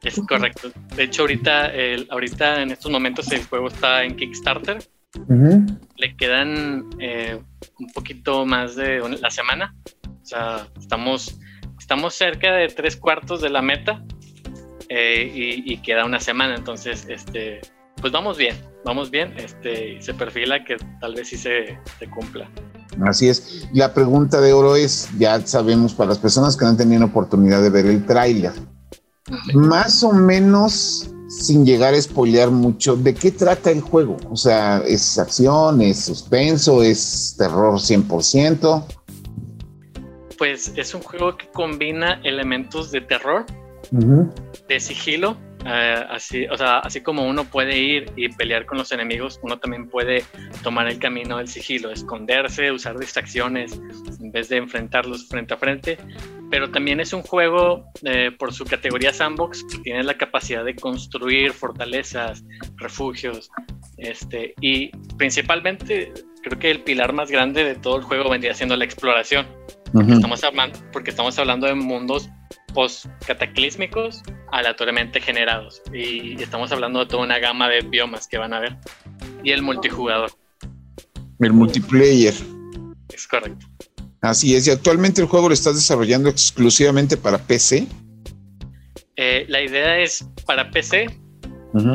Es 0.02 0.20
correcto. 0.28 0.72
De 0.96 1.04
hecho, 1.04 1.22
ahorita, 1.22 1.66
el, 1.66 2.08
ahorita 2.10 2.62
en 2.62 2.72
estos 2.72 2.90
momentos 2.90 3.30
el 3.30 3.44
juego 3.44 3.68
está 3.68 4.02
en 4.02 4.16
Kickstarter. 4.16 4.82
Le 5.96 6.16
quedan 6.16 6.90
eh, 6.98 7.38
un 7.78 7.86
poquito 7.92 8.44
más 8.44 8.74
de 8.74 9.00
la 9.20 9.30
semana. 9.30 9.74
O 10.04 10.24
sea, 10.24 10.66
estamos, 10.80 11.38
estamos 11.78 12.14
cerca 12.14 12.52
de 12.52 12.68
tres 12.68 12.96
cuartos 12.96 13.40
de 13.42 13.50
la 13.50 13.62
meta 13.62 14.04
eh, 14.88 15.62
y, 15.64 15.76
queda 15.78 16.04
una 16.04 16.18
semana. 16.18 16.56
Entonces, 16.56 17.06
este, 17.08 17.60
pues 18.02 18.12
vamos 18.12 18.36
bien, 18.36 18.56
vamos 18.84 19.10
bien. 19.10 19.32
Este, 19.38 20.02
se 20.02 20.12
perfila 20.12 20.62
que 20.64 20.76
tal 21.00 21.14
vez 21.14 21.28
sí 21.28 21.38
se, 21.38 21.78
se 21.98 22.10
cumpla. 22.10 22.50
Así 23.06 23.28
es. 23.28 23.66
La 23.72 23.94
pregunta 23.94 24.40
de 24.40 24.52
oro 24.52 24.76
es, 24.76 25.08
ya 25.18 25.40
sabemos 25.46 25.94
para 25.94 26.10
las 26.10 26.18
personas 26.18 26.56
que 26.56 26.64
no 26.64 26.72
han 26.72 26.76
tenido 26.76 27.06
oportunidad 27.06 27.62
de 27.62 27.70
ver 27.70 27.86
el 27.86 28.04
tráiler, 28.04 28.52
más 29.54 30.02
o 30.02 30.12
menos, 30.12 31.10
sin 31.28 31.64
llegar 31.64 31.94
a 31.94 32.02
spoilear 32.02 32.50
mucho, 32.50 32.96
¿de 32.96 33.14
qué 33.14 33.30
trata 33.30 33.70
el 33.70 33.80
juego? 33.80 34.18
O 34.28 34.36
sea, 34.36 34.82
¿es 34.86 35.18
acción, 35.18 35.80
es 35.80 36.04
suspenso, 36.04 36.82
es 36.82 37.36
terror 37.38 37.74
100%? 37.74 38.84
Pues 40.36 40.72
es 40.76 40.94
un 40.94 41.02
juego 41.02 41.36
que 41.36 41.46
combina 41.48 42.20
elementos 42.24 42.90
de 42.90 43.00
terror, 43.00 43.46
de 44.68 44.80
sigilo, 44.80 45.36
eh, 45.64 46.04
así, 46.10 46.46
o 46.46 46.56
sea, 46.56 46.78
así 46.78 47.00
como 47.00 47.26
uno 47.26 47.44
puede 47.44 47.78
ir 47.78 48.12
y 48.16 48.28
pelear 48.28 48.66
con 48.66 48.78
los 48.78 48.90
enemigos, 48.92 49.38
uno 49.42 49.58
también 49.58 49.88
puede 49.88 50.24
tomar 50.62 50.88
el 50.88 50.98
camino 50.98 51.38
del 51.38 51.48
sigilo, 51.48 51.90
esconderse, 51.90 52.72
usar 52.72 52.98
distracciones 52.98 53.80
en 54.20 54.32
vez 54.32 54.48
de 54.48 54.56
enfrentarlos 54.56 55.28
frente 55.28 55.54
a 55.54 55.56
frente. 55.56 55.98
Pero 56.50 56.70
también 56.70 57.00
es 57.00 57.12
un 57.12 57.22
juego 57.22 57.86
eh, 58.04 58.30
por 58.38 58.52
su 58.52 58.64
categoría 58.64 59.12
sandbox 59.12 59.64
que 59.64 59.78
tiene 59.78 60.02
la 60.02 60.14
capacidad 60.14 60.64
de 60.64 60.74
construir 60.74 61.52
fortalezas, 61.52 62.44
refugios, 62.76 63.50
este, 63.96 64.54
y 64.60 64.90
principalmente 65.16 66.12
creo 66.42 66.58
que 66.58 66.70
el 66.70 66.80
pilar 66.82 67.12
más 67.12 67.30
grande 67.30 67.64
de 67.64 67.76
todo 67.76 67.96
el 67.96 68.02
juego 68.02 68.30
vendría 68.30 68.54
siendo 68.54 68.76
la 68.76 68.84
exploración. 68.84 69.46
estamos, 70.08 70.42
hablando, 70.44 70.78
porque 70.92 71.10
estamos 71.10 71.38
hablando 71.38 71.66
de 71.66 71.74
mundos 71.74 72.28
post-cataclísmicos 72.74 74.22
aleatoriamente 74.52 75.20
generados. 75.20 75.82
Y 75.92 76.40
estamos 76.40 76.70
hablando 76.70 77.00
de 77.00 77.06
toda 77.06 77.24
una 77.24 77.38
gama 77.38 77.68
de 77.68 77.80
biomas 77.80 78.28
que 78.28 78.38
van 78.38 78.52
a 78.52 78.60
ver. 78.60 78.76
Y 79.42 79.50
el 79.50 79.62
multijugador. 79.62 80.30
El 81.40 81.52
multiplayer. 81.52 82.34
Es 83.08 83.26
correcto. 83.26 83.66
Así 84.20 84.54
es, 84.54 84.68
y 84.68 84.70
actualmente 84.70 85.20
el 85.20 85.26
juego 85.26 85.48
lo 85.48 85.54
estás 85.54 85.74
desarrollando 85.74 86.28
exclusivamente 86.28 87.16
para 87.16 87.38
PC. 87.38 87.88
Eh, 89.16 89.44
la 89.48 89.60
idea 89.60 89.98
es 89.98 90.24
para 90.46 90.70
PC, 90.70 91.06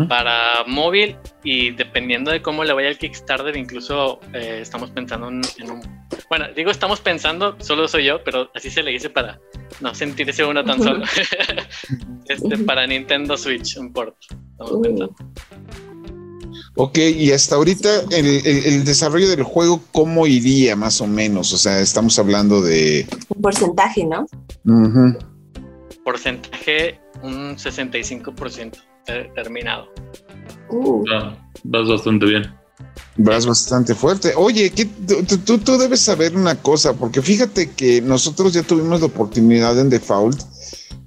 para 0.07 0.63
móvil 0.65 1.17
y 1.43 1.71
dependiendo 1.71 2.31
de 2.31 2.41
cómo 2.41 2.63
le 2.63 2.73
vaya 2.73 2.89
el 2.89 2.97
Kickstarter, 2.97 3.55
incluso 3.55 4.19
eh, 4.33 4.59
estamos 4.61 4.89
pensando 4.91 5.27
en, 5.29 5.41
un... 5.69 5.81
Bueno, 6.29 6.45
digo 6.55 6.71
estamos 6.71 6.99
pensando, 6.99 7.55
solo 7.59 7.87
soy 7.87 8.05
yo, 8.05 8.23
pero 8.23 8.49
así 8.55 8.69
se 8.69 8.81
le 8.81 8.91
dice 8.91 9.09
para 9.09 9.39
no 9.81 9.93
sentirse 9.93 10.43
uno 10.43 10.63
tan 10.63 10.81
solo. 10.81 11.05
este, 12.27 12.57
para 12.59 12.87
Nintendo 12.87 13.37
Switch, 13.37 13.77
un 13.77 13.93
port. 13.93 14.15
Estamos 14.51 14.71
uh. 14.71 14.81
pensando. 14.81 15.15
Ok, 16.75 16.97
y 16.97 17.31
hasta 17.31 17.55
ahorita 17.55 17.89
el, 18.11 18.83
desarrollo 18.83 19.29
del 19.29 19.43
juego, 19.43 19.81
¿cómo 19.91 20.27
iría 20.27 20.75
más 20.75 21.01
o 21.01 21.07
menos? 21.07 21.51
O 21.53 21.57
sea, 21.57 21.79
estamos 21.81 22.17
hablando 22.19 22.61
de... 22.61 23.07
Un 23.29 23.41
porcentaje, 23.41 24.05
¿no? 24.05 24.27
Porcentaje, 26.03 26.99
un 27.23 27.57
65% 27.57 28.77
terminado. 29.35 29.87
Uh. 30.69 31.03
Ah, 31.11 31.37
vas 31.63 31.87
bastante 31.87 32.25
bien. 32.25 32.53
Vas 33.17 33.45
bastante 33.45 33.95
fuerte. 33.95 34.33
Oye, 34.35 34.71
tú, 35.45 35.57
tú, 35.57 35.77
debes 35.77 36.01
saber 36.01 36.35
una 36.35 36.55
cosa, 36.55 36.93
porque 36.93 37.21
fíjate 37.21 37.71
que 37.71 38.01
nosotros 38.01 38.53
ya 38.53 38.63
tuvimos 38.63 38.99
la 38.99 39.07
oportunidad 39.07 39.79
en 39.79 39.89
Default 39.89 40.39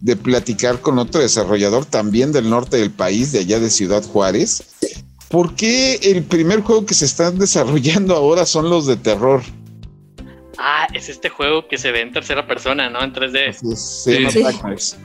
de 0.00 0.16
platicar 0.16 0.80
con 0.80 0.98
otro 0.98 1.20
desarrollador 1.20 1.84
también 1.84 2.32
del 2.32 2.50
norte 2.50 2.78
del 2.78 2.90
país, 2.90 3.32
de 3.32 3.40
allá 3.40 3.60
de 3.60 3.70
Ciudad 3.70 4.02
Juárez, 4.02 4.64
¿Por 5.30 5.54
qué 5.54 5.94
el 6.02 6.24
primer 6.24 6.60
juego 6.60 6.84
que 6.84 6.92
se 6.92 7.04
está 7.04 7.30
desarrollando 7.30 8.16
ahora 8.16 8.44
son 8.44 8.68
los 8.68 8.86
de 8.88 8.96
terror? 8.96 9.40
Ah, 10.58 10.88
es 10.92 11.08
este 11.08 11.28
juego 11.28 11.68
que 11.68 11.78
se 11.78 11.92
ve 11.92 12.00
en 12.00 12.12
tercera 12.12 12.48
persona, 12.48 12.90
¿no? 12.90 13.00
En 13.00 13.12
3D. 13.12 13.52
Sí, 13.76 14.28
sí. 14.28 14.42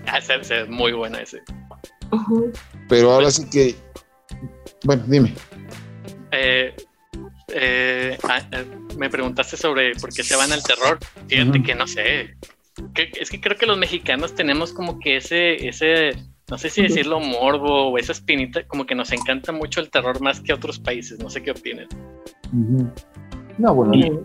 Ah, 0.08 0.18
es 0.18 0.68
muy 0.68 0.94
bueno 0.94 1.20
ese. 1.20 1.44
Pero 2.90 3.12
ahora 3.12 3.32
sí 3.32 3.50
que. 3.50 3.76
Bueno, 4.84 5.04
dime. 5.08 5.34
Eh, 6.32 6.76
eh, 7.50 8.18
ah, 8.24 8.42
eh, 8.52 8.66
me 8.98 9.10
preguntaste 9.10 9.58
sobre 9.58 9.96
por 9.96 10.14
qué 10.14 10.24
se 10.24 10.36
van 10.36 10.52
al 10.52 10.64
terror. 10.64 11.00
Fíjate 11.28 11.64
que 11.64 11.76
no 11.76 11.88
sé. 11.88 12.36
es 12.96 13.30
que 13.30 13.42
creo 13.42 13.58
que 13.58 13.66
los 13.66 13.78
mexicanos 13.78 14.36
tenemos 14.36 14.74
como 14.74 15.00
que 15.00 15.18
ese, 15.18 15.68
ese 15.68 16.14
no 16.50 16.58
sé 16.58 16.70
si 16.70 16.84
decirlo 16.84 17.20
morbo 17.20 17.90
o 17.90 17.98
esa 17.98 18.12
espinita, 18.12 18.64
como 18.68 18.86
que 18.86 18.94
nos 18.94 19.12
encanta 19.12 19.52
mucho 19.52 19.82
el 19.82 19.90
terror 19.90 20.22
más 20.22 20.40
que 20.42 20.54
otros 20.54 20.80
países, 20.80 21.20
no 21.20 21.30
sé 21.30 21.42
qué 21.42 21.52
opinan. 21.52 21.88
No, 23.58 23.74
bueno. 23.74 24.24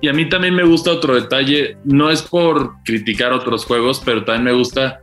Y, 0.00 0.08
a 0.08 0.12
mí 0.12 0.28
también 0.28 0.54
me 0.54 0.64
gusta 0.64 0.92
otro 0.92 1.14
detalle, 1.14 1.76
no 1.84 2.10
es 2.10 2.22
por 2.22 2.82
criticar 2.84 3.32
otros 3.32 3.66
juegos, 3.66 4.00
pero 4.04 4.24
también 4.24 4.44
me 4.44 4.52
gusta 4.52 5.00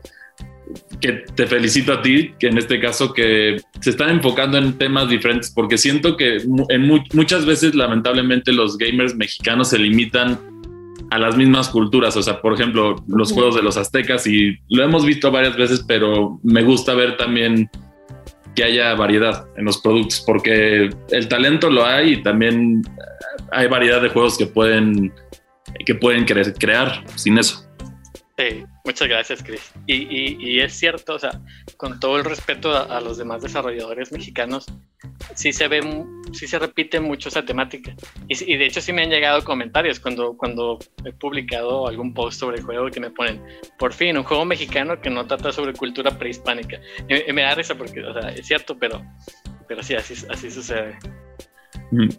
que 1.01 1.25
te 1.35 1.45
felicito 1.47 1.93
a 1.93 2.01
ti, 2.01 2.33
que 2.39 2.47
en 2.47 2.57
este 2.57 2.79
caso 2.79 3.13
que 3.13 3.61
se 3.79 3.89
están 3.89 4.09
enfocando 4.09 4.57
en 4.57 4.77
temas 4.77 5.09
diferentes, 5.09 5.51
porque 5.51 5.77
siento 5.77 6.17
que 6.17 6.37
en 6.69 6.87
muchas 7.13 7.45
veces 7.45 7.75
lamentablemente 7.75 8.51
los 8.51 8.77
gamers 8.77 9.15
mexicanos 9.15 9.69
se 9.69 9.77
limitan 9.77 10.39
a 11.11 11.17
las 11.17 11.37
mismas 11.37 11.69
culturas. 11.69 12.17
O 12.17 12.23
sea, 12.23 12.41
por 12.41 12.53
ejemplo, 12.53 13.03
los 13.07 13.31
juegos 13.31 13.55
de 13.55 13.61
los 13.61 13.77
aztecas 13.77 14.27
y 14.27 14.57
lo 14.69 14.83
hemos 14.83 15.05
visto 15.05 15.31
varias 15.31 15.55
veces, 15.55 15.83
pero 15.87 16.39
me 16.43 16.63
gusta 16.63 16.93
ver 16.93 17.17
también 17.17 17.69
que 18.55 18.63
haya 18.63 18.95
variedad 18.95 19.45
en 19.55 19.65
los 19.65 19.77
productos, 19.77 20.23
porque 20.25 20.89
el 21.11 21.27
talento 21.27 21.69
lo 21.69 21.85
hay 21.85 22.13
y 22.13 22.23
también 22.23 22.81
hay 23.51 23.67
variedad 23.67 24.01
de 24.01 24.09
juegos 24.09 24.37
que 24.37 24.47
pueden, 24.47 25.13
que 25.85 25.93
pueden 25.93 26.25
crear 26.25 27.03
sin 27.15 27.37
eso. 27.37 27.63
Sí, 28.35 28.65
muchas 28.87 29.07
gracias, 29.09 29.43
Chris. 29.43 29.61
Y, 29.85 30.59
es 30.59 30.73
cierto, 30.73 31.15
o 31.15 31.19
sea, 31.19 31.41
con 31.75 31.99
todo 31.99 32.17
el 32.17 32.23
respeto 32.23 32.75
a, 32.75 33.01
los 33.01 33.17
demás 33.17 33.43
desarrolladores 33.43 34.13
mexicanos, 34.13 34.65
sí 35.35 35.51
se 35.51 35.67
ve, 35.67 35.81
sí 36.31 36.47
se 36.47 36.57
repite 36.57 37.01
mucho 37.01 37.27
esa 37.27 37.43
temática. 37.43 37.93
Y, 38.29 38.55
de 38.57 38.65
hecho 38.65 38.79
sí 38.81 38.93
me 38.93 39.03
han 39.03 39.09
llegado 39.09 39.43
comentarios 39.43 39.99
cuando, 39.99 40.37
cuando 40.37 40.79
he 41.03 41.11
publicado 41.11 41.87
algún 41.87 42.13
post 42.13 42.39
sobre 42.39 42.57
el 42.57 42.63
juego 42.63 42.89
que 42.89 43.01
me 43.01 43.11
ponen, 43.11 43.43
por 43.77 43.93
fin, 43.93 44.17
un 44.17 44.23
juego 44.23 44.45
mexicano 44.45 45.01
que 45.01 45.09
no 45.09 45.27
trata 45.27 45.51
sobre 45.51 45.73
cultura 45.73 46.17
prehispánica. 46.17 46.79
Y, 47.09 47.33
me 47.33 47.41
da 47.41 47.55
risa 47.55 47.75
porque, 47.75 48.01
o 48.01 48.13
sea, 48.13 48.29
es 48.29 48.47
cierto, 48.47 48.77
pero, 48.79 49.03
pero 49.67 49.83
sí, 49.83 49.95
así, 49.95 50.13
así 50.29 50.49
sucede. 50.49 50.97
Mm. 51.91 52.09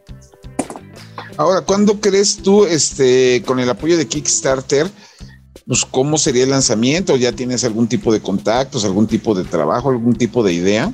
Ahora, 1.38 1.62
¿cuándo 1.62 1.98
crees 1.98 2.42
tú, 2.42 2.66
este, 2.66 3.42
con 3.46 3.58
el 3.58 3.70
apoyo 3.70 3.96
de 3.96 4.06
Kickstarter, 4.06 4.86
pues, 5.66 5.84
cómo 5.84 6.18
sería 6.18 6.44
el 6.44 6.50
lanzamiento, 6.50 7.16
ya 7.16 7.32
tienes 7.32 7.64
algún 7.64 7.88
tipo 7.88 8.12
de 8.12 8.20
contactos, 8.20 8.84
algún 8.84 9.06
tipo 9.06 9.34
de 9.34 9.44
trabajo, 9.44 9.90
algún 9.90 10.14
tipo 10.14 10.42
de 10.42 10.52
idea. 10.52 10.92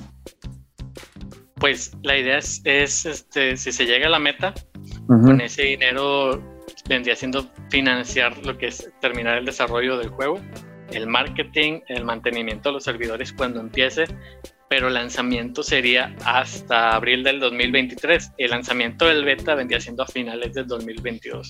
Pues 1.57 1.93
la 2.03 2.19
idea 2.19 2.39
es, 2.39 3.07
este, 3.07 3.57
si 3.57 3.73
se 3.73 3.87
llega 3.87 4.07
a 4.07 4.11
la 4.11 4.19
meta, 4.19 4.53
con 5.07 5.41
ese 5.41 5.63
dinero 5.63 6.43
vendría 6.89 7.17
siendo 7.17 7.49
financiar 7.71 8.37
lo 8.45 8.59
que 8.59 8.67
es 8.67 8.91
terminar 9.01 9.39
el 9.39 9.45
desarrollo 9.45 9.97
del 9.97 10.09
juego, 10.09 10.41
el 10.91 11.07
marketing, 11.07 11.81
el 11.89 12.05
mantenimiento 12.05 12.69
de 12.69 12.75
los 12.75 12.85
servidores 12.85 13.33
cuando 13.33 13.61
empiece, 13.61 14.05
pero 14.69 14.89
el 14.89 14.95
lanzamiento 14.95 15.63
sería 15.63 16.15
hasta 16.25 16.95
abril 16.95 17.23
del 17.23 17.41
2023. 17.41 18.33
El 18.39 18.51
lanzamiento 18.51 19.07
del 19.07 19.25
beta 19.25 19.55
vendría 19.55 19.81
siendo 19.81 20.03
a 20.03 20.07
finales 20.07 20.55
del 20.55 20.67
2022. 20.67 21.49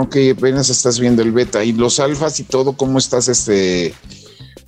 Ok, 0.00 0.16
apenas 0.36 0.68
estás 0.68 1.00
viendo 1.00 1.22
el 1.22 1.32
beta 1.32 1.64
y 1.64 1.72
los 1.72 1.98
alfas 2.00 2.40
y 2.40 2.44
todo, 2.44 2.74
¿cómo 2.74 2.98
estás 2.98 3.28
este? 3.28 3.94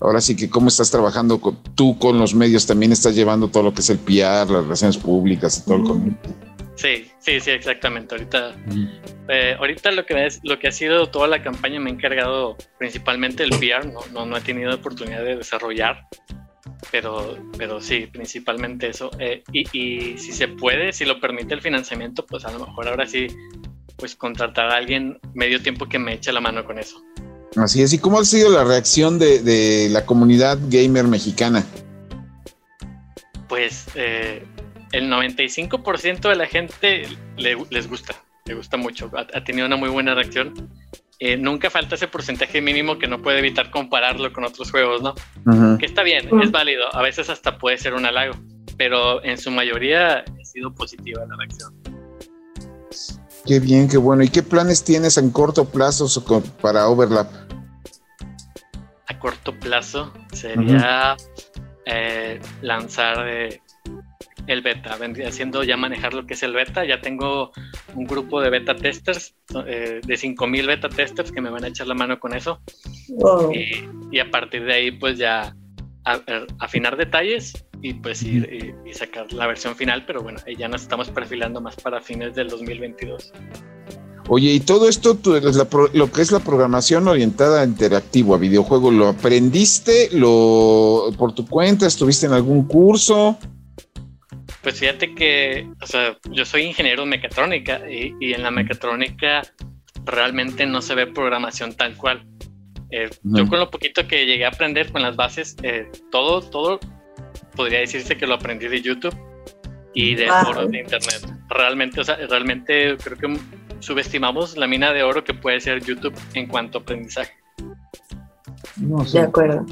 Ahora 0.01 0.21
sí 0.21 0.35
que 0.35 0.51
cómo 0.51 0.69
estás 0.69 0.91
trabajando 0.91 1.39
tú 1.75 1.99
con 1.99 2.19
los 2.19 2.35
medios, 2.35 2.67
también 2.67 2.93
estás 2.93 3.15
llevando 3.15 3.49
todo 3.49 3.65
lo 3.65 3.75
que 3.75 3.81
es 3.81 3.91
el 3.91 3.99
PR, 3.99 4.51
las 4.51 4.65
relaciones 4.65 4.97
públicas 4.97 5.59
y 5.59 5.65
todo 5.65 5.77
el 5.77 6.17
Sí, 6.75 7.07
sí, 7.21 7.39
sí, 7.39 7.51
exactamente. 7.51 8.15
Ahorita, 8.15 8.57
eh, 9.29 9.55
ahorita 9.59 9.93
lo 9.93 10.05
que 10.07 10.27
es, 10.27 10.41
lo 10.43 10.59
que 10.59 10.69
ha 10.69 10.73
sido 10.73 11.09
toda 11.11 11.29
la 11.29 11.43
campaña 11.43 11.79
me 11.79 11.91
he 11.91 11.93
encargado 11.93 12.57
principalmente 12.79 13.45
del 13.45 13.51
PR, 13.51 13.87
no, 13.87 14.01
no, 14.13 14.27
no 14.27 14.37
he 14.37 14.41
tenido 14.41 14.75
oportunidad 14.75 15.23
de 15.23 15.37
desarrollar, 15.37 16.09
pero, 16.91 17.37
pero 17.57 17.81
sí, 17.81 18.09
principalmente 18.11 18.89
eso. 18.89 19.11
Eh, 19.19 19.45
y, 19.53 19.79
y, 19.79 20.19
si 20.19 20.33
se 20.33 20.49
puede, 20.49 20.93
si 20.93 21.05
lo 21.05 21.21
permite 21.21 21.55
el 21.55 21.61
financiamiento, 21.61 22.25
pues 22.27 22.45
a 22.45 22.51
lo 22.51 22.67
mejor 22.67 22.89
ahora 22.89 23.07
sí 23.07 23.29
pues 24.03 24.17
contratar 24.17 24.69
a 24.69 24.79
alguien 24.79 25.21
medio 25.33 25.63
tiempo 25.63 25.89
que 25.89 25.97
me 25.97 26.15
eche 26.15 26.33
la 26.33 26.41
mano 26.41 26.65
con 26.65 26.77
eso. 26.77 27.01
Así 27.55 27.83
es, 27.83 27.93
¿y 27.93 28.01
cómo 28.01 28.19
ha 28.19 28.25
sido 28.25 28.51
la 28.51 28.65
reacción 28.65 29.17
de, 29.21 29.87
la 29.93 30.05
comunidad 30.05 30.59
gamer 30.67 31.07
mexicana? 31.07 31.65
Pues 33.49 33.87
eh, 33.95 34.45
el 34.91 35.09
95% 35.09 36.29
de 36.29 36.35
la 36.35 36.47
gente 36.49 37.07
les 37.37 37.89
gusta, 37.89 38.13
le 38.45 38.55
gusta 38.55 38.77
mucho, 38.77 39.09
ha, 39.15 39.45
tenido 39.45 39.69
una 39.69 39.77
muy 39.77 39.89
buena 39.89 40.17
reacción. 40.17 40.69
Eh, 41.21 41.37
nunca 41.37 41.71
falta 41.71 41.95
ese 41.95 42.09
porcentaje 42.09 42.61
mínimo 42.61 42.99
que 42.99 43.07
no 43.07 43.23
puede 43.23 43.39
evitar 43.39 43.71
compararlo 43.71 44.33
con 44.33 44.43
otros 44.43 44.73
juegos, 44.73 45.01
¿no? 45.01 45.15
Que 45.79 45.87
está 45.87 46.03
bien, 46.03 46.29
es 46.43 46.51
válido, 46.51 46.93
a 46.93 47.03
veces 47.03 47.31
hasta 47.31 47.57
puede 47.57 47.79
ser 47.79 47.95
un 47.95 48.05
halago, 48.05 48.35
pero 48.77 49.23
en 49.23 49.39
su 49.39 49.53
mayoría 49.53 50.25
ha 50.25 50.45
sido 50.45 50.75
positiva 50.75 51.25
la 51.25 51.37
reacción. 51.37 51.82
Qué 53.45 53.59
bien, 53.59 53.89
qué 53.89 53.97
bueno. 53.97 54.23
¿Y 54.23 54.29
qué 54.29 54.43
planes 54.43 54.85
tienes 54.85 55.19
en 55.19 55.31
corto 55.31 55.65
plazo 55.65 56.07
para 56.61 56.89
Overlap? 56.89 57.29
A 59.09 59.19
corto 59.19 59.59
plazo 59.59 60.13
sería 60.33 61.17
eh, 61.85 62.41
lanzar 62.61 63.29
eh, 63.29 63.61
el 64.47 64.63
beta, 64.63 64.97
haciendo 65.27 65.65
ya 65.65 65.77
manejar 65.77 66.15
lo 66.15 66.25
que 66.25 66.35
es 66.35 66.43
el 66.45 66.53
beta. 66.53 66.85
Ya 66.85 67.01
tengo 67.01 67.51
un 67.97 68.05
grupo 68.05 68.41
de 68.41 68.51
beta 68.51 68.77
testers, 68.77 69.35
eh, 69.67 70.01
de 70.05 70.17
5000 70.17 70.67
beta 70.67 70.89
testers 70.89 71.33
que 71.33 71.41
me 71.41 71.51
van 71.51 71.65
a 71.65 71.69
echar 71.69 71.89
la 71.89 71.95
mano 71.95 72.21
con 72.21 72.35
eso. 72.35 72.61
Y, 73.53 74.19
a 74.21 74.31
partir 74.31 74.65
de 74.65 74.75
ahí, 74.75 74.91
pues 74.93 75.19
ya 75.19 75.55
afinar 76.61 76.97
detalles 76.97 77.53
y 77.83 77.95
pues 77.95 78.23
ir 78.23 78.75
y, 78.87 78.95
sacar 78.95 79.33
la 79.33 79.47
versión 79.47 79.75
final, 79.75 80.05
pero 80.07 80.23
bueno, 80.23 80.39
ya 80.57 80.69
nos 80.69 80.83
estamos 80.83 81.11
perfilando 81.11 81.61
más 81.61 81.77
para 81.77 82.01
fines 82.01 82.35
del 82.35 82.49
2022. 82.49 83.33
Oye, 84.29 84.53
y 84.53 84.61
todo 84.61 84.89
esto, 84.89 85.19
lo 85.93 86.13
que 86.13 86.23
es 86.23 86.31
la 86.31 86.39
programación 86.39 87.09
orientada 87.09 87.63
a 87.63 87.65
interactivo, 87.65 88.37
a 88.37 88.39
videojuego, 88.39 88.93
¿lo 88.93 89.09
aprendiste 89.09 90.11
lo, 90.13 91.13
por 91.19 91.35
tu 91.35 91.47
cuenta? 91.47 91.87
¿Estuviste 91.87 92.27
en 92.27 92.33
algún 92.33 92.67
curso? 92.69 93.37
Pues 94.63 94.79
fíjate 94.79 95.13
que, 95.17 95.69
o 95.83 95.87
sea, 95.87 96.17
yo 96.31 96.45
soy 96.45 96.63
ingeniero 96.63 97.03
en 97.03 97.09
mecatrónica 97.09 97.81
y, 97.91 98.15
y 98.21 98.33
en 98.33 98.45
la 98.45 98.53
mecatrónica 98.53 99.43
realmente 100.05 100.67
no 100.67 100.81
se 100.83 100.95
ve 100.95 101.09
programación 101.09 101.75
tal 101.75 101.97
cual. 101.97 102.25
Eh, 102.93 103.09
yo 103.23 103.49
con 103.49 103.59
lo 103.59 103.71
poquito 103.71 104.07
que 104.07 104.27
llegué 104.27 104.45
a 104.45 104.49
aprender 104.49 104.93
con 104.93 105.03
las 105.03 105.17
bases, 105.17 105.57
eh, 105.63 105.91
todo, 106.11 106.43
todo 106.43 106.79
podría 107.55 107.81
decirse 107.81 108.17
que 108.17 108.27
lo 108.27 108.35
aprendí 108.35 108.69
de 108.69 108.81
YouTube 108.81 109.17
y 109.95 110.15
de 110.15 110.29
foros 110.29 110.71
de 110.71 110.81
internet. 110.81 111.27
Realmente, 111.49 112.01
o 112.01 112.05
sea, 112.05 112.17
realmente 112.29 112.97
creo 112.97 113.19
que 113.19 113.39
subestimamos 113.81 114.57
la 114.57 114.67
mina 114.67 114.93
de 114.93 115.03
oro 115.03 115.25
que 115.25 115.35
puede 115.35 115.61
ser 115.61 115.83
YouTube 115.85 116.15
en 116.35 116.47
cuanto 116.47 116.79
a 116.79 116.81
aprendizaje. 116.83 117.33
De 118.77 119.21
acuerdo. 119.21 119.67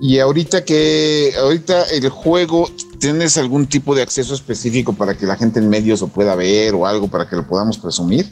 Y 0.00 0.18
ahorita 0.18 0.64
que, 0.64 1.32
ahorita 1.38 1.84
el 1.90 2.08
juego, 2.08 2.70
¿tienes 2.98 3.36
algún 3.36 3.66
tipo 3.66 3.94
de 3.94 4.02
acceso 4.02 4.34
específico 4.34 4.94
para 4.94 5.16
que 5.16 5.26
la 5.26 5.36
gente 5.36 5.58
en 5.58 5.68
medios 5.68 6.00
lo 6.00 6.08
pueda 6.08 6.34
ver 6.34 6.74
o 6.74 6.86
algo 6.86 7.08
para 7.08 7.28
que 7.28 7.36
lo 7.36 7.46
podamos 7.46 7.78
presumir? 7.78 8.26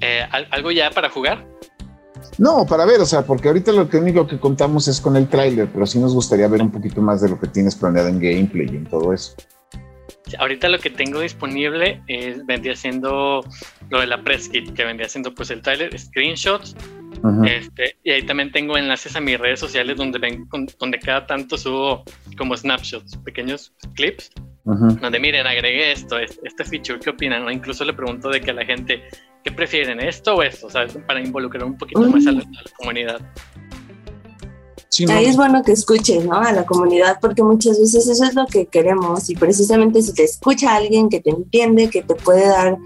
Eh, 0.00 0.26
¿Algo 0.50 0.70
ya 0.72 0.90
para 0.90 1.08
jugar? 1.08 1.55
No, 2.38 2.66
para 2.66 2.84
ver, 2.84 3.00
o 3.00 3.06
sea, 3.06 3.22
porque 3.22 3.48
ahorita 3.48 3.72
lo 3.72 3.88
que 3.88 3.96
único 3.96 4.26
que 4.26 4.38
contamos 4.38 4.88
es 4.88 5.00
con 5.00 5.16
el 5.16 5.28
tráiler, 5.28 5.68
pero 5.72 5.86
sí 5.86 5.98
nos 5.98 6.14
gustaría 6.14 6.48
ver 6.48 6.60
un 6.62 6.70
poquito 6.70 7.00
más 7.00 7.22
de 7.22 7.30
lo 7.30 7.40
que 7.40 7.46
tienes 7.46 7.74
planeado 7.74 8.08
en 8.08 8.20
gameplay 8.20 8.66
y 8.70 8.76
en 8.76 8.86
todo 8.86 9.12
eso. 9.12 9.34
Ahorita 10.38 10.68
lo 10.68 10.78
que 10.78 10.90
tengo 10.90 11.20
disponible 11.20 12.02
es, 12.08 12.44
vendría 12.44 12.74
siendo 12.74 13.44
lo 13.88 14.00
de 14.00 14.06
la 14.06 14.22
press 14.22 14.48
kit, 14.48 14.74
que 14.74 14.84
vendría 14.84 15.08
siendo 15.08 15.32
pues 15.34 15.50
el 15.50 15.62
trailer, 15.62 15.96
screenshots, 15.98 16.74
este, 17.44 17.96
y 18.04 18.10
ahí 18.10 18.22
también 18.22 18.52
tengo 18.52 18.76
enlaces 18.76 19.16
a 19.16 19.20
mis 19.20 19.38
redes 19.38 19.58
sociales 19.58 19.96
donde 19.96 20.18
ven, 20.18 20.48
donde 20.78 20.98
cada 20.98 21.26
tanto 21.26 21.56
subo 21.56 22.04
como 22.36 22.56
snapshots, 22.56 23.16
pequeños 23.18 23.72
clips, 23.94 24.30
donde 24.66 25.20
miren, 25.20 25.46
agregué 25.46 25.92
esto, 25.92 26.18
este 26.18 26.64
feature, 26.64 26.98
¿qué 26.98 27.10
opinan? 27.10 27.44
O 27.44 27.50
incluso 27.50 27.84
le 27.84 27.92
pregunto 27.92 28.28
de 28.30 28.40
que 28.40 28.50
a 28.50 28.54
la 28.54 28.64
gente, 28.64 29.00
¿qué 29.44 29.52
prefieren, 29.52 30.00
esto 30.00 30.34
o 30.34 30.42
esto? 30.42 30.66
Para 31.06 31.20
involucrar 31.20 31.64
un 31.64 31.78
poquito 31.78 32.00
más 32.00 32.26
a 32.26 32.32
la, 32.32 32.44
comunidad. 32.76 33.20
Ahí 35.08 35.26
es 35.26 35.36
bueno 35.36 35.62
que 35.62 35.72
escuches, 35.72 36.24
¿no? 36.24 36.40
A 36.40 36.52
la 36.52 36.66
comunidad, 36.66 37.18
porque 37.20 37.44
muchas 37.44 37.78
veces 37.78 38.08
eso 38.08 38.24
es 38.24 38.34
lo 38.34 38.46
que 38.46 38.66
queremos 38.66 39.30
y 39.30 39.36
precisamente 39.36 40.02
si 40.02 40.12
te 40.12 40.24
escucha 40.24 40.74
alguien 40.74 41.10
que 41.10 41.20
te 41.20 41.30
entiende, 41.30 41.88
que 41.88 42.02
te 42.02 42.14
puede 42.16 42.48
dar 42.48 42.76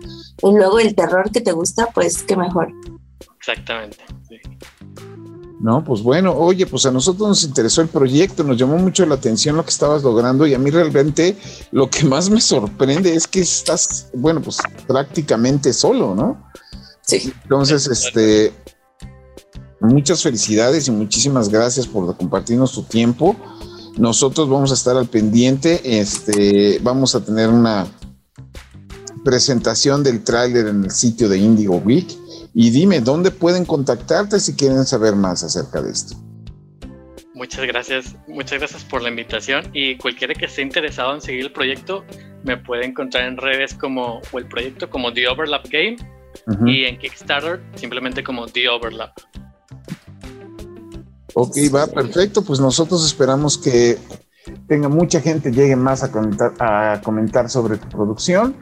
luego 0.43 0.81
el 0.81 0.95
terror 0.95 1.31
que 1.33 1.41
te 1.41 1.53
gusta, 1.53 1.89
pues 1.95 2.22
qué 2.24 2.37
mejor. 2.37 2.72
Exactamente. 3.39 3.97
No, 5.61 5.85
pues 5.85 6.03
bueno, 6.03 6.35
oye, 6.35 6.67
pues 6.67 6.87
a 6.87 6.91
nosotros 6.91 7.29
nos 7.29 7.45
interesó 7.45 7.83
el 7.83 7.89
proyecto, 7.89 8.43
nos 8.43 8.57
llamó 8.57 8.79
mucho 8.79 9.05
la 9.05 9.17
atención 9.17 9.57
lo 9.57 9.63
que 9.63 9.71
estabas 9.71 10.03
logrando 10.03 10.47
y 10.47 10.55
a 10.55 10.59
mí 10.59 10.71
realmente 10.71 11.37
lo 11.71 11.91
que 11.91 12.07
más 12.07 12.31
me 12.31 12.41
sorprende 12.41 13.15
es 13.15 13.27
que 13.27 13.41
estás, 13.41 14.09
bueno, 14.15 14.41
pues 14.41 14.57
prácticamente 14.87 15.75
solo, 15.75 16.15
¿no? 16.15 16.43
Sí. 17.03 17.31
Entonces, 17.43 17.87
este, 17.89 18.55
muchas 19.81 20.23
felicidades 20.23 20.89
y 20.89 20.93
muchísimas 20.93 21.51
gracias 21.51 21.87
por 21.87 22.17
compartirnos 22.17 22.73
tu 22.73 22.85
tiempo. 22.85 23.37
Nosotros 23.99 24.49
vamos 24.49 24.71
a 24.71 24.75
estar 24.75 24.97
al 24.97 25.09
pendiente, 25.09 26.01
este, 26.01 26.79
vamos 26.83 27.15
a 27.15 27.23
tener 27.23 27.51
una 27.51 27.87
presentación 29.27 30.03
del 30.03 30.25
tráiler 30.25 30.69
en 30.69 30.85
el 30.85 30.91
sitio 30.91 31.29
de 31.29 31.37
Indigo 31.37 31.77
Week 31.85 32.09
y 32.55 32.70
dime, 32.70 33.01
¿dónde 33.01 33.30
pueden 33.30 33.64
contactarte 33.64 34.40
si 34.40 34.55
quieren 34.55 34.84
saber 34.84 35.14
más 35.14 35.44
acerca 35.44 35.80
de 35.80 35.90
esto? 35.90 36.16
Muchas 37.34 37.64
gracias, 37.66 38.16
muchas 38.28 38.59
gracias 38.59 38.84
por 38.84 39.03
la 39.03 39.09
invitación 39.09 39.70
y 39.72 39.96
cualquiera 39.96 40.34
que 40.34 40.44
esté 40.44 40.62
interesado 40.62 41.14
en 41.14 41.20
seguir 41.20 41.46
el 41.46 41.53
proyecto 41.53 42.05
me 42.44 42.57
puede 42.57 42.84
encontrar 42.84 43.24
en 43.24 43.36
redes 43.36 43.74
como 43.74 44.20
o 44.32 44.38
el 44.38 44.46
proyecto 44.46 44.90
como 44.90 45.12
The 45.12 45.28
Overlap 45.28 45.66
Game 45.70 45.96
y 46.66 46.84
en 46.84 46.98
Kickstarter 46.98 47.61
simplemente 47.76 48.22
como 48.22 48.46
The 48.46 48.68
Overlap. 48.68 49.12
Ok, 51.34 51.57
va 51.74 51.86
perfecto, 51.86 52.42
pues 52.42 52.61
nosotros 52.61 53.07
esperamos 53.07 53.57
que 53.57 53.96
tenga 54.66 54.88
mucha 54.88 55.20
gente 55.20 55.53
llegue 55.53 55.76
más 55.76 56.03
a 56.03 56.11
comentar, 56.11 56.53
a 56.59 57.01
comentar 57.03 57.48
sobre 57.48 57.76
tu 57.78 57.88
producción 57.88 58.57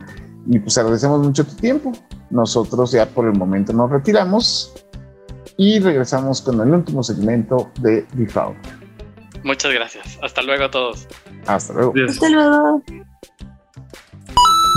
y 0.46 0.58
pues 0.58 0.78
agradecemos 0.78 1.20
mucho 1.20 1.44
tu 1.44 1.54
tiempo. 1.56 1.92
Nosotros 2.30 2.92
ya 2.92 3.06
por 3.06 3.26
el 3.26 3.32
momento 3.32 3.72
nos 3.72 3.90
retiramos 3.90 4.72
y 5.56 5.78
regresamos 5.80 6.40
con 6.40 6.60
el 6.60 6.72
último 6.72 7.02
segmento 7.02 7.70
de 7.80 8.06
Default. 8.14 8.58
Muchas 9.44 9.72
gracias. 9.72 10.18
Hasta 10.22 10.42
luego 10.42 10.64
a 10.64 10.70
todos. 10.70 11.06
Hasta 11.46 11.72
luego. 11.72 11.92
Hasta 12.08 12.28
luego. 12.28 12.82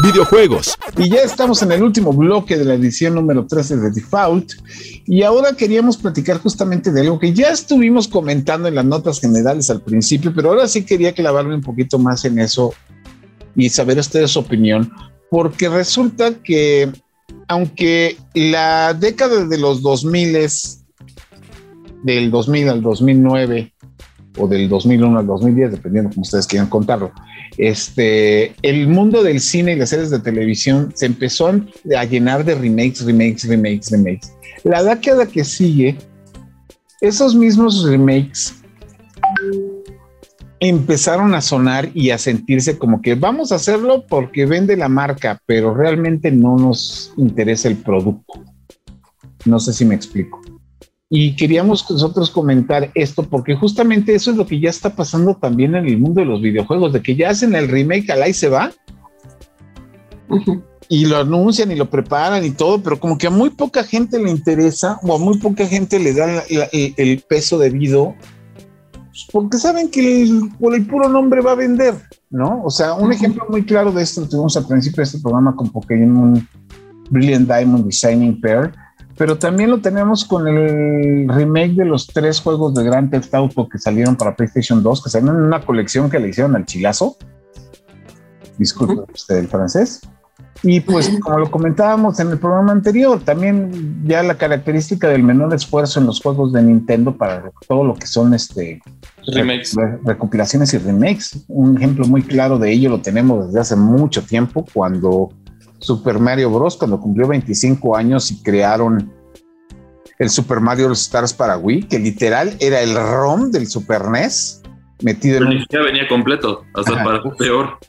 Videojuegos. 0.04 0.78
Y 0.98 1.10
ya 1.10 1.22
estamos 1.22 1.62
en 1.62 1.74
el 1.74 1.84
último 1.84 2.14
bloque 2.14 2.58
de 2.58 2.66
la 2.66 2.74
edición 2.74 3.16
número 3.16 3.46
13 3.46 3.78
de 3.78 3.92
Default. 3.92 4.54
Y 5.06 5.24
ahora 5.24 5.54
queríamos 5.54 5.98
platicar 5.98 6.40
justamente 6.40 6.92
de 6.92 7.02
algo 7.02 7.20
que 7.20 7.34
ya 7.34 7.50
estuvimos 7.50 8.08
comentando 8.08 8.68
en 8.68 8.76
las 8.76 8.86
notas 8.86 9.20
generales 9.20 9.70
al 9.70 9.82
principio, 9.82 10.34
pero 10.34 10.50
ahora 10.50 10.68
sí 10.68 10.86
quería 10.86 11.14
clavarme 11.14 11.56
un 11.56 11.62
poquito 11.62 12.00
más 12.00 12.26
en 12.26 12.40
eso 12.40 12.74
y 13.56 13.70
saber 13.70 14.00
ustedes 14.00 14.32
su 14.32 14.40
opinión, 14.40 14.92
porque 15.32 15.70
resulta 15.70 16.34
que 16.44 16.92
aunque 17.48 18.18
la 18.34 18.94
década 18.94 19.46
de 19.46 19.58
los 19.58 19.82
2000 19.82 20.36
es 20.36 20.84
del 22.04 22.30
2000 22.30 22.68
al 22.68 22.82
2009 22.82 23.74
o 24.38 24.48
del 24.50 24.68
2001 24.68 25.20
al 25.20 25.26
2010, 25.26 25.72
dependiendo 25.72 26.10
como 26.10 26.24
ustedes 26.24 26.46
quieran 26.46 26.68
contarlo, 26.68 27.14
este, 27.58 28.54
el 28.62 28.90
mundo 28.90 29.24
del 29.24 29.40
cine 29.40 29.72
y 29.72 29.76
las 29.78 29.90
series 29.90 30.10
de 30.10 30.20
televisión 30.20 30.92
se 30.96 31.06
empezó 31.06 31.48
a 31.48 32.04
llenar 32.04 32.44
de 32.44 32.56
remakes, 32.56 33.06
remakes, 33.06 33.48
remakes, 33.48 33.90
remakes. 33.90 34.34
La 34.66 34.84
década 34.84 35.26
que 35.26 35.46
sigue, 35.46 35.98
esos 37.00 37.36
mismos 37.36 37.86
remakes 37.86 38.62
empezaron 40.62 41.34
a 41.34 41.42
sonar 41.42 41.90
y 41.96 42.12
a 42.12 42.20
sentirse 42.20 42.78
como 42.78 43.02
que 43.02 43.16
vamos 43.16 43.52
a 43.52 43.56
hacerlo 43.56 44.06
porque 44.08 44.46
vende 44.46 44.78
la 44.78 44.90
marca, 44.90 45.42
pero 45.48 45.74
realmente 45.74 46.32
no 46.32 46.56
nos 46.56 47.14
interesa 47.18 47.68
el 47.68 47.78
producto. 47.78 48.46
No 49.44 49.60
sé 49.60 49.74
si 49.74 49.86
me 49.86 49.96
explico. 49.96 50.40
Y 51.10 51.36
queríamos 51.36 51.90
nosotros 51.90 52.30
comentar 52.30 52.92
esto 52.94 53.24
porque 53.24 53.56
justamente 53.56 54.14
eso 54.14 54.30
es 54.30 54.38
lo 54.38 54.46
que 54.46 54.60
ya 54.60 54.70
está 54.70 54.96
pasando 54.96 55.36
también 55.36 55.74
en 55.74 55.88
el 55.88 55.98
mundo 55.98 56.22
de 56.22 56.28
los 56.28 56.42
videojuegos, 56.44 56.94
de 56.94 57.02
que 57.02 57.16
ya 57.16 57.32
hacen 57.32 57.56
el 57.56 57.68
remake 57.68 58.12
al 58.12 58.22
ahí 58.22 58.34
se 58.34 58.48
va. 58.48 58.72
Y 60.88 61.06
lo 61.06 61.18
anuncian 61.18 61.72
y 61.72 61.76
lo 61.76 61.90
preparan 61.90 62.46
y 62.46 62.52
todo, 62.52 62.84
pero 62.84 63.00
como 63.00 63.18
que 63.18 63.26
a 63.26 63.32
muy 63.32 63.50
poca 63.50 63.84
gente 63.84 64.20
le 64.20 64.30
interesa 64.30 65.00
o 65.02 65.16
a 65.16 65.18
muy 65.18 65.40
poca 65.40 65.66
gente 65.66 65.98
le 65.98 66.14
da 66.14 66.44
el 66.48 67.24
peso 67.28 67.58
debido 67.58 68.16
porque 69.32 69.58
saben 69.58 69.90
que 69.90 70.30
por 70.60 70.74
el 70.74 70.86
puro 70.86 71.10
nombre 71.10 71.42
va 71.42 71.52
a 71.52 71.56
vender, 71.56 71.96
¿no? 72.30 72.64
O 72.64 72.70
sea, 72.70 72.94
un 72.94 73.12
ejemplo 73.12 73.46
muy 73.50 73.66
claro 73.66 73.92
de 73.92 74.04
esto 74.04 74.22
lo 74.22 74.30
tuvimos 74.30 74.56
al 74.58 74.68
principio 74.68 74.98
de 74.98 75.04
este 75.04 75.20
programa 75.20 75.56
con 75.56 75.70
Pokémon 75.70 76.48
Brilliant 77.10 77.48
Diamond 77.48 77.86
Designing 77.86 78.40
Pair, 78.40 78.72
pero 79.18 79.38
también 79.38 79.70
lo 79.70 79.82
tenemos 79.82 80.24
con 80.26 80.48
el 80.48 81.28
remake 81.28 81.74
de 81.74 81.86
los 81.86 82.08
tres 82.08 82.40
juegos 82.40 82.74
de 82.74 82.84
Grand 82.84 83.12
Theft 83.12 83.34
Auto 83.36 83.68
que 83.68 83.78
salieron 83.78 84.16
para 84.16 84.36
PlayStation 84.36 84.82
2, 84.82 85.04
que 85.04 85.10
salieron 85.10 85.38
en 85.38 85.44
una 85.44 85.62
colección 85.62 86.10
que 86.10 86.20
le 86.20 86.30
hicieron 86.30 86.56
al 86.56 86.66
chilazo. 86.66 87.18
Disculpe 88.58 89.12
usted 89.14 89.38
el 89.38 89.48
francés. 89.48 90.02
Y 90.64 90.80
pues 90.82 91.10
como 91.22 91.40
lo 91.40 91.50
comentábamos 91.50 92.20
en 92.20 92.30
el 92.30 92.38
programa 92.38 92.72
anterior, 92.72 93.20
también 93.24 94.04
ya 94.06 94.22
la 94.22 94.38
característica 94.38 95.08
del 95.08 95.24
menor 95.24 95.54
esfuerzo 95.54 96.00
en 96.00 96.06
los 96.06 96.22
juegos 96.22 96.54
de 96.54 96.62
Nintendo 96.62 97.18
para 97.18 97.52
todo 97.68 97.84
lo 97.84 97.96
que 97.96 98.06
son 98.06 98.34
este 98.36 98.80
remakes. 99.34 99.76
recopilaciones 100.04 100.74
y 100.74 100.78
remakes. 100.78 101.44
Un 101.48 101.78
ejemplo 101.78 102.06
muy 102.06 102.22
claro 102.22 102.60
de 102.60 102.72
ello 102.72 102.90
lo 102.92 103.02
tenemos 103.02 103.48
desde 103.48 103.60
hace 103.60 103.76
mucho 103.76 104.24
tiempo 104.24 104.66
cuando 104.72 105.30
Super 105.80 106.20
Mario 106.20 106.52
Bros. 106.52 106.78
cuando 106.78 107.00
cumplió 107.00 107.28
25 107.28 107.96
años 107.96 108.30
y 108.30 108.44
crearon 108.44 109.12
el 110.20 110.30
Super 110.30 110.60
Mario 110.60 110.86
All 110.86 110.94
Stars 110.94 111.34
para 111.34 111.58
Wii, 111.58 111.88
que 111.88 111.98
literal 111.98 112.56
era 112.60 112.82
el 112.82 112.94
ROM 112.94 113.50
del 113.50 113.66
Super 113.66 114.10
NES 114.10 114.62
metido 115.02 115.38
en. 115.38 115.50
Ni 115.50 115.66
venía 115.72 116.08
completo, 116.08 116.64
hasta 116.76 117.04
para 117.04 117.24
peor. 117.36 117.80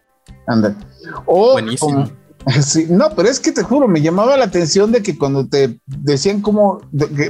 Anda. 0.47 0.75
O 1.27 1.53
Buenísimo. 1.53 2.11
Sí, 2.63 2.87
no, 2.89 3.11
pero 3.15 3.29
es 3.29 3.41
que 3.41 3.53
te 3.53 3.63
juro, 3.63 3.89
me 3.89 4.01
llamaba 4.01 4.37
la 4.37 4.45
atención 4.45 4.93
de 4.93 5.03
que 5.03 5.17
cuando 5.17 5.47
te 5.47 5.79
decían 5.87 6.41
cómo, 6.41 6.81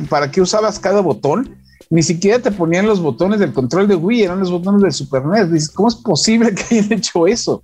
para 0.08 0.30
qué 0.30 0.40
usabas 0.40 0.78
cada 0.78 1.00
botón, 1.00 1.56
ni 1.90 2.02
siquiera 2.02 2.38
te 2.38 2.50
ponían 2.50 2.86
los 2.86 3.00
botones 3.00 3.40
del 3.40 3.52
control 3.52 3.86
de 3.86 3.94
Wii, 3.94 4.22
eran 4.22 4.40
los 4.40 4.50
botones 4.50 4.80
del 4.80 4.92
Super 4.92 5.26
NES. 5.26 5.52
Dices, 5.52 5.70
¿cómo 5.70 5.88
es 5.88 5.96
posible 5.96 6.54
que 6.54 6.78
hayan 6.78 6.92
hecho 6.94 7.26
eso? 7.26 7.62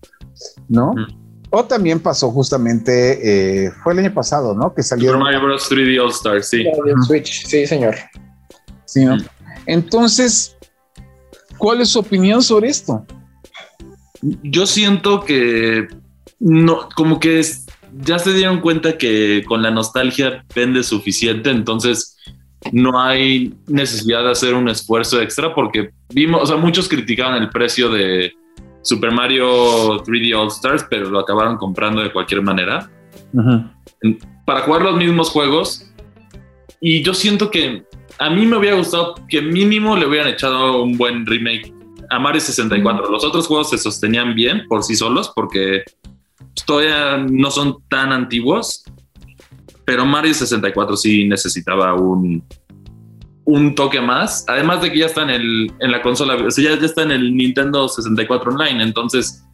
¿No? 0.68 0.94
O 1.50 1.64
también 1.64 1.98
pasó 1.98 2.30
justamente, 2.30 3.64
eh, 3.66 3.72
fue 3.82 3.94
el 3.94 4.00
año 4.00 4.12
pasado, 4.12 4.54
¿no? 4.54 4.74
Que 4.74 4.82
salió. 4.82 5.12
Super 5.12 5.22
Mario 5.22 5.40
Bros. 5.40 5.70
3D 5.70 6.02
All 6.02 6.10
Stars, 6.10 6.48
sí. 6.48 6.64
Switch, 7.06 7.46
sí, 7.46 7.66
señor. 7.66 7.96
Sí, 8.84 9.06
Entonces, 9.64 10.56
¿cuál 11.56 11.80
es 11.80 11.88
su 11.88 12.00
opinión 12.00 12.42
sobre 12.42 12.68
esto? 12.68 13.06
Yo 14.42 14.66
siento 14.66 15.24
que 15.24 15.88
no, 16.40 16.88
como 16.94 17.18
que 17.20 17.42
ya 18.00 18.18
se 18.18 18.32
dieron 18.32 18.60
cuenta 18.60 18.98
que 18.98 19.44
con 19.46 19.62
la 19.62 19.70
nostalgia 19.70 20.44
vende 20.54 20.82
suficiente, 20.82 21.50
entonces 21.50 22.16
no 22.72 23.00
hay 23.00 23.54
necesidad 23.66 24.24
de 24.24 24.30
hacer 24.30 24.54
un 24.54 24.68
esfuerzo 24.68 25.20
extra 25.20 25.54
porque 25.54 25.90
vimos, 26.10 26.42
o 26.42 26.46
sea, 26.46 26.56
muchos 26.56 26.88
criticaban 26.88 27.40
el 27.40 27.48
precio 27.50 27.88
de, 27.88 28.32
Super 28.82 29.12
Mario 29.12 30.02
3D 30.04 30.34
All 30.34 30.48
Stars, 30.48 30.86
pero 30.88 31.10
lo 31.10 31.18
acabaron 31.18 31.56
comprando 31.56 32.02
de 32.02 32.10
cualquier 32.10 32.42
manera. 32.42 32.90
Para 34.46 34.60
jugar 34.62 34.82
los 34.82 34.96
mismos 34.96 35.30
juegos. 35.30 35.92
Y 36.80 37.02
yo 37.02 37.12
siento 37.12 37.50
que 37.50 37.84
a 38.18 38.30
mí 38.30 38.46
me 38.46 38.56
hubiera 38.56 38.76
gustado 38.76 39.16
que 39.28 39.42
mínimo 39.42 39.96
le 39.96 40.06
hubieran 40.06 40.28
echado 40.28 40.82
un 40.82 40.96
buen 40.96 41.26
remake 41.26 41.72
a 42.08 42.18
Mario 42.18 42.40
64. 42.40 43.10
Los 43.10 43.24
otros 43.24 43.46
juegos 43.46 43.68
se 43.68 43.78
sostenían 43.78 44.34
bien 44.34 44.66
por 44.68 44.82
sí 44.82 44.96
solos 44.96 45.32
porque 45.34 45.82
todavía 46.64 47.18
no 47.18 47.50
son 47.50 47.78
tan 47.88 48.12
antiguos, 48.12 48.84
pero 49.84 50.04
Mario 50.04 50.34
64 50.34 50.96
sí 50.96 51.26
necesitaba 51.26 51.94
un, 51.94 52.44
un 53.44 53.74
toque 53.74 54.00
más. 54.00 54.44
Además 54.48 54.82
de 54.82 54.92
que 54.92 54.98
ya 54.98 55.06
está 55.06 55.22
en, 55.22 55.30
el, 55.30 55.72
en 55.80 55.90
la 55.90 56.02
consola, 56.02 56.34
o 56.34 56.50
sea, 56.50 56.74
ya, 56.74 56.78
ya 56.78 56.86
está 56.86 57.02
en 57.02 57.12
el 57.12 57.34
Nintendo 57.34 57.88
64 57.88 58.52
Online, 58.52 58.82
entonces 58.82 59.44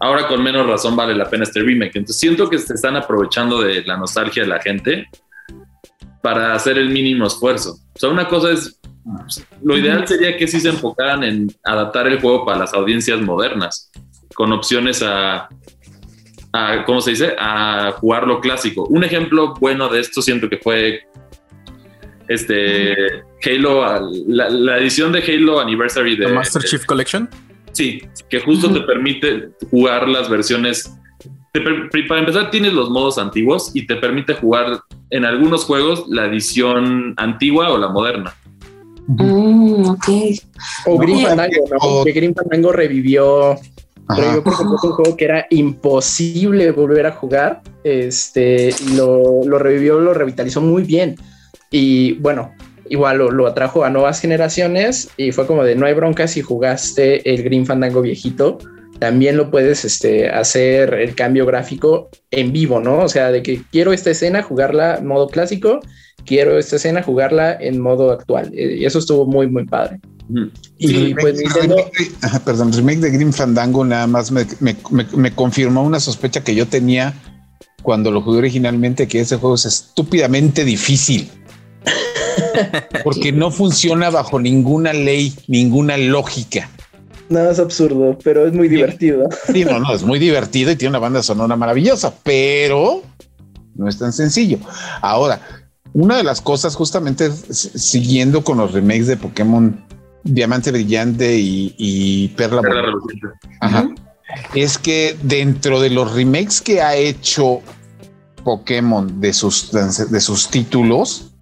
ahora 0.00 0.26
con 0.28 0.42
menos 0.42 0.66
razón 0.66 0.96
vale 0.96 1.14
la 1.14 1.28
pena 1.28 1.44
este 1.44 1.60
remake. 1.60 1.96
Entonces 1.96 2.18
siento 2.18 2.48
que 2.48 2.58
se 2.58 2.74
están 2.74 2.96
aprovechando 2.96 3.60
de 3.62 3.82
la 3.84 3.96
nostalgia 3.96 4.42
de 4.42 4.48
la 4.48 4.60
gente 4.60 5.08
para 6.22 6.54
hacer 6.54 6.78
el 6.78 6.90
mínimo 6.90 7.26
esfuerzo. 7.26 7.78
O 7.94 7.98
sea, 7.98 8.10
una 8.10 8.28
cosa 8.28 8.50
es, 8.50 8.80
lo 9.62 9.78
ideal 9.78 10.06
sería 10.06 10.36
que 10.36 10.46
sí 10.46 10.60
se 10.60 10.68
enfocaran 10.68 11.24
en 11.24 11.50
adaptar 11.64 12.06
el 12.06 12.20
juego 12.20 12.44
para 12.44 12.58
las 12.58 12.74
audiencias 12.74 13.20
modernas, 13.20 13.90
con 14.34 14.52
opciones 14.52 15.02
a, 15.02 15.48
a 16.52 16.84
¿cómo 16.84 17.00
se 17.00 17.10
dice? 17.10 17.34
A 17.38 17.92
jugar 17.98 18.26
lo 18.26 18.40
clásico. 18.40 18.84
Un 18.86 19.04
ejemplo 19.04 19.54
bueno 19.60 19.88
de 19.88 20.00
esto 20.00 20.22
siento 20.22 20.48
que 20.48 20.58
fue 20.58 21.00
este 22.28 23.22
Halo, 23.44 24.10
la, 24.28 24.78
edición 24.78 25.12
de 25.12 25.20
Halo 25.20 25.60
Anniversary 25.60 26.16
de 26.16 26.28
Master 26.28 26.62
Chief 26.62 26.84
Collection. 26.86 27.28
Sí, 27.72 28.02
que 28.28 28.40
justo 28.40 28.72
te 28.72 28.80
permite 28.80 29.50
jugar 29.70 30.08
las 30.08 30.28
versiones. 30.28 30.96
para 31.52 32.20
empezar, 32.20 32.50
tienes 32.50 32.72
los 32.72 32.90
modos 32.90 33.18
antiguos 33.18 33.72
y 33.74 33.86
te 33.86 33.96
permite 33.96 34.34
jugar 34.34 34.80
en 35.10 35.24
algunos 35.24 35.64
juegos 35.64 36.04
la 36.08 36.26
edición 36.26 37.14
antigua 37.16 37.70
o 37.70 37.78
la 37.78 37.88
moderna. 37.88 38.34
Mm, 39.08 39.88
ok. 39.88 40.08
O 40.86 40.98
Grim 40.98 41.22
Fandango, 41.22 41.64
¿no? 41.70 42.04
Que 42.04 42.12
Grim 42.12 42.34
Fandango 42.34 42.72
revivió. 42.72 43.56
Revivió 44.16 44.42
porque 44.44 44.64
fue 44.64 44.90
un 44.90 44.94
juego 44.94 45.16
que 45.16 45.24
era 45.24 45.46
imposible 45.50 46.70
volver 46.72 47.06
a 47.06 47.12
jugar. 47.12 47.62
Este, 47.84 48.74
lo, 48.94 49.44
lo 49.44 49.58
revivió, 49.58 50.00
lo 50.00 50.14
revitalizó 50.14 50.60
muy 50.60 50.82
bien. 50.82 51.16
Y 51.70 52.14
bueno, 52.14 52.52
igual 52.90 53.18
lo, 53.18 53.46
atrajo 53.46 53.84
a 53.84 53.90
nuevas 53.90 54.20
generaciones 54.20 55.08
y 55.16 55.32
fue 55.32 55.46
como 55.46 55.64
de 55.64 55.76
no 55.76 55.86
hay 55.86 55.94
bronca 55.94 56.26
si 56.26 56.42
jugaste 56.42 57.32
el 57.32 57.42
Green 57.44 57.64
Fandango 57.64 58.02
viejito, 58.02 58.58
también 58.98 59.36
lo 59.36 59.50
puedes 59.50 59.84
este, 59.84 60.28
hacer 60.28 60.92
el 60.94 61.14
cambio 61.14 61.46
gráfico 61.46 62.10
en 62.30 62.52
vivo, 62.52 62.80
¿no? 62.80 62.98
O 62.98 63.08
sea, 63.08 63.30
de 63.30 63.42
que 63.42 63.62
quiero 63.70 63.92
esta 63.92 64.10
escena 64.10 64.42
jugarla 64.42 65.00
modo 65.02 65.28
clásico, 65.28 65.80
quiero 66.24 66.58
esta 66.58 66.76
escena 66.76 67.02
jugarla 67.02 67.52
en 67.54 67.80
modo 67.80 68.12
actual. 68.12 68.50
Eh, 68.54 68.78
y 68.80 68.84
eso 68.84 68.98
estuvo 68.98 69.26
muy, 69.26 69.48
muy 69.48 69.64
padre. 69.66 70.00
Y 70.78 71.14
pues 71.14 71.38
Nintendo... 71.38 71.76
perdón, 72.44 72.68
el 72.68 72.74
remake 72.74 72.98
de 73.00 73.10
Green 73.10 73.32
Fandango 73.32 73.84
nada 73.84 74.06
más 74.06 74.30
me, 74.30 74.46
me 74.60 75.34
confirmó 75.34 75.82
una 75.82 75.98
sospecha 75.98 76.44
que 76.44 76.54
yo 76.54 76.68
tenía 76.68 77.14
cuando 77.82 78.10
lo 78.10 78.22
jugué 78.22 78.38
originalmente, 78.38 79.08
que 79.08 79.20
ese 79.20 79.36
juego 79.36 79.54
es 79.54 79.64
estúpidamente 79.64 80.64
difícil. 80.64 81.30
Porque 83.04 83.32
no 83.32 83.50
funciona 83.50 84.10
bajo 84.10 84.38
ninguna 84.38 84.92
ley, 84.92 85.34
ninguna 85.46 85.96
lógica. 85.96 86.68
No, 87.28 87.48
es 87.48 87.58
absurdo, 87.58 88.18
pero 88.24 88.46
es 88.46 88.52
muy 88.52 88.68
divertido. 88.68 89.28
Sí, 89.52 89.64
no, 89.64 89.78
no, 89.78 89.94
es 89.94 90.02
muy 90.02 90.18
divertido 90.20 90.72
y 90.72 90.76
tiene 90.76 90.90
una 90.90 90.98
banda 90.98 91.22
sonora 91.22 91.56
maravillosa, 91.56 92.12
pero 92.22 93.02
no 93.76 93.88
es 93.88 93.98
tan 93.98 94.12
sencillo. 94.12 94.58
Ahora, 95.00 95.40
una 95.92 96.16
de 96.16 96.24
las 96.24 96.40
cosas, 96.40 96.76
justamente 96.76 97.30
siguiendo 97.30 98.44
con 98.44 98.58
los 98.58 98.72
remakes 98.72 99.06
de 99.06 99.16
Pokémon 99.16 99.84
Diamante 100.22 100.70
Brillante 100.70 101.36
y, 101.38 102.28
Perla, 102.36 102.62
Perla 102.62 102.92
es 104.54 104.78
que 104.78 105.16
dentro 105.22 105.80
de 105.80 105.90
los 105.90 106.12
remakes 106.14 106.60
que 106.60 106.82
ha 106.82 106.94
hecho 106.94 107.60
Pokémon 108.44 109.20
de 109.20 109.32
sus, 109.32 109.70
de 109.72 110.20
sus 110.20 110.48
títulos, 110.48 111.32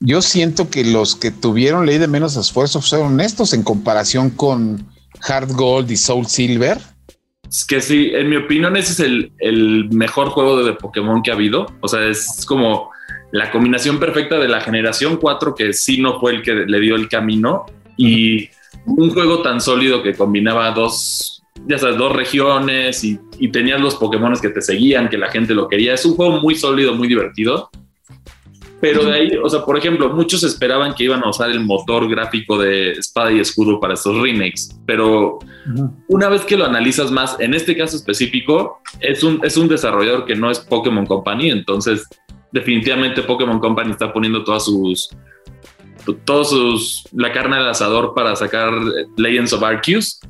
yo 0.00 0.20
siento 0.20 0.68
que 0.68 0.84
los 0.84 1.16
que 1.16 1.30
tuvieron 1.30 1.86
ley 1.86 1.98
de 1.98 2.08
menos 2.08 2.36
esfuerzo 2.36 2.80
fueron 2.80 3.20
estos 3.20 3.52
en 3.52 3.62
comparación 3.62 4.30
con 4.30 4.86
Hard 5.26 5.52
Gold 5.52 5.90
y 5.90 5.96
Soul 5.96 6.26
Silver. 6.26 6.78
Que 7.62 7.80
sí, 7.80 8.10
en 8.12 8.28
mi 8.28 8.36
opinión, 8.36 8.76
ese 8.76 8.92
es 8.92 9.30
el, 9.38 9.88
mejor 9.90 10.30
juego 10.30 10.64
de 10.64 10.72
Pokémon 10.72 11.22
que 11.22 11.30
ha 11.30 11.34
habido. 11.34 11.66
O 11.80 11.86
sea, 11.88 12.06
es 12.08 12.44
como 12.48 12.90
la 13.30 13.50
combinación 13.50 14.00
perfecta 14.00 14.38
de 14.38 14.48
la 14.48 14.60
generación 14.60 15.18
4, 15.18 15.54
que 15.54 15.72
sí 15.72 16.00
no 16.00 16.18
fue 16.18 16.32
el 16.32 16.42
que 16.42 16.54
le 16.66 16.80
dio 16.80 16.96
el 16.96 17.08
camino, 17.08 17.66
y 17.96 18.48
un 18.86 19.10
juego 19.10 19.42
tan 19.42 19.60
sólido 19.60 20.02
que 20.02 20.14
combinaba 20.14 20.72
dos, 20.72 21.42
ya 21.66 21.78
sabes, 21.78 21.96
dos 21.96 22.12
regiones 22.12 23.04
y, 23.04 23.20
y 23.38 23.48
tenías 23.48 23.80
los 23.80 23.94
Pokémon 23.94 24.34
que 24.40 24.48
te 24.48 24.60
seguían, 24.60 25.08
que 25.08 25.18
la 25.18 25.30
gente 25.30 25.54
lo 25.54 25.68
quería. 25.68 25.94
Es 25.94 26.04
un 26.04 26.16
juego 26.16 26.40
muy 26.40 26.56
sólido, 26.56 26.94
muy 26.94 27.06
divertido. 27.06 27.70
Pero 28.84 29.02
de 29.02 29.14
ahí, 29.14 29.30
o 29.42 29.48
sea, 29.48 29.64
por 29.64 29.78
ejemplo, 29.78 30.10
muchos 30.10 30.42
esperaban 30.42 30.94
que 30.94 31.04
iban 31.04 31.24
a 31.24 31.30
usar 31.30 31.48
el 31.48 31.60
motor 31.60 32.06
gráfico 32.06 32.58
de 32.58 32.92
espada 32.92 33.32
y 33.32 33.40
escudo 33.40 33.80
para 33.80 33.94
estos 33.94 34.20
remakes, 34.20 34.78
pero 34.84 35.38
una 36.06 36.28
vez 36.28 36.42
que 36.42 36.54
lo 36.54 36.66
analizas 36.66 37.10
más, 37.10 37.34
en 37.40 37.54
este 37.54 37.74
caso 37.78 37.96
específico, 37.96 38.82
es 39.00 39.24
un, 39.24 39.40
es 39.42 39.56
un 39.56 39.68
desarrollador 39.68 40.26
que 40.26 40.36
no 40.36 40.50
es 40.50 40.58
Pokémon 40.58 41.06
Company, 41.06 41.50
entonces 41.50 42.06
definitivamente 42.52 43.22
Pokémon 43.22 43.58
Company 43.58 43.90
está 43.90 44.12
poniendo 44.12 44.44
todas 44.44 44.66
sus 44.66 45.08
todos 46.26 46.50
sus 46.50 47.08
la 47.14 47.32
carne 47.32 47.56
al 47.56 47.66
asador 47.66 48.12
para 48.14 48.36
sacar 48.36 48.70
Legends 49.16 49.54
of 49.54 49.62
Arceus, 49.62 50.20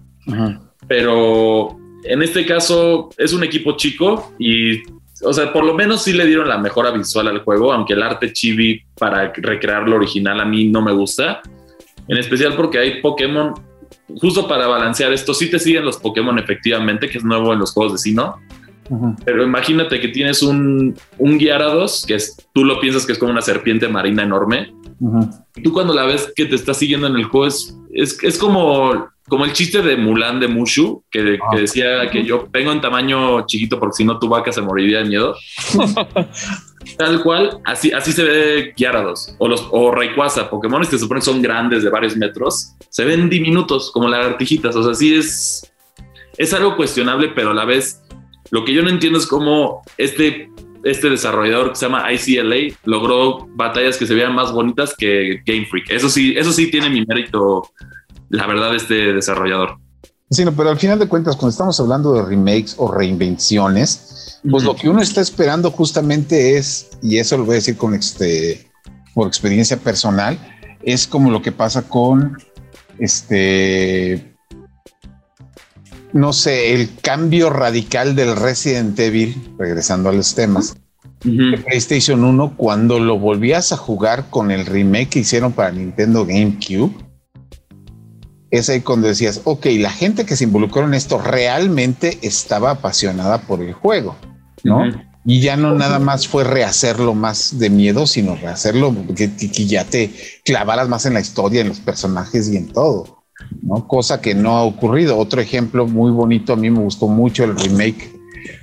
pero 0.87 1.77
en 2.05 2.23
este 2.23 2.47
caso 2.47 3.11
es 3.19 3.33
un 3.33 3.43
equipo 3.43 3.77
chico 3.77 4.33
y 4.39 4.81
o 5.25 5.33
sea, 5.33 5.53
por 5.53 5.65
lo 5.65 5.75
menos 5.75 6.03
sí 6.03 6.13
le 6.13 6.27
dieron 6.27 6.49
la 6.49 6.59
mejora 6.59 6.91
visual 6.91 7.29
al 7.29 7.41
juego, 7.41 7.73
aunque 7.73 7.95
el 7.95 8.03
arte 8.03 8.33
chibi 8.33 8.83
para 8.99 9.33
recrear 9.35 9.89
lo 9.89 9.97
original 9.97 10.41
a 10.41 10.45
mí 10.45 10.69
no 10.69 10.83
me 10.83 10.93
gusta. 10.93 11.41
En 12.09 12.19
especial 12.19 12.55
porque 12.57 12.79
hay 12.79 13.01
Pokémon, 13.01 13.55
justo 14.21 14.47
para 14.47 14.67
balancear 14.67 15.13
esto, 15.13 15.35
sí 15.35 15.51
te 15.51 15.59
siguen 15.59 15.85
los 15.85 15.99
Pokémon 15.99 16.39
efectivamente, 16.39 17.09
que 17.09 17.19
es 17.19 17.25
nuevo 17.25 17.53
en 17.53 17.59
los 17.59 17.73
juegos 17.73 17.93
de 17.93 17.99
Sino. 17.99 18.37
Pero 19.25 19.43
imagínate 19.43 19.99
que 19.99 20.09
tienes 20.09 20.43
un, 20.43 20.95
un 21.19 21.39
Gyarados, 21.39 22.05
que 22.07 22.17
es, 22.17 22.37
tú 22.53 22.65
lo 22.65 22.81
piensas 22.81 23.07
que 23.07 23.13
es 23.13 23.19
como 23.19 23.33
una 23.33 23.41
serpiente 23.41 23.89
marina 23.89 24.23
enorme. 24.23 24.75
Tú 25.63 25.73
cuando 25.73 25.95
la 25.95 26.05
ves 26.05 26.33
que 26.37 26.45
te 26.45 26.55
está 26.55 26.75
siguiendo 26.75 27.07
en 27.07 27.17
el 27.17 27.25
juego 27.25 27.47
es, 27.47 27.75
es, 27.93 28.23
es 28.23 28.39
como 28.39 29.09
como 29.29 29.45
el 29.45 29.53
chiste 29.53 29.81
de 29.81 29.97
Mulan 29.97 30.39
de 30.39 30.49
Mushu, 30.49 31.03
que, 31.11 31.39
ah. 31.41 31.57
decía 31.57 32.11
que 32.11 32.25
yo 32.25 32.47
vengo 32.51 32.73
en 32.73 32.81
tamaño 32.81 33.47
chiquito 33.47 33.79
porque 33.81 33.97
si 33.97 34.05
no 34.05 34.19
tu 34.19 34.29
vaca 34.29 34.53
se 34.53 34.61
moriría 34.61 34.99
de 34.99 35.05
miedo. 35.07 35.35
Tal 36.99 37.23
cual, 37.23 37.61
así, 37.65 37.93
así 37.93 38.13
se 38.13 38.23
ve 38.23 38.75
Gyarados 38.77 39.35
o 39.39 39.49
los 39.49 39.67
o 39.71 39.91
Rayquaza, 39.91 40.51
Pokémon 40.51 40.83
que 40.83 40.89
se 40.89 40.99
supone 40.99 41.23
son 41.23 41.41
grandes 41.41 41.83
de 41.83 41.89
varios 41.89 42.17
metros, 42.17 42.75
se 42.91 43.05
ven 43.05 43.31
diminutos 43.31 43.91
como 43.91 44.09
lagartijitas. 44.09 44.77
O 44.77 44.85
sea, 44.85 44.95
sí 44.95 45.17
es, 45.17 45.73
es 46.37 46.53
algo 46.53 46.77
cuestionable, 46.77 47.29
pero 47.35 47.51
a 47.51 47.55
la 47.55 47.65
vez 47.65 48.03
lo 48.51 48.65
que 48.65 48.75
yo 48.75 48.83
no 48.83 48.91
entiendo 48.91 49.19
es 49.19 49.27
cómo 49.27 49.83
este, 49.97 50.51
este 50.85 51.09
desarrollador 51.09 51.71
que 51.71 51.77
se 51.77 51.87
llama 51.87 52.13
ICLA 52.13 52.77
logró 52.85 53.49
batallas 53.55 53.97
que 53.97 54.07
se 54.07 54.15
vean 54.15 54.35
más 54.35 54.53
bonitas 54.53 54.95
que 54.97 55.41
Game 55.47 55.65
Freak. 55.65 55.91
Eso 55.91 56.11
sí, 56.11 56.35
eso 56.37 56.53
sí 56.53 56.71
tiene 56.71 56.91
mi 56.91 57.05
mérito 57.07 57.71
la 58.29 58.47
verdad, 58.47 58.75
este 58.75 59.13
desarrollador. 59.13 59.79
Sí, 60.31 60.45
pero 60.57 60.71
al 60.71 60.79
final 60.79 60.99
de 60.99 61.07
cuentas, 61.07 61.37
cuando 61.37 61.51
estamos 61.51 61.79
hablando 61.79 62.15
de 62.15 62.23
remakes 62.23 62.75
o 62.79 62.91
reinvenciones, 62.91 64.41
pues 64.51 64.65
lo 64.65 64.75
que 64.75 64.89
uno 64.89 65.01
está 65.01 65.21
esperando 65.21 65.71
justamente 65.71 66.57
es, 66.57 66.91
y 67.03 67.19
eso 67.19 67.37
lo 67.37 67.45
voy 67.45 67.53
a 67.53 67.57
decir 67.57 67.77
con 67.77 67.95
este, 67.95 68.69
por 69.15 69.27
experiencia 69.27 69.77
personal, 69.77 70.39
es 70.83 71.07
como 71.07 71.31
lo 71.31 71.41
que 71.41 71.53
pasa 71.53 71.83
con 71.83 72.37
este, 72.99 74.35
no 76.13 76.33
sé, 76.33 76.75
el 76.75 76.91
cambio 77.01 77.51
radical 77.51 78.17
del 78.17 78.37
Resident 78.37 78.99
Evil, 78.99 79.37
regresando 79.59 80.09
a 80.09 80.13
los 80.13 80.35
temas, 80.35 80.77
de 81.23 81.59
PlayStation 81.59 82.23
1, 82.23 82.55
cuando 82.57 82.99
lo 82.99 83.19
volvías 83.19 83.73
a 83.73 83.77
jugar 83.77 84.27
con 84.31 84.51
el 84.51 84.67
remake 84.67 85.09
que 85.09 85.19
hicieron 85.21 85.53
para 85.53 85.71
Nintendo 85.71 86.27
GameCube 86.27 87.04
es 88.57 88.69
ahí 88.69 88.81
cuando 88.81 89.09
decías, 89.09 89.41
ok, 89.45 89.67
la 89.79 89.91
gente 89.91 90.25
que 90.25 90.37
se 90.37 90.45
involucró 90.45 90.85
en 90.85 90.95
esto 90.95 91.19
realmente 91.19 92.19
estaba 92.23 92.71
apasionada 92.71 93.43
por 93.43 93.63
el 93.63 93.73
juego, 93.73 94.17
¿no? 94.63 94.83
Y 95.27 95.41
ya 95.41 95.57
no 95.57 95.75
nada 95.75 95.99
más 95.99 96.29
fue 96.29 96.45
rehacerlo 96.45 97.15
más 97.15 97.59
de 97.59 97.71
miedo, 97.71 98.07
sino 98.07 98.37
rehacerlo 98.37 98.95
que, 99.17 99.35
que, 99.35 99.67
ya 99.67 99.85
te 99.85 100.11
clavaras 100.45 100.89
más 100.89 101.07
en 101.07 101.15
la 101.15 101.21
historia, 101.21 101.63
en 101.63 101.69
los 101.69 101.81
personajes 101.81 102.51
y 102.51 102.59
en 102.59 102.69
todo. 102.69 103.25
¿no? 103.63 103.89
Cosa 103.89 104.21
que 104.21 104.35
no 104.35 104.57
ha 104.57 104.63
ocurrido. 104.65 105.17
Otro 105.17 105.41
ejemplo 105.41 105.87
muy 105.87 106.11
bonito, 106.11 106.53
a 106.53 106.57
mí 106.57 106.69
me 106.69 106.81
gustó 106.81 107.09
mucho 107.09 107.45
el 107.45 107.57
remake. 107.57 108.13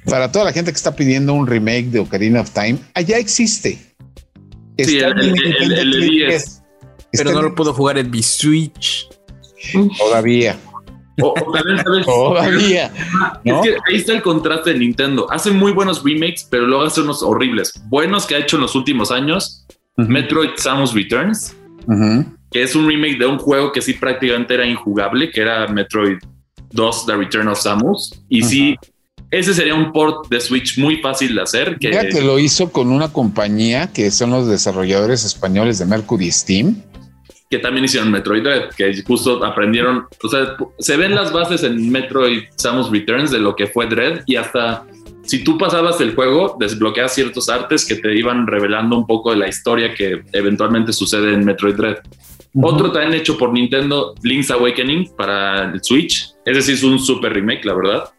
Para 0.05 0.31
toda 0.31 0.45
la 0.45 0.53
gente 0.53 0.71
que 0.71 0.77
está 0.77 0.95
pidiendo 0.95 1.33
un 1.33 1.47
remake 1.47 1.85
de 1.85 1.99
Ocarina 1.99 2.41
of 2.41 2.51
Time, 2.51 2.77
allá 2.93 3.17
existe. 3.17 3.79
Sí, 4.77 4.99
el, 4.99 5.19
el, 5.19 5.73
el, 5.73 6.09
10. 6.09 6.63
Pero 7.11 7.33
no 7.33 7.41
lo 7.41 7.55
puedo 7.55 7.73
jugar 7.73 7.97
en 7.97 8.09
mi 8.09 8.21
Switch. 8.21 9.09
Todavía. 9.97 10.57
O, 11.21 11.33
también, 11.33 11.77
¿sabes? 11.83 12.05
Todavía. 12.05 12.91
Es 13.43 13.53
que 13.61 13.77
ahí 13.87 13.95
está 13.97 14.13
el 14.13 14.21
contraste 14.21 14.73
de 14.73 14.79
Nintendo. 14.79 15.27
Hace 15.31 15.51
muy 15.51 15.71
buenos 15.71 16.03
remakes, 16.03 16.47
pero 16.49 16.65
luego 16.65 16.83
hace 16.83 17.01
unos 17.01 17.21
horribles. 17.21 17.73
Buenos 17.87 18.25
que 18.25 18.35
ha 18.35 18.39
hecho 18.39 18.55
en 18.57 18.63
los 18.63 18.75
últimos 18.75 19.11
años. 19.11 19.65
Metroid 19.97 20.51
Samus 20.55 20.93
Returns, 20.93 21.55
que 22.49 22.63
es 22.63 22.75
un 22.75 22.87
remake 22.87 23.19
de 23.19 23.25
un 23.25 23.37
juego 23.37 23.71
que 23.71 23.81
sí 23.81 23.93
prácticamente 23.93 24.53
era 24.53 24.65
injugable, 24.65 25.29
que 25.29 25.41
era 25.41 25.67
Metroid 25.67 26.17
2, 26.71 27.05
The 27.05 27.15
Return 27.15 27.47
of 27.49 27.59
Samus. 27.59 28.23
Y 28.29 28.41
sí, 28.41 28.75
ese 29.29 29.53
sería 29.53 29.75
un 29.75 29.91
port 29.91 30.27
de 30.29 30.39
Switch 30.39 30.79
muy 30.79 30.97
fácil 30.97 31.35
de 31.35 31.41
hacer. 31.41 31.77
Que, 31.77 31.91
que 31.91 32.21
lo 32.21 32.39
hizo 32.39 32.71
con 32.71 32.89
una 32.89 33.11
compañía 33.11 33.91
que 33.91 34.09
son 34.11 34.31
los 34.31 34.47
desarrolladores 34.47 35.23
españoles 35.25 35.77
de 35.77 35.85
Mercury 35.85 36.31
Steam 36.31 36.81
que 37.51 37.59
también 37.59 37.83
hicieron 37.83 38.09
Metroid 38.09 38.43
Dread, 38.43 38.69
que 38.69 39.03
justo 39.03 39.43
aprendieron, 39.43 40.07
o 40.23 40.29
sea, 40.29 40.55
se 40.79 40.95
ven 40.95 41.13
las 41.13 41.33
bases 41.33 41.63
en 41.63 41.91
Metroid 41.91 42.43
Samus 42.55 42.89
Returns 42.89 43.29
de 43.29 43.39
lo 43.39 43.57
que 43.57 43.67
fue 43.67 43.87
Dread 43.87 44.21
y 44.25 44.37
hasta 44.37 44.85
si 45.23 45.43
tú 45.43 45.57
pasabas 45.57 45.99
el 45.99 46.15
juego, 46.15 46.55
desbloqueas 46.59 47.13
ciertos 47.13 47.49
artes 47.49 47.85
que 47.85 47.95
te 47.95 48.17
iban 48.17 48.47
revelando 48.47 48.97
un 48.97 49.05
poco 49.05 49.31
de 49.31 49.37
la 49.37 49.49
historia 49.49 49.93
que 49.93 50.23
eventualmente 50.31 50.93
sucede 50.93 51.33
en 51.33 51.43
Metroid 51.43 51.75
Dread. 51.75 51.97
Otro 52.61 52.91
también 52.91 53.13
hecho 53.13 53.37
por 53.37 53.51
Nintendo, 53.51 54.15
Link's 54.23 54.49
Awakening 54.49 55.11
para 55.15 55.71
el 55.73 55.83
Switch. 55.83 56.33
Ese 56.45 56.61
sí 56.61 56.71
es 56.71 56.83
un 56.83 56.99
super 56.99 57.33
remake, 57.33 57.65
la 57.65 57.73
verdad. 57.73 58.09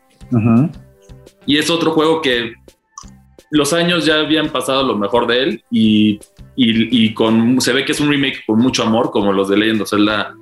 Y 1.47 1.57
es 1.57 1.71
otro 1.71 1.93
juego 1.93 2.21
que 2.21 2.53
los 3.51 3.73
años 3.73 4.07
ya 4.07 4.21
habían 4.21 4.49
pasado 4.49 4.83
lo 4.83 4.97
mejor 4.97 5.27
de 5.27 5.43
él 5.43 5.65
y 5.71 6.19
y, 6.55 7.15
con, 7.15 7.61
se 7.61 7.73
ve 7.73 7.85
que 7.85 7.93
es 7.93 8.01
un 8.01 8.11
remake 8.11 8.45
con 8.47 8.59
mucho 8.59 8.83
amor, 8.83 9.11
como 9.11 9.33
los 9.33 9.49
de 9.49 9.57
Legend 9.57 9.83
of 9.83 9.91
Zelda 9.91 10.35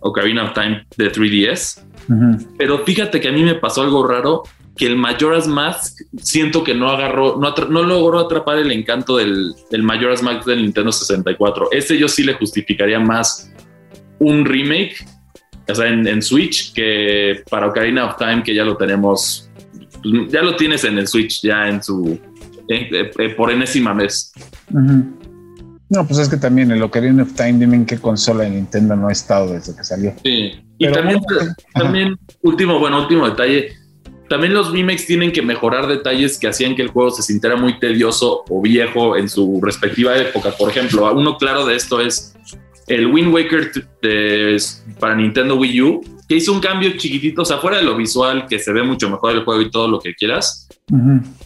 Ocarina 0.00 0.44
of 0.44 0.54
Time 0.54 0.86
de 0.96 1.12
3DS. 1.12 1.82
Pero 2.56 2.78
fíjate 2.84 3.20
que 3.20 3.28
a 3.28 3.32
mí 3.32 3.42
me 3.42 3.54
pasó 3.54 3.82
algo 3.82 4.06
raro, 4.06 4.44
que 4.76 4.86
el 4.86 4.96
Majora's 4.96 5.48
Mask 5.48 6.00
siento 6.22 6.62
que 6.62 6.74
no 6.74 6.88
agarró, 6.88 7.36
no, 7.38 7.52
no 7.68 7.82
logró 7.82 8.20
atrapar 8.20 8.58
el 8.58 8.70
encanto 8.70 9.16
del, 9.16 9.52
del 9.70 9.82
Majora's 9.82 10.22
Mask 10.22 10.46
del 10.46 10.62
Nintendo 10.62 10.92
64. 10.92 11.68
Ese 11.72 11.98
yo 11.98 12.08
sí 12.08 12.22
le 12.22 12.34
justificaría 12.34 13.00
más 13.00 13.52
un 14.20 14.44
remake, 14.44 15.04
o 15.68 15.74
sea, 15.74 15.88
en, 15.88 16.22
Switch, 16.22 16.72
que 16.72 17.42
para 17.50 17.66
Ocarina 17.66 18.06
of 18.06 18.16
Time, 18.16 18.42
que 18.42 18.54
ya 18.54 18.64
lo 18.64 18.76
tenemos, 18.76 19.50
pues, 20.02 20.32
ya 20.32 20.42
lo 20.42 20.56
tienes 20.56 20.84
en 20.84 20.96
el 20.96 21.06
Switch, 21.06 21.42
ya 21.42 21.68
en 21.68 21.82
su, 21.82 22.18
eh, 22.68 23.10
eh, 23.18 23.28
por 23.30 23.50
enésima 23.50 23.92
vez. 23.92 24.32
No, 25.90 26.06
pues 26.06 26.18
es 26.18 26.28
que 26.28 26.36
también 26.36 26.70
el 26.70 26.82
Ocarina 26.82 27.22
of 27.22 27.32
Time, 27.34 27.54
dime 27.54 27.76
en 27.76 27.86
qué 27.86 27.98
consola 27.98 28.44
de 28.44 28.50
Nintendo 28.50 28.94
no 28.94 29.08
ha 29.08 29.12
estado 29.12 29.54
desde 29.54 29.74
que 29.74 29.84
salió. 29.84 30.14
Sí, 30.22 30.52
y 30.76 30.92
también, 30.92 31.20
también 31.72 32.18
último, 32.42 32.78
bueno, 32.78 33.00
último 33.00 33.28
detalle, 33.28 33.72
también 34.28 34.52
los 34.52 34.70
remakes 34.70 35.06
tienen 35.06 35.32
que 35.32 35.40
mejorar 35.40 35.86
detalles 35.86 36.38
que 36.38 36.48
hacían 36.48 36.76
que 36.76 36.82
el 36.82 36.88
juego 36.88 37.10
se 37.10 37.22
sintiera 37.22 37.56
muy 37.56 37.78
tedioso 37.78 38.44
o 38.48 38.60
viejo 38.60 39.16
en 39.16 39.28
su 39.28 39.60
respectiva 39.62 40.16
época. 40.16 40.50
Por 40.50 40.70
ejemplo, 40.70 41.10
uno 41.14 41.38
claro 41.38 41.64
de 41.64 41.76
esto 41.76 42.00
es 42.00 42.36
el 42.86 43.06
Wind 43.06 43.32
Waker 43.32 43.70
de, 44.02 44.62
para 45.00 45.14
Nintendo 45.14 45.56
Wii 45.56 45.82
U, 45.82 46.00
que 46.28 46.36
hizo 46.36 46.52
un 46.52 46.60
cambio 46.60 46.90
chiquitito, 46.98 47.42
o 47.42 47.44
sea, 47.46 47.56
fuera 47.56 47.78
de 47.78 47.84
lo 47.84 47.96
visual, 47.96 48.46
que 48.46 48.58
se 48.58 48.72
ve 48.72 48.82
mucho 48.82 49.08
mejor 49.08 49.32
el 49.32 49.44
juego 49.44 49.62
y 49.62 49.70
todo 49.70 49.88
lo 49.88 49.98
que 49.98 50.14
quieras. 50.14 50.68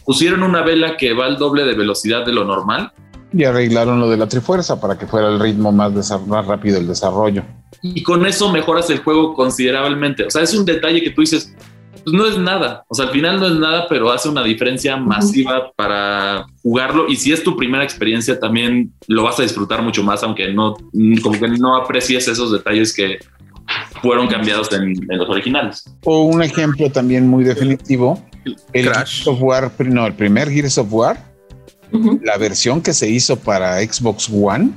Pusieron 0.05 0.43
una 0.43 0.61
vela 0.61 0.97
que 0.97 1.13
va 1.13 1.25
al 1.25 1.37
doble 1.37 1.63
de 1.63 1.75
velocidad 1.75 2.25
de 2.25 2.33
lo 2.33 2.43
normal 2.43 2.91
y 3.33 3.43
arreglaron 3.43 3.99
lo 3.99 4.09
de 4.09 4.17
la 4.17 4.27
trifuerza 4.27 4.79
para 4.79 4.97
que 4.97 5.07
fuera 5.07 5.27
el 5.27 5.39
ritmo 5.39 5.71
más, 5.71 5.91
más 6.27 6.45
rápido 6.45 6.77
el 6.77 6.87
desarrollo. 6.87 7.43
Y 7.81 8.03
con 8.03 8.25
eso 8.25 8.51
mejoras 8.51 8.89
el 8.89 8.99
juego 8.99 9.33
considerablemente. 9.33 10.25
O 10.25 10.29
sea, 10.29 10.43
es 10.43 10.53
un 10.53 10.65
detalle 10.65 11.01
que 11.01 11.09
tú 11.09 11.21
dices, 11.21 11.53
pues 12.03 12.15
no 12.15 12.27
es 12.27 12.37
nada. 12.37 12.83
O 12.87 12.95
sea, 12.95 13.05
al 13.05 13.11
final 13.11 13.39
no 13.39 13.47
es 13.47 13.55
nada, 13.55 13.87
pero 13.89 14.11
hace 14.11 14.29
una 14.29 14.43
diferencia 14.43 14.95
masiva 14.97 15.71
para 15.75 16.45
jugarlo. 16.61 17.07
Y 17.09 17.15
si 17.15 17.31
es 17.31 17.43
tu 17.43 17.57
primera 17.57 17.83
experiencia, 17.83 18.39
también 18.39 18.93
lo 19.07 19.23
vas 19.23 19.39
a 19.39 19.43
disfrutar 19.43 19.81
mucho 19.81 20.03
más, 20.03 20.21
aunque 20.23 20.53
no, 20.53 20.75
como 21.21 21.39
que 21.39 21.47
no 21.47 21.75
aprecies 21.75 22.27
esos 22.27 22.51
detalles 22.51 22.93
que 22.93 23.19
fueron 24.01 24.27
cambiados 24.27 24.71
en, 24.73 24.95
los 25.07 25.29
originales. 25.29 25.83
O 26.03 26.23
un 26.23 26.43
ejemplo 26.43 26.91
también 26.91 27.27
muy 27.27 27.43
definitivo, 27.43 28.23
el 28.73 28.85
Crash. 28.85 29.23
Software, 29.23 29.71
no, 29.87 30.05
el 30.05 30.13
primer 30.13 30.49
Gears 30.49 30.77
of 30.77 30.91
War 30.91 31.32
la 32.21 32.37
versión 32.37 32.81
que 32.81 32.93
se 32.93 33.09
hizo 33.09 33.37
para 33.37 33.79
Xbox 33.81 34.29
One. 34.29 34.71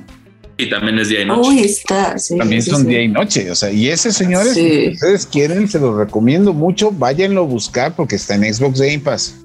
Y 0.58 0.70
también 0.70 0.98
es 0.98 1.08
día 1.08 1.22
y 1.22 1.26
noche. 1.26 1.64
está, 1.64 2.16
también 2.38 2.62
son 2.62 2.86
día 2.86 3.02
y 3.02 3.08
noche. 3.08 3.50
O 3.50 3.54
sea, 3.54 3.70
y 3.70 3.88
ese, 3.88 4.12
señores, 4.12 4.54
si 4.54 4.88
ustedes 4.88 5.26
quieren, 5.26 5.68
se 5.68 5.78
los 5.78 5.96
recomiendo 5.96 6.54
mucho. 6.54 6.90
Váyanlo 6.90 7.42
a 7.42 7.44
buscar 7.44 7.94
porque 7.94 8.16
está 8.16 8.36
en 8.36 8.52
Xbox 8.52 8.80
Game 8.80 9.00
Pass. 9.00 9.36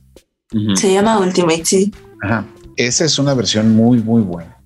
Se 0.76 0.94
llama 0.94 1.20
Ultimate, 1.20 1.66
sí. 1.66 1.94
Ajá. 2.22 2.46
Esa 2.78 3.06
es 3.06 3.20
una 3.20 3.34
versión 3.34 3.76
muy, 3.76 4.00
muy 4.00 4.22
buena. 4.22 4.58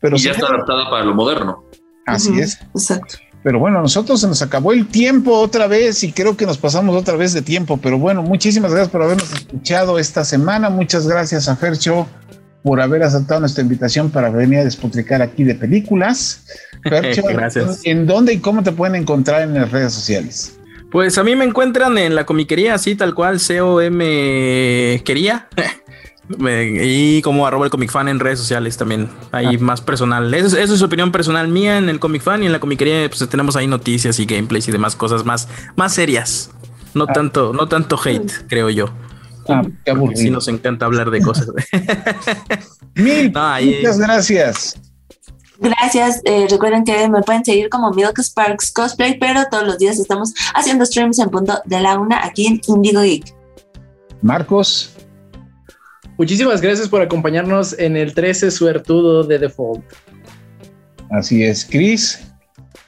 Pero 0.00 0.16
y 0.16 0.20
ya 0.20 0.32
está 0.32 0.46
adaptada 0.46 0.90
para 0.90 1.04
lo 1.04 1.14
moderno. 1.14 1.64
Así 2.06 2.38
es. 2.38 2.58
Exacto. 2.74 3.16
Pero 3.42 3.58
bueno, 3.58 3.80
nosotros 3.82 4.20
se 4.20 4.26
nos 4.26 4.40
acabó 4.40 4.72
el 4.72 4.86
tiempo 4.86 5.32
otra 5.38 5.66
vez 5.66 6.02
y 6.02 6.12
creo 6.12 6.34
que 6.36 6.46
nos 6.46 6.56
pasamos 6.56 6.96
otra 6.96 7.16
vez 7.16 7.34
de 7.34 7.42
tiempo. 7.42 7.78
Pero 7.78 7.98
bueno, 7.98 8.22
muchísimas 8.22 8.70
gracias 8.72 8.90
por 8.90 9.02
habernos 9.02 9.30
escuchado 9.32 9.98
esta 9.98 10.24
semana. 10.24 10.70
Muchas 10.70 11.06
gracias 11.06 11.48
a 11.48 11.56
Fercho 11.56 12.06
por 12.64 12.80
haber 12.80 13.02
aceptado 13.02 13.40
nuestra 13.40 13.62
invitación 13.62 14.10
para 14.10 14.30
venir 14.30 14.60
a 14.60 14.64
despotricar 14.64 15.20
aquí 15.20 15.44
de 15.44 15.54
películas. 15.54 16.46
Gracias. 16.82 17.82
¿En 17.84 18.06
dónde 18.06 18.32
y 18.32 18.38
cómo 18.38 18.62
te 18.62 18.72
pueden 18.72 18.96
encontrar 18.96 19.42
en 19.42 19.52
las 19.52 19.70
redes 19.70 19.92
sociales? 19.92 20.58
Pues 20.90 21.18
a 21.18 21.24
mí 21.24 21.36
me 21.36 21.44
encuentran 21.44 21.98
en 21.98 22.14
la 22.14 22.24
comiquería, 22.24 22.74
así 22.74 22.94
tal 22.94 23.14
cual, 23.14 23.38
COM 23.38 23.98
quería. 25.04 25.46
y 26.40 27.20
como 27.20 27.46
arroba 27.46 27.66
el 27.66 27.70
comic 27.70 27.90
fan 27.90 28.08
en 28.08 28.18
redes 28.18 28.38
sociales 28.38 28.78
también, 28.78 29.10
ahí 29.30 29.56
ah. 29.56 29.58
más 29.60 29.82
personal. 29.82 30.32
Esa 30.32 30.58
es, 30.58 30.70
su 30.70 30.84
opinión 30.86 31.12
personal 31.12 31.48
mía 31.48 31.76
en 31.76 31.90
el 31.90 32.00
comic 32.00 32.22
fan 32.22 32.44
y 32.44 32.46
en 32.46 32.52
la 32.52 32.60
comiquería 32.60 33.10
pues 33.10 33.28
tenemos 33.28 33.56
ahí 33.56 33.66
noticias 33.66 34.18
y 34.18 34.24
gameplays 34.24 34.68
y 34.68 34.72
demás 34.72 34.96
cosas 34.96 35.26
más, 35.26 35.48
más 35.76 35.92
serias. 35.92 36.50
No 36.94 37.04
ah. 37.10 37.12
tanto, 37.12 37.52
no 37.52 37.68
tanto 37.68 38.00
hate, 38.02 38.32
creo 38.48 38.70
yo. 38.70 38.88
Ah, 39.48 39.62
sí 40.14 40.30
nos 40.30 40.48
encanta 40.48 40.86
hablar 40.86 41.10
de 41.10 41.20
cosas. 41.20 41.48
Mil, 42.94 43.32
muchas 43.32 43.98
gracias. 43.98 44.80
Gracias. 45.58 46.20
Eh, 46.24 46.46
recuerden 46.50 46.84
que 46.84 47.08
me 47.08 47.22
pueden 47.22 47.44
seguir 47.44 47.68
como 47.68 47.90
Milk 47.90 48.18
Sparks 48.18 48.72
Cosplay, 48.72 49.18
pero 49.18 49.44
todos 49.50 49.64
los 49.64 49.78
días 49.78 49.98
estamos 49.98 50.34
haciendo 50.54 50.84
streams 50.84 51.18
en 51.18 51.30
punto 51.30 51.60
de 51.64 51.80
la 51.80 51.98
una 51.98 52.24
aquí 52.24 52.46
en 52.46 52.60
Indigo 52.66 53.02
Geek. 53.02 53.34
Marcos. 54.22 54.90
Muchísimas 56.16 56.60
gracias 56.60 56.88
por 56.88 57.02
acompañarnos 57.02 57.76
en 57.78 57.96
el 57.96 58.14
13 58.14 58.50
suertudo 58.50 59.24
de 59.24 59.38
Default. 59.38 59.84
Así 61.10 61.42
es, 61.42 61.64
Chris. 61.64 62.20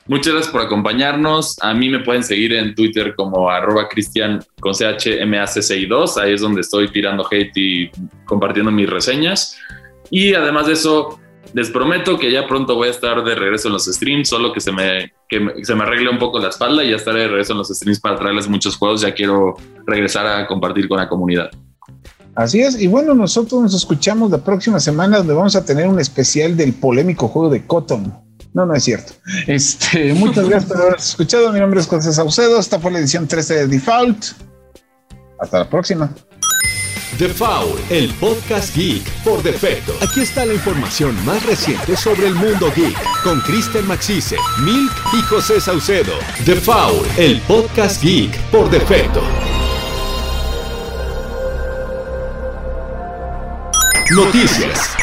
Muchas 0.08 0.34
gracias 0.34 0.52
por 0.52 0.62
acompañarnos. 0.62 1.56
A 1.62 1.74
mí 1.74 1.88
me 1.88 1.98
pueden 1.98 2.22
seguir 2.22 2.52
en 2.52 2.74
Twitter 2.74 3.14
como 3.16 3.50
arroba 3.50 3.88
cristian 3.88 4.40
con 4.60 4.72
CHMACCI2. 4.72 6.16
Ahí 6.22 6.34
es 6.34 6.40
donde 6.40 6.60
estoy 6.60 6.88
tirando 6.92 7.26
hate 7.28 7.56
y 7.56 7.90
compartiendo 8.24 8.70
mis 8.70 8.88
reseñas. 8.88 9.56
Y 10.10 10.34
además 10.34 10.68
de 10.68 10.74
eso, 10.74 11.18
les 11.54 11.70
prometo 11.70 12.18
que 12.18 12.30
ya 12.30 12.46
pronto 12.46 12.76
voy 12.76 12.88
a 12.88 12.92
estar 12.92 13.24
de 13.24 13.34
regreso 13.34 13.66
en 13.66 13.74
los 13.74 13.86
streams, 13.86 14.28
solo 14.28 14.52
que 14.52 14.60
se 14.60 14.70
me, 14.70 15.12
que 15.28 15.40
se 15.62 15.74
me 15.74 15.82
arregle 15.82 16.10
un 16.10 16.18
poco 16.18 16.38
la 16.38 16.50
espalda 16.50 16.84
y 16.84 16.90
ya 16.90 16.96
estaré 16.96 17.22
de 17.22 17.28
regreso 17.28 17.52
en 17.52 17.58
los 17.58 17.68
streams 17.68 17.98
para 17.98 18.16
traerles 18.16 18.48
muchos 18.48 18.76
juegos. 18.76 19.00
Ya 19.00 19.12
quiero 19.12 19.56
regresar 19.86 20.26
a 20.26 20.46
compartir 20.46 20.88
con 20.88 20.98
la 20.98 21.08
comunidad. 21.08 21.50
Así 22.36 22.60
es, 22.60 22.80
y 22.80 22.86
bueno, 22.86 23.14
nosotros 23.14 23.62
nos 23.62 23.74
escuchamos 23.74 24.30
la 24.30 24.44
próxima 24.44 24.78
semana 24.78 25.18
donde 25.18 25.32
vamos 25.32 25.56
a 25.56 25.64
tener 25.64 25.88
un 25.88 25.98
especial 25.98 26.54
del 26.54 26.74
polémico 26.74 27.28
juego 27.28 27.48
de 27.48 27.66
Cotton. 27.66 28.25
No, 28.56 28.64
no 28.64 28.74
es 28.74 28.84
cierto. 28.84 29.12
Este, 29.46 30.14
muchas 30.14 30.48
gracias 30.48 30.72
por 30.72 30.80
haber 30.80 30.96
escuchado. 30.96 31.52
Mi 31.52 31.60
nombre 31.60 31.78
es 31.78 31.86
José 31.86 32.10
Saucedo. 32.10 32.58
Esta 32.58 32.80
fue 32.80 32.90
la 32.90 33.00
edición 33.00 33.28
13 33.28 33.54
de 33.54 33.66
Default. 33.66 34.24
Hasta 35.38 35.58
la 35.58 35.68
próxima. 35.68 36.10
Default, 37.18 37.78
el 37.90 38.12
podcast 38.14 38.74
geek 38.74 39.02
por 39.24 39.42
defecto. 39.42 39.92
Aquí 40.00 40.20
está 40.22 40.46
la 40.46 40.54
información 40.54 41.14
más 41.26 41.44
reciente 41.44 41.96
sobre 41.96 42.28
el 42.28 42.34
mundo 42.34 42.72
geek 42.74 42.96
con 43.22 43.40
Kristen 43.42 43.86
Maxise, 43.86 44.36
Milk 44.62 44.92
y 45.12 45.20
José 45.22 45.60
Saucedo. 45.60 46.14
Default, 46.46 47.06
el 47.18 47.40
podcast 47.42 48.02
geek 48.02 48.38
por 48.50 48.70
defecto. 48.70 49.20
Noticias 54.14 54.96